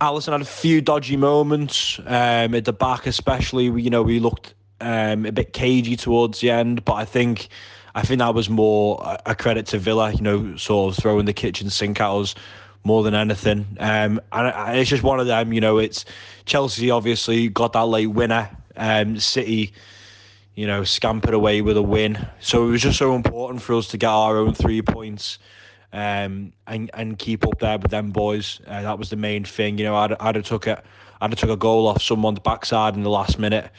Alisson 0.01 0.33
had 0.33 0.43
a 0.43 0.45
few 0.45 0.81
dodgy 0.81 1.17
moments 1.17 1.99
um, 2.07 2.55
at 2.55 2.65
the 2.65 2.73
back, 2.73 3.07
especially. 3.07 3.65
You 3.65 3.91
know, 3.91 4.03
we 4.03 4.21
looked 4.21 4.55
um, 4.81 5.25
a 5.27 5.33
bit 5.33 5.53
cagey 5.53 5.97
towards 5.97 6.41
the 6.41 6.51
end, 6.51 6.85
but 6.85 6.95
I 6.95 7.05
think 7.05 7.49
I 7.97 8.03
think 8.03 8.19
that 8.19 8.35
was 8.35 8.51
more 8.51 9.19
a 9.25 9.35
credit 9.35 9.67
to 9.69 9.79
Villa. 9.79 10.13
You 10.13 10.21
know, 10.21 10.57
sort 10.57 10.93
of 10.93 11.03
throwing 11.03 11.25
the 11.25 11.33
kitchen 11.33 11.71
sink 11.71 12.01
at 12.01 12.11
us 12.11 12.35
more 12.85 13.03
than 13.03 13.15
anything. 13.15 13.67
Um, 13.81 14.21
and 14.33 14.79
it's 14.79 14.91
just 14.91 15.03
one 15.03 15.19
of 15.19 15.27
them. 15.27 15.53
You 15.53 15.61
know, 15.61 15.79
it's 15.79 16.05
Chelsea 16.45 16.91
obviously 16.91 17.49
got 17.49 17.73
that 17.73 17.87
late 17.87 18.09
winner. 18.09 18.49
Um, 18.77 19.19
City, 19.19 19.73
you 20.55 20.67
know, 20.67 20.85
scampered 20.85 21.33
away 21.33 21.63
with 21.63 21.79
a 21.79 21.83
win. 21.83 22.29
So 22.39 22.69
it 22.69 22.71
was 22.71 22.83
just 22.83 22.99
so 22.99 23.15
important 23.15 23.63
for 23.63 23.75
us 23.75 23.89
to 23.89 23.97
get 23.97 24.11
our 24.11 24.37
own 24.37 24.53
three 24.53 24.83
points 24.83 25.39
um, 25.95 26.53
and 26.67 26.91
and 26.93 27.19
keep 27.19 27.47
up 27.47 27.59
there 27.59 27.79
with 27.79 27.91
them 27.91 28.11
boys. 28.11 28.61
Uh, 28.67 28.83
that 28.83 28.99
was 28.99 29.09
the 29.09 29.17
main 29.17 29.45
thing. 29.45 29.79
You 29.79 29.85
know, 29.85 29.97
I'd, 29.97 30.13
I'd 30.21 30.35
have 30.37 30.45
took 30.45 30.67
it, 30.67 30.85
I'd 31.23 31.31
have 31.31 31.39
took 31.39 31.51
a 31.51 31.57
goal 31.57 31.87
off 31.87 32.03
someone's 32.03 32.41
backside 32.41 32.95
in 32.95 33.03
the 33.03 33.11
last 33.11 33.39
minute, 33.39 33.71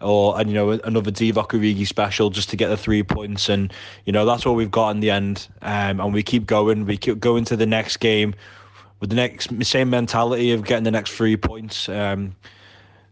or 0.00 0.38
and 0.38 0.48
you 0.48 0.54
know 0.54 0.70
another 0.70 1.10
Divock 1.10 1.48
Origi 1.48 1.86
special 1.86 2.30
just 2.30 2.50
to 2.50 2.56
get 2.56 2.68
the 2.68 2.76
three 2.76 3.02
points, 3.02 3.48
and 3.48 3.72
you 4.04 4.12
know 4.12 4.24
that's 4.24 4.44
what 4.44 4.54
we've 4.54 4.70
got 4.70 4.90
in 4.90 5.00
the 5.00 5.10
end. 5.10 5.48
Um, 5.62 6.00
and 6.00 6.14
we 6.14 6.22
keep 6.22 6.46
going. 6.46 6.86
We 6.86 6.96
keep 6.96 7.20
going 7.20 7.44
to 7.46 7.56
the 7.56 7.66
next 7.66 7.98
game 7.98 8.34
with 9.00 9.10
the 9.10 9.16
next 9.16 9.50
same 9.64 9.90
mentality 9.90 10.52
of 10.52 10.64
getting 10.64 10.84
the 10.84 10.90
next 10.90 11.12
three 11.12 11.36
points. 11.36 11.88
Um, 11.88 12.34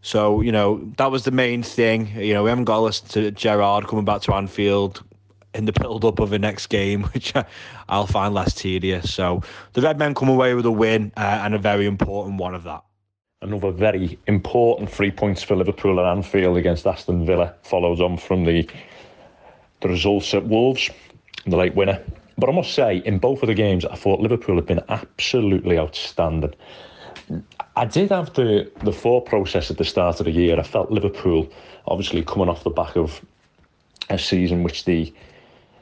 so 0.01 0.41
you 0.41 0.51
know 0.51 0.89
that 0.97 1.11
was 1.11 1.23
the 1.25 1.31
main 1.31 1.63
thing. 1.63 2.07
You 2.15 2.33
know 2.33 2.43
we 2.43 2.49
haven't 2.49 2.65
got 2.65 2.91
to 2.93 3.07
to 3.09 3.31
Gerrard 3.31 3.87
coming 3.87 4.05
back 4.05 4.21
to 4.23 4.33
Anfield 4.33 5.03
in 5.53 5.65
the 5.65 5.71
build 5.73 6.05
up 6.05 6.19
of 6.19 6.29
the 6.29 6.39
next 6.39 6.67
game, 6.67 7.03
which 7.13 7.33
I'll 7.87 8.07
find 8.07 8.33
less 8.33 8.53
tedious. 8.53 9.13
So 9.13 9.41
the 9.73 9.81
Red 9.81 9.97
Men 9.97 10.13
come 10.13 10.29
away 10.29 10.53
with 10.53 10.65
a 10.65 10.71
win 10.71 11.11
uh, 11.17 11.41
and 11.43 11.53
a 11.53 11.59
very 11.59 11.85
important 11.85 12.37
one 12.37 12.55
of 12.55 12.63
that. 12.63 12.83
Another 13.41 13.71
very 13.71 14.19
important 14.27 14.91
three 14.91 15.11
points 15.11 15.41
for 15.43 15.55
Liverpool 15.55 15.97
at 16.01 16.05
Anfield 16.05 16.57
against 16.57 16.85
Aston 16.85 17.25
Villa 17.25 17.53
follows 17.61 18.01
on 18.01 18.17
from 18.17 18.43
the 18.43 18.67
the 19.79 19.87
results 19.87 20.33
at 20.33 20.45
Wolves, 20.45 20.89
the 21.45 21.55
late 21.55 21.73
winner. 21.73 22.03
But 22.37 22.49
I 22.49 22.51
must 22.51 22.73
say, 22.73 22.97
in 22.97 23.17
both 23.17 23.41
of 23.41 23.47
the 23.47 23.53
games, 23.53 23.85
I 23.85 23.95
thought 23.95 24.19
Liverpool 24.19 24.55
had 24.55 24.65
been 24.65 24.81
absolutely 24.89 25.79
outstanding. 25.79 26.53
I 27.77 27.85
did 27.85 28.09
have 28.09 28.33
the 28.33 28.69
the 28.83 28.91
thought 28.91 29.25
process 29.25 29.71
at 29.71 29.77
the 29.77 29.85
start 29.85 30.19
of 30.19 30.25
the 30.25 30.31
year. 30.31 30.59
I 30.59 30.63
felt 30.63 30.91
Liverpool, 30.91 31.49
obviously 31.87 32.21
coming 32.25 32.49
off 32.49 32.65
the 32.65 32.69
back 32.69 32.97
of 32.97 33.23
a 34.09 34.19
season 34.19 34.63
which 34.63 34.83
the 34.83 35.13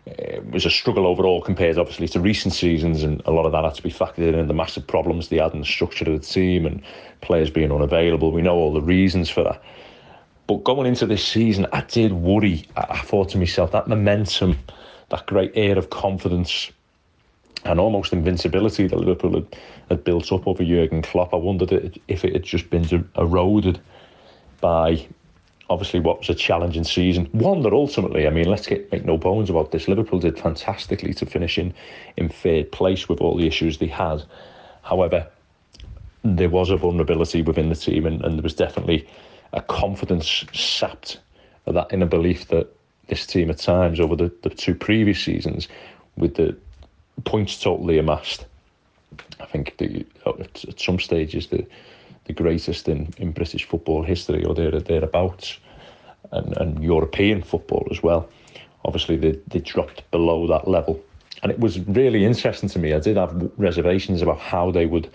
Um, 0.07 0.13
it 0.17 0.51
was 0.51 0.65
a 0.65 0.69
struggle 0.69 1.05
overall 1.05 1.41
compared 1.41 1.77
obviously 1.77 2.07
to 2.09 2.19
recent 2.19 2.53
seasons 2.53 3.03
and 3.03 3.21
a 3.25 3.31
lot 3.31 3.45
of 3.45 3.51
that 3.51 3.63
had 3.63 3.75
to 3.75 3.83
be 3.83 3.91
factored 3.91 4.29
in 4.29 4.35
and 4.35 4.49
the 4.49 4.53
massive 4.53 4.87
problems 4.87 5.27
they 5.27 5.37
had 5.37 5.53
in 5.53 5.59
the 5.59 5.65
structure 5.65 6.05
of 6.09 6.19
the 6.19 6.25
team 6.25 6.65
and 6.65 6.81
players 7.21 7.49
being 7.49 7.71
unavailable. 7.71 8.31
We 8.31 8.41
know 8.41 8.55
all 8.55 8.73
the 8.73 8.81
reasons 8.81 9.29
for 9.29 9.43
that. 9.43 9.61
But 10.45 10.63
going 10.63 10.87
into 10.87 11.05
this 11.05 11.25
season 11.25 11.67
I 11.73 11.81
did 11.81 12.13
worry 12.13 12.65
I, 12.75 12.99
thought 12.99 13.29
to 13.29 13.37
myself 13.37 13.71
that 13.71 13.87
momentum 13.87 14.57
that 15.09 15.25
great 15.25 15.51
air 15.55 15.77
of 15.77 15.89
confidence 15.89 16.71
and 17.65 17.79
almost 17.79 18.13
invincibility 18.13 18.87
that 18.87 18.97
Liverpool 18.97 19.33
had, 19.33 19.55
had 19.89 20.03
built 20.03 20.31
up 20.31 20.47
over 20.47 20.63
Jurgen 20.63 21.01
Klopp 21.01 21.33
I 21.33 21.37
wondered 21.37 21.99
if 22.07 22.23
it 22.23 22.33
had 22.33 22.43
just 22.43 22.69
been 22.69 23.09
eroded 23.17 23.79
by 24.61 25.05
obviously 25.69 25.99
what 25.99 26.19
was 26.19 26.29
a 26.29 26.35
challenging 26.35 26.83
season. 26.83 27.25
One 27.31 27.61
that 27.63 27.73
ultimately, 27.73 28.27
I 28.27 28.29
mean, 28.29 28.49
let's 28.49 28.67
get 28.67 28.91
make 28.91 29.05
no 29.05 29.17
bones 29.17 29.49
about 29.49 29.71
this. 29.71 29.87
Liverpool 29.87 30.19
did 30.19 30.39
fantastically 30.39 31.13
to 31.15 31.25
finish 31.25 31.57
in, 31.57 31.73
in 32.15 32.29
third 32.29 32.71
place 32.71 33.09
with 33.09 33.19
all 33.21 33.37
the 33.37 33.47
issues 33.47 33.77
they 33.77 33.87
had. 33.87 34.23
However, 34.83 35.27
there 36.23 36.49
was 36.49 36.69
a 36.69 36.77
vulnerability 36.77 37.41
within 37.41 37.69
the 37.69 37.75
team, 37.75 38.05
and, 38.05 38.23
and 38.23 38.37
there 38.37 38.43
was 38.43 38.53
definitely 38.53 39.07
a 39.53 39.61
confidence 39.61 40.45
sapped 40.53 41.19
of 41.65 41.73
that 41.73 41.91
inner 41.91 42.05
belief 42.05 42.47
that 42.47 42.73
this 43.07 43.25
team 43.25 43.49
at 43.49 43.57
times 43.57 43.99
over 43.99 44.15
the, 44.15 44.31
the 44.43 44.49
two 44.49 44.75
previous 44.75 45.23
seasons, 45.23 45.67
with 46.17 46.35
the 46.35 46.55
points 47.23 47.59
totally 47.59 47.97
amassed, 47.97 48.45
I 49.39 49.45
think 49.45 49.77
the, 49.77 50.05
at, 50.25 50.65
at 50.65 50.79
some 50.79 50.99
stages 50.99 51.47
the 51.47 51.65
the 52.27 52.33
greatest 52.33 52.87
in, 52.87 53.13
in 53.17 53.31
British 53.31 53.65
football 53.65 54.03
history 54.03 54.43
or 54.43 54.53
there 54.53 54.71
thereabouts, 54.71 55.59
and, 56.31 56.57
and 56.57 56.83
European 56.83 57.41
football 57.41 57.87
as 57.89 58.03
well. 58.03 58.29
Obviously, 58.85 59.15
they, 59.15 59.39
they 59.47 59.59
dropped 59.59 60.09
below 60.11 60.47
that 60.47 60.67
level. 60.67 61.01
And 61.43 61.51
it 61.51 61.59
was 61.59 61.79
really 61.79 62.25
interesting 62.25 62.69
to 62.69 62.79
me. 62.79 62.93
I 62.93 62.99
did 62.99 63.17
have 63.17 63.51
reservations 63.57 64.21
about 64.21 64.39
how 64.39 64.71
they 64.71 64.85
would 64.85 65.09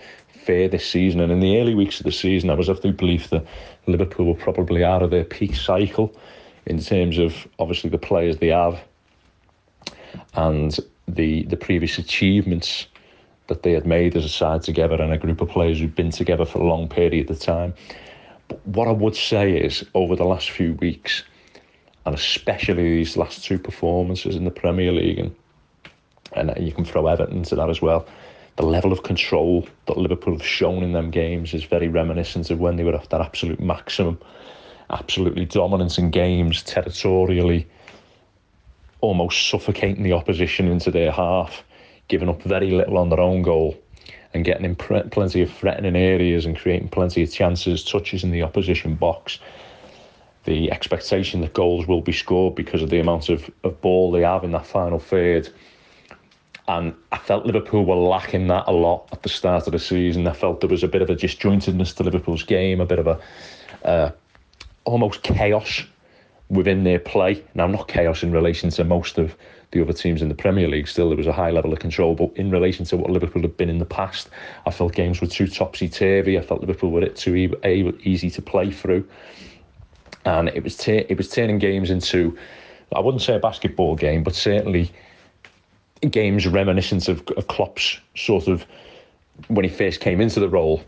fare 0.45 0.67
this 0.67 0.89
season. 0.89 1.19
And 1.19 1.31
in 1.31 1.39
the 1.39 1.59
early 1.59 1.75
weeks 1.75 1.99
of 1.99 2.05
the 2.05 2.11
season, 2.11 2.49
I 2.49 2.55
was 2.55 2.69
of 2.69 2.81
the 2.81 2.91
belief 2.91 3.29
that 3.29 3.45
Liverpool 3.87 4.25
were 4.25 4.39
probably 4.39 4.83
out 4.83 5.03
of 5.03 5.11
their 5.11 5.23
peak 5.23 5.55
cycle 5.55 6.15
in 6.65 6.79
terms 6.79 7.17
of 7.17 7.47
obviously 7.59 7.89
the 7.89 7.97
players 7.97 8.37
they 8.37 8.47
have 8.47 8.79
and 10.35 10.79
the 11.07 11.43
the 11.43 11.57
previous 11.57 11.97
achievements 11.97 12.87
that 13.47 13.63
they 13.63 13.73
had 13.73 13.85
made 13.85 14.15
as 14.15 14.25
a 14.25 14.29
side 14.29 14.63
together 14.63 15.01
and 15.01 15.13
a 15.13 15.17
group 15.17 15.41
of 15.41 15.49
players 15.49 15.79
who'd 15.79 15.95
been 15.95 16.11
together 16.11 16.45
for 16.45 16.59
a 16.59 16.65
long 16.65 16.87
period 16.87 17.29
of 17.29 17.39
time. 17.39 17.73
But 18.47 18.65
what 18.67 18.87
I 18.87 18.91
would 18.91 19.15
say 19.15 19.57
is, 19.57 19.85
over 19.93 20.15
the 20.15 20.25
last 20.25 20.49
few 20.49 20.73
weeks, 20.75 21.23
and 22.05 22.15
especially 22.15 22.95
these 22.95 23.17
last 23.17 23.43
two 23.43 23.57
performances 23.57 24.35
in 24.35 24.45
the 24.45 24.51
Premier 24.51 24.91
League, 24.91 25.19
and, 25.19 25.35
and 26.35 26.65
you 26.65 26.73
can 26.73 26.85
throw 26.85 27.07
Everton 27.07 27.37
into 27.37 27.55
that 27.55 27.69
as 27.69 27.81
well, 27.81 28.05
the 28.55 28.65
level 28.65 28.91
of 28.91 29.03
control 29.03 29.67
that 29.87 29.97
Liverpool 29.97 30.33
have 30.33 30.45
shown 30.45 30.83
in 30.83 30.91
them 30.91 31.09
games 31.09 31.53
is 31.53 31.63
very 31.63 31.87
reminiscent 31.87 32.49
of 32.51 32.59
when 32.59 32.75
they 32.75 32.83
were 32.83 32.95
at 32.95 33.09
that 33.09 33.21
absolute 33.21 33.59
maximum, 33.59 34.19
absolutely 34.89 35.45
dominant 35.45 35.97
in 35.97 36.11
games, 36.11 36.61
territorially, 36.63 37.67
almost 39.01 39.49
suffocating 39.49 40.03
the 40.03 40.13
opposition 40.13 40.67
into 40.67 40.91
their 40.91 41.11
half 41.11 41.63
giving 42.13 42.29
up 42.29 42.43
very 42.43 42.69
little 42.69 42.99
on 42.99 43.09
their 43.09 43.19
own 43.19 43.41
goal 43.41 43.75
and 44.35 44.45
getting 44.45 44.65
in 44.65 44.75
plenty 44.75 45.41
of 45.41 45.51
threatening 45.51 45.95
areas 45.95 46.45
and 46.45 46.55
creating 46.55 46.87
plenty 46.87 47.23
of 47.23 47.33
chances, 47.33 47.83
touches 47.83 48.23
in 48.23 48.29
the 48.29 48.43
opposition 48.43 48.93
box. 48.93 49.39
The 50.43 50.71
expectation 50.71 51.41
that 51.41 51.55
goals 51.55 51.87
will 51.87 52.01
be 52.01 52.11
scored 52.11 52.53
because 52.53 52.83
of 52.83 52.91
the 52.91 52.99
amount 52.99 53.29
of, 53.29 53.49
of 53.63 53.81
ball 53.81 54.11
they 54.11 54.21
have 54.21 54.43
in 54.43 54.51
that 54.51 54.67
final 54.67 54.99
third. 54.99 55.49
And 56.67 56.93
I 57.11 57.17
felt 57.17 57.47
Liverpool 57.47 57.83
were 57.83 57.95
lacking 57.95 58.45
that 58.49 58.65
a 58.67 58.71
lot 58.73 59.09
at 59.11 59.23
the 59.23 59.29
start 59.29 59.65
of 59.65 59.73
the 59.73 59.79
season. 59.79 60.27
I 60.27 60.33
felt 60.33 60.61
there 60.61 60.69
was 60.69 60.83
a 60.83 60.87
bit 60.87 61.01
of 61.01 61.09
a 61.09 61.15
disjointedness 61.15 61.95
to 61.95 62.03
Liverpool's 62.03 62.43
game, 62.43 62.79
a 62.79 62.85
bit 62.85 62.99
of 62.99 63.07
a 63.07 63.19
uh, 63.83 64.11
almost 64.83 65.23
chaos 65.23 65.83
within 66.49 66.83
their 66.83 66.99
play. 66.99 67.43
Now, 67.55 67.65
not 67.65 67.87
chaos 67.87 68.21
in 68.21 68.31
relation 68.31 68.69
to 68.69 68.83
most 68.83 69.17
of 69.17 69.35
the 69.73 69.81
other 69.81 69.93
teams 69.93 70.21
in 70.21 70.29
the 70.29 70.35
Premier 70.35 70.67
League. 70.67 70.87
Still, 70.87 71.09
there 71.09 71.17
was 71.17 71.27
a 71.27 71.33
high 71.33 71.51
level 71.51 71.73
of 71.73 71.79
control. 71.79 72.15
But 72.15 72.31
in 72.35 72.49
relation 72.49 72.85
to 72.85 72.97
what 72.97 73.09
Liverpool 73.09 73.41
had 73.41 73.57
been 73.57 73.69
in 73.69 73.79
the 73.79 73.85
past, 73.85 74.29
I 74.65 74.71
felt 74.71 74.93
games 74.93 75.19
were 75.19 75.27
too 75.27 75.47
topsy 75.47 75.89
turvy. 75.89 76.37
I 76.37 76.41
felt 76.41 76.61
Liverpool 76.61 76.91
were 76.91 77.05
too 77.07 77.35
easy 77.65 78.29
to 78.29 78.41
play 78.41 78.71
through, 78.71 79.07
and 80.25 80.47
it 80.49 80.63
was 80.63 80.87
it 80.87 81.17
was 81.17 81.29
turning 81.29 81.59
games 81.59 81.89
into 81.89 82.37
I 82.95 82.99
wouldn't 82.99 83.21
say 83.21 83.35
a 83.35 83.39
basketball 83.39 83.95
game, 83.95 84.23
but 84.23 84.35
certainly 84.35 84.91
games 86.09 86.47
reminiscent 86.47 87.07
of, 87.07 87.27
of 87.37 87.47
Klopp's 87.47 87.99
sort 88.15 88.47
of 88.47 88.65
when 89.47 89.63
he 89.63 89.69
first 89.69 89.99
came 89.99 90.21
into 90.21 90.39
the 90.39 90.49
role 90.49 90.83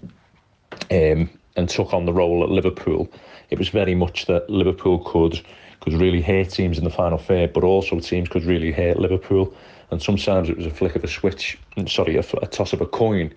um, 0.91 1.29
and 1.55 1.67
took 1.67 1.93
on 1.93 2.05
the 2.05 2.13
role 2.13 2.43
at 2.43 2.49
Liverpool. 2.49 3.09
It 3.49 3.57
was 3.57 3.69
very 3.69 3.95
much 3.95 4.25
that 4.25 4.49
Liverpool 4.49 4.99
could 4.99 5.41
could 5.81 5.93
really 5.93 6.21
hurt 6.21 6.49
teams 6.49 6.77
in 6.77 6.83
the 6.83 6.89
final 6.89 7.17
third, 7.17 7.53
but 7.53 7.63
also 7.63 7.99
teams 7.99 8.29
could 8.29 8.45
really 8.45 8.71
hurt 8.71 8.97
Liverpool. 8.97 9.53
And 9.91 10.01
sometimes 10.01 10.49
it 10.49 10.57
was 10.57 10.65
a 10.65 10.71
flick 10.71 10.95
of 10.95 11.03
a 11.03 11.07
switch, 11.07 11.57
mm, 11.77 11.89
sorry, 11.89 12.15
a, 12.17 12.25
a 12.41 12.47
toss 12.47 12.73
of 12.73 12.81
a 12.81 12.85
coin, 12.85 13.33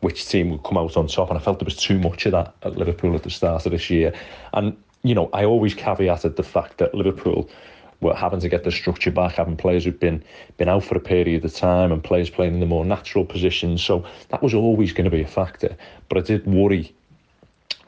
which 0.00 0.26
team 0.28 0.50
would 0.50 0.64
come 0.64 0.76
out 0.76 0.96
on 0.96 1.06
top. 1.06 1.28
And 1.28 1.38
I 1.38 1.40
felt 1.40 1.60
there 1.60 1.64
was 1.64 1.76
too 1.76 1.98
much 1.98 2.26
of 2.26 2.32
that 2.32 2.54
at 2.62 2.76
Liverpool 2.76 3.14
at 3.14 3.22
the 3.22 3.30
start 3.30 3.66
of 3.66 3.72
this 3.72 3.88
year. 3.88 4.12
And 4.52 4.76
you 5.02 5.14
know, 5.14 5.28
I 5.32 5.44
always 5.44 5.74
caveated 5.74 6.36
the 6.36 6.42
fact 6.42 6.78
that 6.78 6.94
Liverpool 6.94 7.50
were 8.00 8.14
having 8.14 8.40
to 8.40 8.48
get 8.48 8.64
the 8.64 8.70
structure 8.70 9.10
back, 9.10 9.34
having 9.34 9.56
players 9.56 9.84
who've 9.84 9.98
been 9.98 10.22
been 10.56 10.68
out 10.68 10.84
for 10.84 10.96
a 10.96 11.00
period 11.00 11.44
of 11.44 11.54
time 11.54 11.92
and 11.92 12.02
players 12.02 12.30
playing 12.30 12.54
in 12.54 12.60
the 12.60 12.66
more 12.66 12.84
natural 12.84 13.24
positions. 13.24 13.82
So 13.82 14.04
that 14.28 14.42
was 14.42 14.54
always 14.54 14.92
going 14.92 15.04
to 15.04 15.10
be 15.10 15.22
a 15.22 15.26
factor. 15.26 15.76
But 16.08 16.18
I 16.18 16.20
did 16.22 16.46
worry 16.46 16.94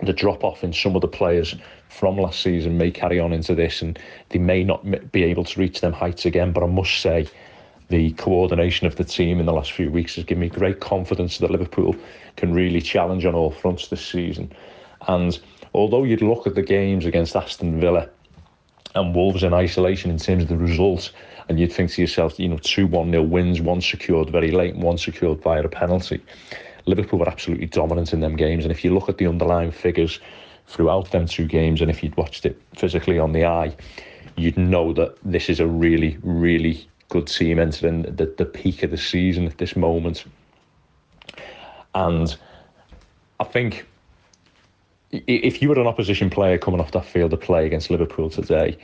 the 0.03 0.13
drop 0.13 0.45
off 0.45 0.65
in 0.65 0.73
some 0.73 0.95
of 0.97 1.03
the 1.03 1.09
players 1.09 1.55
from 1.89 2.17
last 2.17 2.41
season 2.41 2.77
may 2.77 2.91
carry 2.91 3.21
on 3.21 3.33
into 3.33 3.55
this 3.55 3.81
and 3.81 3.99
they 4.31 4.39
may 4.39 4.65
not 4.65 5.13
be 5.13 5.23
able 5.23 5.45
to 5.45 5.61
reach 5.61 5.81
them 5.81 5.93
heights 5.93 6.27
again. 6.27 6.53
But 6.53 6.65
I 6.65 6.67
must 6.67 7.01
say, 7.01 7.29
the 7.89 8.13
coordination 8.13 8.87
of 8.87 8.97
the 8.97 9.05
team 9.05 9.41
in 9.41 9.47
the 9.47 9.53
last 9.53 9.73
few 9.73 9.91
weeks 9.91 10.17
has 10.17 10.25
given 10.25 10.41
me 10.41 10.49
great 10.49 10.81
confidence 10.81 11.39
that 11.39 11.51
Liverpool 11.51 11.95
can 12.37 12.53
really 12.53 12.81
challenge 12.81 13.25
on 13.25 13.35
all 13.35 13.51
fronts 13.51 13.89
this 13.89 14.05
season. 14.05 14.51
And 15.07 15.39
although 15.75 16.05
you'd 16.05 16.23
look 16.23 16.47
at 16.47 16.55
the 16.55 16.63
games 16.63 17.05
against 17.05 17.37
Aston 17.37 17.81
Villa 17.81 18.09
and 18.95 19.15
Wolves 19.15 19.43
in 19.43 19.53
isolation 19.53 20.11
in 20.11 20.19
terms 20.19 20.45
of 20.45 20.49
the 20.49 20.57
results, 20.57 21.13
and 21.49 21.61
you'd 21.61 21.73
think 21.73 21.91
to 21.93 22.01
yourself, 22.01 22.39
you 22.39 22.49
know, 22.49 22.59
two 22.59 22.87
1 22.87 23.11
0 23.11 23.23
wins, 23.23 23.61
one 23.61 23.81
secured 23.81 24.31
very 24.31 24.51
late 24.51 24.77
one 24.77 24.97
secured 24.97 25.43
via 25.43 25.63
a 25.63 25.69
penalty. 25.69 26.23
Liverpool 26.87 27.19
were 27.19 27.29
absolutely 27.29 27.67
dominant 27.67 28.13
in 28.13 28.21
them 28.21 28.37
games. 28.37 28.65
And 28.65 28.73
if 28.73 28.85
you 28.85 28.93
look 28.93 29.09
at 29.09 29.19
the 29.19 29.27
underlying 29.27 29.71
figures 29.71 30.21
throughout 30.67 31.11
them 31.11 31.27
two 31.27 31.47
games, 31.47 31.81
and 31.81 31.91
if 31.91 32.03
you'd 32.03 32.17
watched 32.17 32.47
it 32.47 32.61
physically 32.77 33.19
on 33.19 33.33
the 33.33 33.45
eye, 33.45 33.75
you'd 34.37 34.59
know 34.59 34.93
that 34.93 35.17
this 35.25 35.49
is 35.49 35.61
a 35.61 35.67
really, 35.67 36.19
really 36.23 36.87
good 37.09 37.27
team 37.27 37.59
entering 37.59 38.03
the, 38.03 38.35
the 38.37 38.45
peak 38.45 38.83
of 38.83 38.91
the 38.91 38.99
season 38.99 39.47
at 39.47 39.59
this 39.59 39.77
moment. 39.77 40.25
And 41.95 42.37
I 43.41 43.45
think 43.45 43.87
if 45.13 45.63
you 45.63 45.69
were 45.69 45.81
an 45.81 45.87
opposition 45.87 46.29
player 46.29 46.59
coming 46.59 46.81
off 46.81 46.93
that 46.93 47.05
field 47.05 47.33
of 47.33 47.41
play 47.41 47.67
against 47.67 47.91
Liverpool 47.91 48.31
today, 48.31 48.77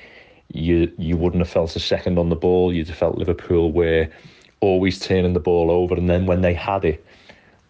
you 0.52 0.92
you 0.98 1.16
wouldn't 1.16 1.40
have 1.40 1.50
felt 1.50 1.74
a 1.76 1.80
second 1.80 2.18
on 2.18 2.28
the 2.28 2.36
ball. 2.36 2.72
You'd 2.72 2.88
have 2.88 2.96
felt 2.96 3.18
Liverpool 3.18 3.72
were 3.72 4.08
always 4.60 4.98
turning 4.98 5.32
the 5.32 5.40
ball 5.40 5.70
over, 5.70 5.94
and 5.94 6.08
then 6.08 6.26
when 6.26 6.42
they 6.42 6.54
had 6.54 6.84
it, 6.84 7.04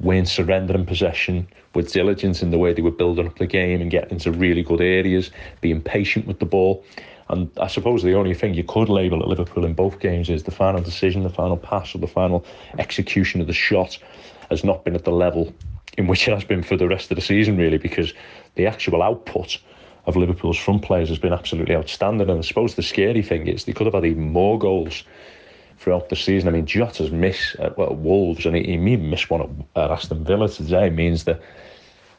weren't 0.00 0.28
surrendering 0.28 0.86
possession, 0.86 1.46
with 1.74 1.92
diligence 1.92 2.42
in 2.42 2.50
the 2.50 2.58
way 2.58 2.72
they 2.72 2.82
were 2.82 2.90
building 2.90 3.26
up 3.26 3.38
the 3.38 3.46
game 3.46 3.80
and 3.80 3.90
getting 3.90 4.10
into 4.10 4.32
really 4.32 4.62
good 4.62 4.80
areas, 4.80 5.30
being 5.60 5.80
patient 5.80 6.26
with 6.26 6.38
the 6.40 6.46
ball. 6.46 6.84
And 7.28 7.48
I 7.60 7.68
suppose 7.68 8.02
the 8.02 8.14
only 8.14 8.34
thing 8.34 8.54
you 8.54 8.64
could 8.64 8.88
label 8.88 9.22
at 9.22 9.28
Liverpool 9.28 9.64
in 9.64 9.74
both 9.74 10.00
games 10.00 10.28
is 10.28 10.42
the 10.42 10.50
final 10.50 10.80
decision, 10.82 11.22
the 11.22 11.30
final 11.30 11.56
pass, 11.56 11.94
or 11.94 11.98
the 11.98 12.08
final 12.08 12.44
execution 12.78 13.40
of 13.40 13.46
the 13.46 13.52
shot 13.52 13.98
has 14.50 14.64
not 14.64 14.84
been 14.84 14.96
at 14.96 15.04
the 15.04 15.12
level 15.12 15.54
in 15.96 16.08
which 16.08 16.26
it 16.26 16.34
has 16.34 16.44
been 16.44 16.62
for 16.62 16.76
the 16.76 16.88
rest 16.88 17.10
of 17.10 17.16
the 17.16 17.22
season, 17.22 17.56
really, 17.56 17.78
because 17.78 18.12
the 18.56 18.66
actual 18.66 19.02
output 19.02 19.58
of 20.06 20.16
Liverpool's 20.16 20.58
front 20.58 20.82
players 20.82 21.08
has 21.08 21.18
been 21.18 21.32
absolutely 21.32 21.76
outstanding. 21.76 22.28
And 22.28 22.38
I 22.38 22.42
suppose 22.42 22.74
the 22.74 22.82
scary 22.82 23.22
thing 23.22 23.46
is 23.46 23.64
they 23.64 23.72
could 23.72 23.86
have 23.86 23.94
had 23.94 24.06
even 24.06 24.32
more 24.32 24.58
goals 24.58 25.04
throughout 25.80 26.10
the 26.10 26.16
season. 26.16 26.48
I 26.48 26.52
mean, 26.52 26.66
Jota's 26.66 27.10
miss 27.10 27.56
at 27.58 27.72
uh, 27.72 27.74
well, 27.76 27.94
Wolves 27.94 28.44
and 28.44 28.54
he, 28.54 28.64
he 28.64 28.76
missed 28.76 29.30
one 29.30 29.40
at, 29.40 29.48
at 29.82 29.90
uh, 29.90 29.94
Aston 29.94 30.24
Villa 30.24 30.48
today 30.48 30.90
means 30.90 31.24
that, 31.24 31.40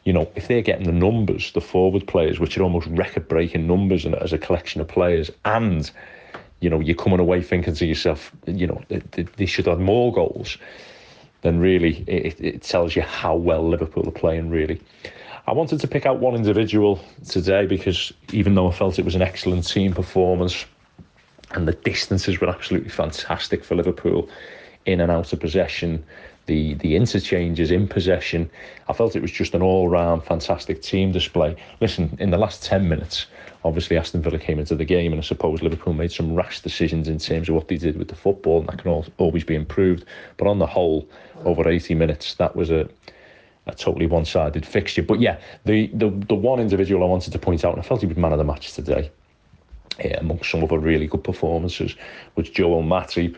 you 0.04 0.12
know, 0.12 0.30
if 0.36 0.48
they're 0.48 0.64
getting 0.64 0.88
the 0.88 0.92
numbers, 0.92 1.52
the 1.52 1.62
forward 1.62 2.08
players, 2.08 2.40
which 2.40 2.58
are 2.58 2.64
almost 2.64 2.88
record 2.88 3.28
breaking 3.28 3.68
numbers 3.68 4.04
and 4.04 4.16
as 4.16 4.34
a 4.34 4.40
collection 4.40 4.82
of 4.82 4.88
players, 4.88 5.30
and, 5.46 5.92
you 6.60 6.72
know, 6.72 6.80
you're 6.80 6.96
coming 6.96 7.20
away 7.20 7.40
thinking 7.44 7.76
to 7.76 7.86
yourself, 7.86 8.32
you 8.48 8.66
know, 8.66 8.82
they, 8.90 9.24
they 9.38 9.46
should 9.46 9.68
have 9.68 9.80
more 9.80 10.12
goals, 10.12 10.58
then 11.44 11.60
really 11.60 12.04
it, 12.08 12.42
it 12.42 12.64
tells 12.64 12.96
you 12.96 13.04
how 13.04 13.36
well 13.36 13.70
Liverpool 13.70 14.08
are 14.08 14.12
playing, 14.12 14.50
really. 14.50 14.82
I 15.46 15.54
wanted 15.54 15.80
to 15.82 15.88
pick 15.88 16.08
out 16.08 16.20
one 16.20 16.34
individual 16.34 17.00
today 17.28 17.68
because 17.68 18.12
even 18.32 18.56
though 18.56 18.70
I 18.70 18.72
felt 18.72 18.98
it 18.98 19.06
was 19.06 19.16
an 19.16 19.22
excellent 19.22 19.68
team 19.68 19.94
performance, 19.94 20.66
and 21.54 21.68
the 21.68 21.74
distances 21.74 22.40
were 22.40 22.50
absolutely 22.50 22.90
fantastic 22.90 23.64
for 23.64 23.76
Liverpool 23.76 24.30
in 24.86 25.02
and 25.02 25.12
out 25.12 25.34
of 25.34 25.40
possession. 25.40 26.04
The 26.48 26.74
the 26.76 26.96
interchanges 26.96 27.70
in 27.70 27.88
possession, 27.88 28.50
I 28.90 28.94
felt 28.94 29.16
it 29.16 29.22
was 29.22 29.32
just 29.32 29.54
an 29.54 29.62
all 29.62 29.90
round 29.90 30.24
fantastic 30.24 30.82
team 30.82 31.12
display. 31.12 31.56
Listen, 31.80 32.18
in 32.20 32.32
the 32.32 32.38
last 32.38 32.64
ten 32.64 32.90
minutes, 32.90 33.28
obviously 33.64 33.96
Aston 33.96 34.24
Villa 34.24 34.40
came 34.40 34.58
into 34.58 34.76
the 34.76 34.86
game, 34.86 35.14
and 35.14 35.22
I 35.22 35.24
suppose 35.24 35.62
Liverpool 35.62 35.94
made 35.94 36.12
some 36.12 36.34
rash 36.34 36.62
decisions 36.62 37.08
in 37.08 37.20
terms 37.20 37.48
of 37.48 37.56
what 37.56 37.68
they 37.68 37.78
did 37.78 37.96
with 37.96 38.08
the 38.08 38.16
football, 38.16 38.60
and 38.60 38.68
that 38.70 38.80
can 38.80 39.04
always 39.20 39.44
be 39.44 39.56
improved. 39.56 40.06
But 40.38 40.48
on 40.48 40.58
the 40.58 40.66
whole, 40.66 41.08
over 41.46 41.70
eighty 41.70 41.94
minutes, 41.94 42.34
that 42.36 42.56
was 42.56 42.72
a 42.72 42.90
a 43.68 43.76
totally 43.76 44.08
one-sided 44.08 44.66
fixture. 44.66 45.04
But 45.04 45.20
yeah, 45.20 45.40
the, 45.66 45.88
the 45.94 46.10
the 46.28 46.36
one 46.36 46.60
individual 46.60 47.04
I 47.04 47.08
wanted 47.08 47.34
to 47.34 47.40
point 47.40 47.64
out, 47.64 47.76
and 47.76 47.84
I 47.84 47.88
felt 47.88 48.02
he 48.02 48.08
was 48.08 48.18
man 48.18 48.32
of 48.32 48.40
the 48.40 48.44
match 48.44 48.74
today, 48.74 49.12
amongst 50.00 50.52
some 50.52 50.64
other 50.64 50.80
really 50.80 51.08
good 51.08 51.24
performances 51.24 51.96
was 52.36 52.50
Joel 52.50 52.84
Matip, 52.84 53.38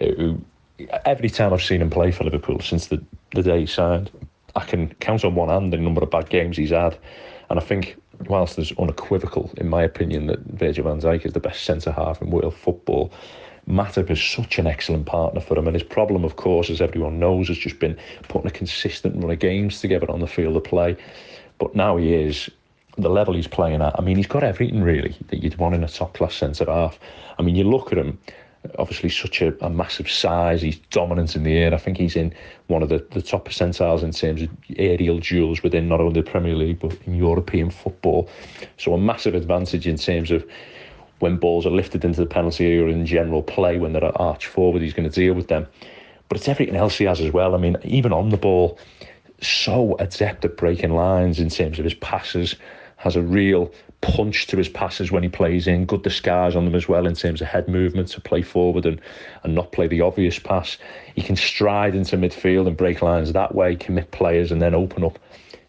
uh, 0.00 0.06
who 0.16 0.40
every 1.04 1.28
time 1.28 1.52
I've 1.52 1.62
seen 1.62 1.82
him 1.82 1.90
play 1.90 2.12
for 2.12 2.24
Liverpool 2.24 2.60
since 2.60 2.86
the, 2.86 3.02
the 3.34 3.42
day 3.42 3.60
he 3.60 3.66
signed, 3.66 4.10
I 4.56 4.64
can 4.64 4.94
count 4.94 5.24
on 5.24 5.34
one 5.34 5.48
hand 5.48 5.72
the 5.72 5.76
number 5.76 6.02
of 6.02 6.10
bad 6.10 6.30
games 6.30 6.56
he's 6.56 6.70
had. 6.70 6.96
And 7.50 7.58
I 7.58 7.62
think, 7.62 7.96
whilst 8.26 8.56
there's 8.56 8.72
unequivocal, 8.78 9.50
in 9.56 9.68
my 9.68 9.82
opinion, 9.82 10.26
that 10.26 10.40
Virgil 10.40 10.84
van 10.84 11.00
Dijk 11.00 11.26
is 11.26 11.32
the 11.32 11.40
best 11.40 11.64
centre 11.64 11.92
half 11.92 12.20
in 12.20 12.30
world 12.30 12.54
football, 12.54 13.12
Matip 13.68 14.10
is 14.10 14.22
such 14.22 14.58
an 14.58 14.66
excellent 14.66 15.06
partner 15.06 15.40
for 15.40 15.58
him. 15.58 15.66
And 15.66 15.74
his 15.74 15.82
problem, 15.82 16.24
of 16.24 16.36
course, 16.36 16.70
as 16.70 16.80
everyone 16.80 17.18
knows, 17.18 17.48
has 17.48 17.58
just 17.58 17.78
been 17.78 17.98
putting 18.28 18.48
a 18.48 18.52
consistent 18.52 19.22
run 19.22 19.30
of 19.30 19.38
games 19.38 19.80
together 19.80 20.10
on 20.10 20.20
the 20.20 20.26
field 20.26 20.56
of 20.56 20.64
play. 20.64 20.96
But 21.58 21.74
now 21.74 21.96
he 21.96 22.14
is 22.14 22.48
the 22.98 23.10
level 23.10 23.34
he's 23.34 23.46
playing 23.46 23.80
at, 23.82 23.98
I 23.98 24.02
mean, 24.02 24.16
he's 24.16 24.26
got 24.26 24.42
everything 24.42 24.82
really 24.82 25.16
that 25.28 25.42
you'd 25.42 25.56
want 25.56 25.74
in 25.74 25.84
a 25.84 25.88
top 25.88 26.14
class 26.14 26.34
centre 26.34 26.66
half. 26.66 26.98
I 27.38 27.42
mean, 27.42 27.54
you 27.54 27.64
look 27.64 27.92
at 27.92 27.98
him, 27.98 28.18
obviously 28.78 29.08
such 29.08 29.40
a, 29.40 29.54
a, 29.64 29.70
massive 29.70 30.10
size, 30.10 30.62
he's 30.62 30.78
dominant 30.90 31.36
in 31.36 31.44
the 31.44 31.56
air. 31.56 31.72
I 31.72 31.78
think 31.78 31.96
he's 31.96 32.16
in 32.16 32.34
one 32.66 32.82
of 32.82 32.88
the, 32.88 33.06
the 33.12 33.22
top 33.22 33.48
percentiles 33.48 34.02
in 34.02 34.12
terms 34.12 34.42
of 34.42 34.48
aerial 34.76 35.20
duels 35.20 35.62
within 35.62 35.88
not 35.88 36.00
only 36.00 36.20
the 36.20 36.28
Premier 36.28 36.54
League 36.54 36.80
but 36.80 36.96
in 37.06 37.14
European 37.14 37.70
football. 37.70 38.28
So 38.76 38.94
a 38.94 38.98
massive 38.98 39.34
advantage 39.34 39.86
in 39.86 39.96
terms 39.96 40.30
of 40.30 40.44
when 41.20 41.36
balls 41.36 41.66
are 41.66 41.70
lifted 41.70 42.04
into 42.04 42.20
the 42.20 42.26
penalty 42.26 42.66
area 42.66 42.94
in 42.94 43.06
general 43.06 43.42
play 43.42 43.78
when 43.78 43.92
they're 43.92 44.04
at 44.04 44.20
arch 44.20 44.46
forward, 44.46 44.82
he's 44.82 44.92
going 44.92 45.08
to 45.08 45.14
deal 45.14 45.34
with 45.34 45.48
them. 45.48 45.66
But 46.28 46.38
it's 46.38 46.48
everything 46.48 46.76
else 46.76 46.98
he 46.98 47.04
has 47.04 47.20
as 47.20 47.32
well. 47.32 47.54
I 47.54 47.58
mean, 47.58 47.76
even 47.84 48.12
on 48.12 48.28
the 48.28 48.36
ball, 48.36 48.78
so 49.40 49.96
adept 49.98 50.44
at 50.44 50.56
breaking 50.56 50.92
lines 50.92 51.38
in 51.38 51.48
terms 51.48 51.78
of 51.78 51.84
his 51.84 51.94
passes 51.94 52.56
has 52.98 53.16
a 53.16 53.22
real 53.22 53.72
punch 54.00 54.46
to 54.48 54.56
his 54.56 54.68
passes 54.68 55.10
when 55.10 55.22
he 55.22 55.28
plays 55.28 55.66
in, 55.66 55.86
good 55.86 56.02
disguise 56.02 56.54
on 56.54 56.64
them 56.64 56.74
as 56.74 56.88
well 56.88 57.06
in 57.06 57.14
terms 57.14 57.40
of 57.40 57.46
head 57.46 57.68
movement 57.68 58.08
to 58.08 58.20
play 58.20 58.42
forward 58.42 58.86
and, 58.86 59.00
and 59.42 59.54
not 59.54 59.72
play 59.72 59.86
the 59.86 60.00
obvious 60.00 60.38
pass. 60.38 60.76
He 61.14 61.22
can 61.22 61.36
stride 61.36 61.94
into 61.94 62.16
midfield 62.16 62.66
and 62.66 62.76
break 62.76 63.00
lines 63.00 63.32
that 63.32 63.54
way, 63.54 63.76
commit 63.76 64.10
players 64.10 64.52
and 64.52 64.60
then 64.60 64.74
open 64.74 65.04
up 65.04 65.18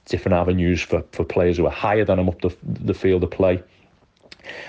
different 0.06 0.36
avenues 0.36 0.82
for, 0.82 1.04
for 1.12 1.24
players 1.24 1.58
who 1.58 1.66
are 1.66 1.72
higher 1.72 2.04
than 2.04 2.20
him 2.20 2.30
up 2.30 2.42
the, 2.42 2.56
the 2.64 2.94
field 2.94 3.24
of 3.24 3.32
play. 3.32 3.62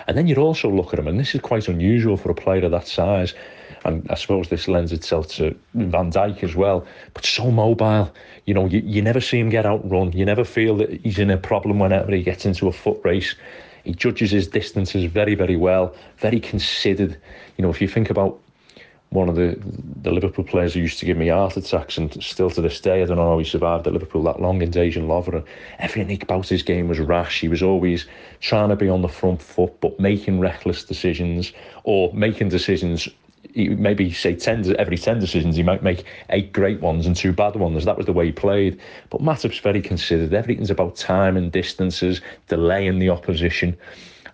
And 0.06 0.16
then 0.16 0.26
you'd 0.26 0.38
also 0.38 0.70
look 0.70 0.92
at 0.92 0.98
him, 0.98 1.08
and 1.08 1.18
this 1.18 1.34
is 1.34 1.40
quite 1.40 1.68
unusual 1.68 2.18
for 2.18 2.30
a 2.30 2.34
player 2.34 2.64
of 2.64 2.70
that 2.72 2.86
size 2.86 3.34
and 3.84 4.06
I 4.10 4.14
suppose 4.14 4.48
this 4.48 4.68
lends 4.68 4.92
itself 4.92 5.28
to 5.34 5.56
Van 5.74 6.10
Dijk 6.10 6.42
as 6.42 6.54
well. 6.54 6.86
But 7.14 7.24
so 7.24 7.50
mobile, 7.50 8.12
you 8.44 8.54
know, 8.54 8.66
you, 8.66 8.80
you 8.84 9.02
never 9.02 9.20
see 9.20 9.38
him 9.38 9.48
get 9.48 9.66
outrun. 9.66 10.12
You 10.12 10.24
never 10.24 10.44
feel 10.44 10.76
that 10.78 11.00
he's 11.00 11.18
in 11.18 11.30
a 11.30 11.38
problem 11.38 11.78
whenever 11.78 12.12
he 12.12 12.22
gets 12.22 12.44
into 12.44 12.68
a 12.68 12.72
foot 12.72 13.00
race. 13.04 13.34
He 13.84 13.92
judges 13.92 14.30
his 14.30 14.48
distances 14.48 15.04
very, 15.04 15.34
very 15.34 15.56
well, 15.56 15.94
very 16.18 16.40
considered. 16.40 17.18
You 17.56 17.62
know, 17.62 17.70
if 17.70 17.80
you 17.80 17.88
think 17.88 18.10
about 18.10 18.38
one 19.10 19.28
of 19.28 19.34
the 19.34 19.58
the 20.02 20.12
Liverpool 20.12 20.44
players 20.44 20.74
who 20.74 20.80
used 20.80 20.98
to 21.00 21.06
give 21.06 21.16
me 21.16 21.28
heart 21.28 21.56
attacks, 21.56 21.98
and 21.98 22.22
still 22.22 22.50
to 22.50 22.60
this 22.60 22.80
day, 22.80 23.02
I 23.02 23.06
don't 23.06 23.16
know 23.16 23.30
how 23.30 23.38
he 23.38 23.44
survived 23.44 23.86
at 23.86 23.92
Liverpool 23.92 24.22
that 24.24 24.40
long. 24.40 24.62
In 24.62 24.70
Dejan 24.70 25.06
Lovren, 25.06 25.44
everything 25.78 26.22
about 26.22 26.48
his 26.48 26.62
game 26.62 26.88
was 26.88 27.00
rash. 27.00 27.40
He 27.40 27.48
was 27.48 27.62
always 27.62 28.06
trying 28.40 28.68
to 28.68 28.76
be 28.76 28.88
on 28.88 29.02
the 29.02 29.08
front 29.08 29.42
foot, 29.42 29.80
but 29.80 29.98
making 29.98 30.38
reckless 30.38 30.84
decisions 30.84 31.52
or 31.84 32.12
making 32.14 32.50
decisions 32.50 33.08
maybe 33.54 34.12
say 34.12 34.34
ten 34.34 34.74
every 34.78 34.98
ten 34.98 35.18
decisions 35.18 35.56
he 35.56 35.62
might 35.62 35.82
make 35.82 36.04
eight 36.30 36.52
great 36.52 36.80
ones 36.80 37.06
and 37.06 37.16
two 37.16 37.32
bad 37.32 37.56
ones. 37.56 37.84
That 37.84 37.96
was 37.96 38.06
the 38.06 38.12
way 38.12 38.26
he 38.26 38.32
played. 38.32 38.80
But 39.10 39.20
Matip's 39.20 39.58
very 39.58 39.82
considered. 39.82 40.34
Everything's 40.34 40.70
about 40.70 40.96
time 40.96 41.36
and 41.36 41.52
distances, 41.52 42.20
delaying 42.48 42.98
the 42.98 43.10
opposition, 43.10 43.76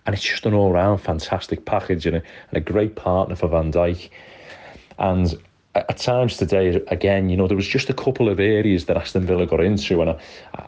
and 0.05 0.15
it's 0.15 0.23
just 0.23 0.45
an 0.45 0.53
all-round 0.53 1.01
fantastic 1.01 1.65
package 1.65 2.05
and 2.05 2.17
a, 2.17 2.23
and 2.49 2.57
a 2.57 2.61
great 2.61 2.95
partner 2.95 3.35
for 3.35 3.47
Van 3.47 3.71
Dijk. 3.71 4.09
And 4.99 5.37
at 5.75 5.97
times 5.97 6.37
today, 6.37 6.81
again, 6.87 7.29
you 7.29 7.37
know, 7.37 7.47
there 7.47 7.55
was 7.55 7.67
just 7.67 7.87
a 7.87 7.93
couple 7.93 8.29
of 8.29 8.39
areas 8.39 8.85
that 8.85 8.97
Aston 8.97 9.27
Villa 9.27 9.45
got 9.45 9.59
into, 9.59 10.01
and 10.01 10.09
I, 10.09 10.19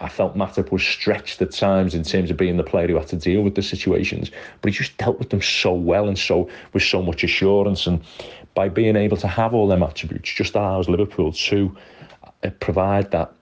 I 0.02 0.08
felt 0.08 0.38
Matip 0.38 0.72
was 0.72 0.84
stretched 0.84 1.42
at 1.42 1.52
times 1.52 1.96
in 1.96 2.04
terms 2.04 2.30
of 2.30 2.38
being 2.38 2.58
the 2.58 2.64
player 2.64 2.88
who 2.88 2.96
had 2.96 3.08
to 3.08 3.16
deal 3.16 3.42
with 3.42 3.56
the 3.56 3.64
situations, 3.64 4.30
but 4.62 4.72
he 4.72 4.78
just 4.78 4.96
dealt 4.98 5.18
with 5.18 5.32
them 5.32 5.42
so 5.42 5.74
well 5.74 6.08
and 6.08 6.20
so 6.20 6.48
with 6.74 6.84
so 6.84 7.02
much 7.02 7.24
assurance, 7.24 7.88
and 7.88 8.02
by 8.54 8.70
being 8.70 8.96
able 8.96 9.18
to 9.18 9.28
have 9.28 9.54
all 9.54 9.68
them 9.68 9.84
attributes, 9.84 10.32
just 10.32 10.56
allows 10.56 10.90
Liverpool 10.90 11.32
to 11.32 11.76
uh, 12.44 12.50
provide 12.60 13.12
that 13.12 13.34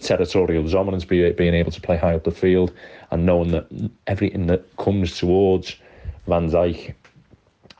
territorial 0.00 0.64
dominance, 0.64 1.04
being 1.04 1.54
able 1.54 1.70
to 1.70 1.80
play 1.80 1.96
high 1.96 2.14
up 2.14 2.24
the 2.24 2.30
field, 2.30 2.72
and 3.10 3.24
knowing 3.26 3.50
that 3.52 3.66
everything 4.06 4.46
that 4.46 4.76
comes 4.76 5.18
towards 5.18 5.76
Van 6.26 6.50
Dijk 6.50 6.94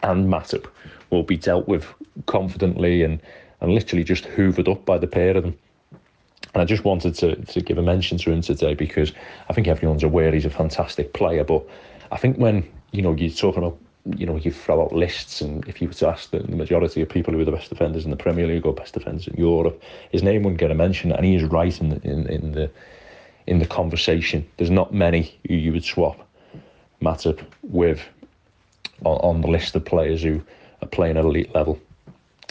and 0.03 0.29
Matip 0.29 0.67
will 1.11 1.23
be 1.23 1.37
dealt 1.37 1.69
with 1.69 1.87
confidently 2.27 3.03
and, 3.03 3.21
and 3.61 3.73
literally 3.73 4.05
just 4.05 4.25
hoovered 4.25 4.71
up 4.71 4.85
by 4.85 4.99
the 4.99 5.07
pair 5.07 5.37
of 5.37 5.45
them. 5.45 5.57
And 6.55 6.61
I 6.61 6.65
just 6.65 6.85
wanted 6.85 7.15
to, 7.17 7.37
to 7.37 7.61
give 7.61 7.79
a 7.79 7.83
mention 7.83 8.19
to 8.19 8.31
him 8.31 8.43
today 8.43 8.75
because 8.75 9.13
I 9.49 9.53
think 9.53 9.69
everyone's 9.69 10.03
aware 10.03 10.33
he's 10.33 10.45
a 10.45 10.51
fantastic 10.51 11.15
player. 11.15 11.45
But 11.45 11.67
I 12.11 12.19
think 12.19 12.37
when, 12.37 12.69
you 12.91 13.01
know, 13.01 13.15
you're 13.15 13.31
talking 13.31 13.63
about, 13.63 13.79
you 14.17 14.27
know, 14.27 14.37
you 14.37 14.51
throw 14.51 14.83
out 14.83 14.93
lists 14.93 15.41
and 15.41 15.67
if 15.69 15.81
you 15.81 15.89
were 15.89 15.95
to 15.95 16.09
ask 16.09 16.31
the, 16.31 16.41
the 16.41 16.57
majority 16.57 17.01
of 17.03 17.09
people 17.09 17.33
who 17.33 17.41
are 17.41 17.45
the 17.45 17.53
best 17.53 17.69
defenders 17.69 18.05
in 18.05 18.11
the 18.11 18.17
Premier 18.17 18.47
League 18.47 18.67
or 18.67 18.75
best 18.75 18.95
defenders 18.95 19.29
in 19.29 19.35
Europe, 19.35 19.81
his 20.11 20.23
name 20.23 20.43
wouldn't 20.43 20.61
get 20.61 20.71
a 20.71 20.75
mention. 20.75 21.13
And 21.13 21.25
he 21.25 21.37
is 21.37 21.45
right 21.45 21.81
in 21.81 21.91
the, 21.91 22.01
in, 22.03 22.27
in 22.27 22.53
the, 22.53 22.71
in 23.47 23.59
the 23.59 23.67
conversation. 23.67 24.49
There's 24.57 24.71
not 24.71 24.93
many 24.93 25.39
who 25.49 25.55
you 25.55 25.73
would 25.73 25.85
swap 25.85 26.29
Matip 27.01 27.45
with 27.63 28.01
on, 29.05 29.17
on 29.19 29.41
the 29.41 29.49
list 29.49 29.77
of 29.77 29.85
players 29.85 30.23
who 30.23 30.43
are 30.81 30.89
playing 30.89 31.17
at 31.17 31.25
elite 31.25 31.55
level. 31.55 31.79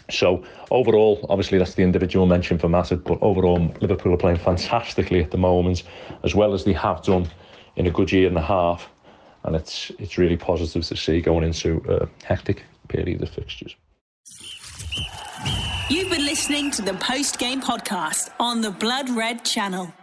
So 0.09 0.43
overall, 0.71 1.25
obviously 1.29 1.57
that's 1.57 1.75
the 1.75 1.83
individual 1.83 2.25
mention 2.25 2.57
for 2.57 2.67
Matip, 2.67 3.03
but 3.03 3.17
overall 3.21 3.73
Liverpool 3.81 4.13
are 4.13 4.17
playing 4.17 4.37
fantastically 4.37 5.23
at 5.23 5.31
the 5.31 5.37
moment, 5.37 5.83
as 6.23 6.35
well 6.35 6.53
as 6.53 6.63
they 6.63 6.73
have 6.73 7.03
done 7.03 7.29
in 7.75 7.87
a 7.87 7.91
good 7.91 8.11
year 8.11 8.27
and 8.27 8.37
a 8.37 8.41
half, 8.41 8.89
and 9.43 9.55
it's 9.55 9.91
it's 9.99 10.17
really 10.17 10.37
positive 10.37 10.85
to 10.85 10.95
see 10.95 11.21
going 11.21 11.43
into 11.43 11.83
a 11.89 12.07
hectic 12.25 12.63
period 12.87 13.21
of 13.21 13.29
fixtures. 13.29 13.75
You've 15.89 16.09
been 16.09 16.25
listening 16.25 16.71
to 16.71 16.81
the 16.81 16.93
post 16.93 17.37
game 17.37 17.61
podcast 17.61 18.29
on 18.39 18.61
the 18.61 18.71
Blood 18.71 19.09
Red 19.09 19.43
channel. 19.43 19.93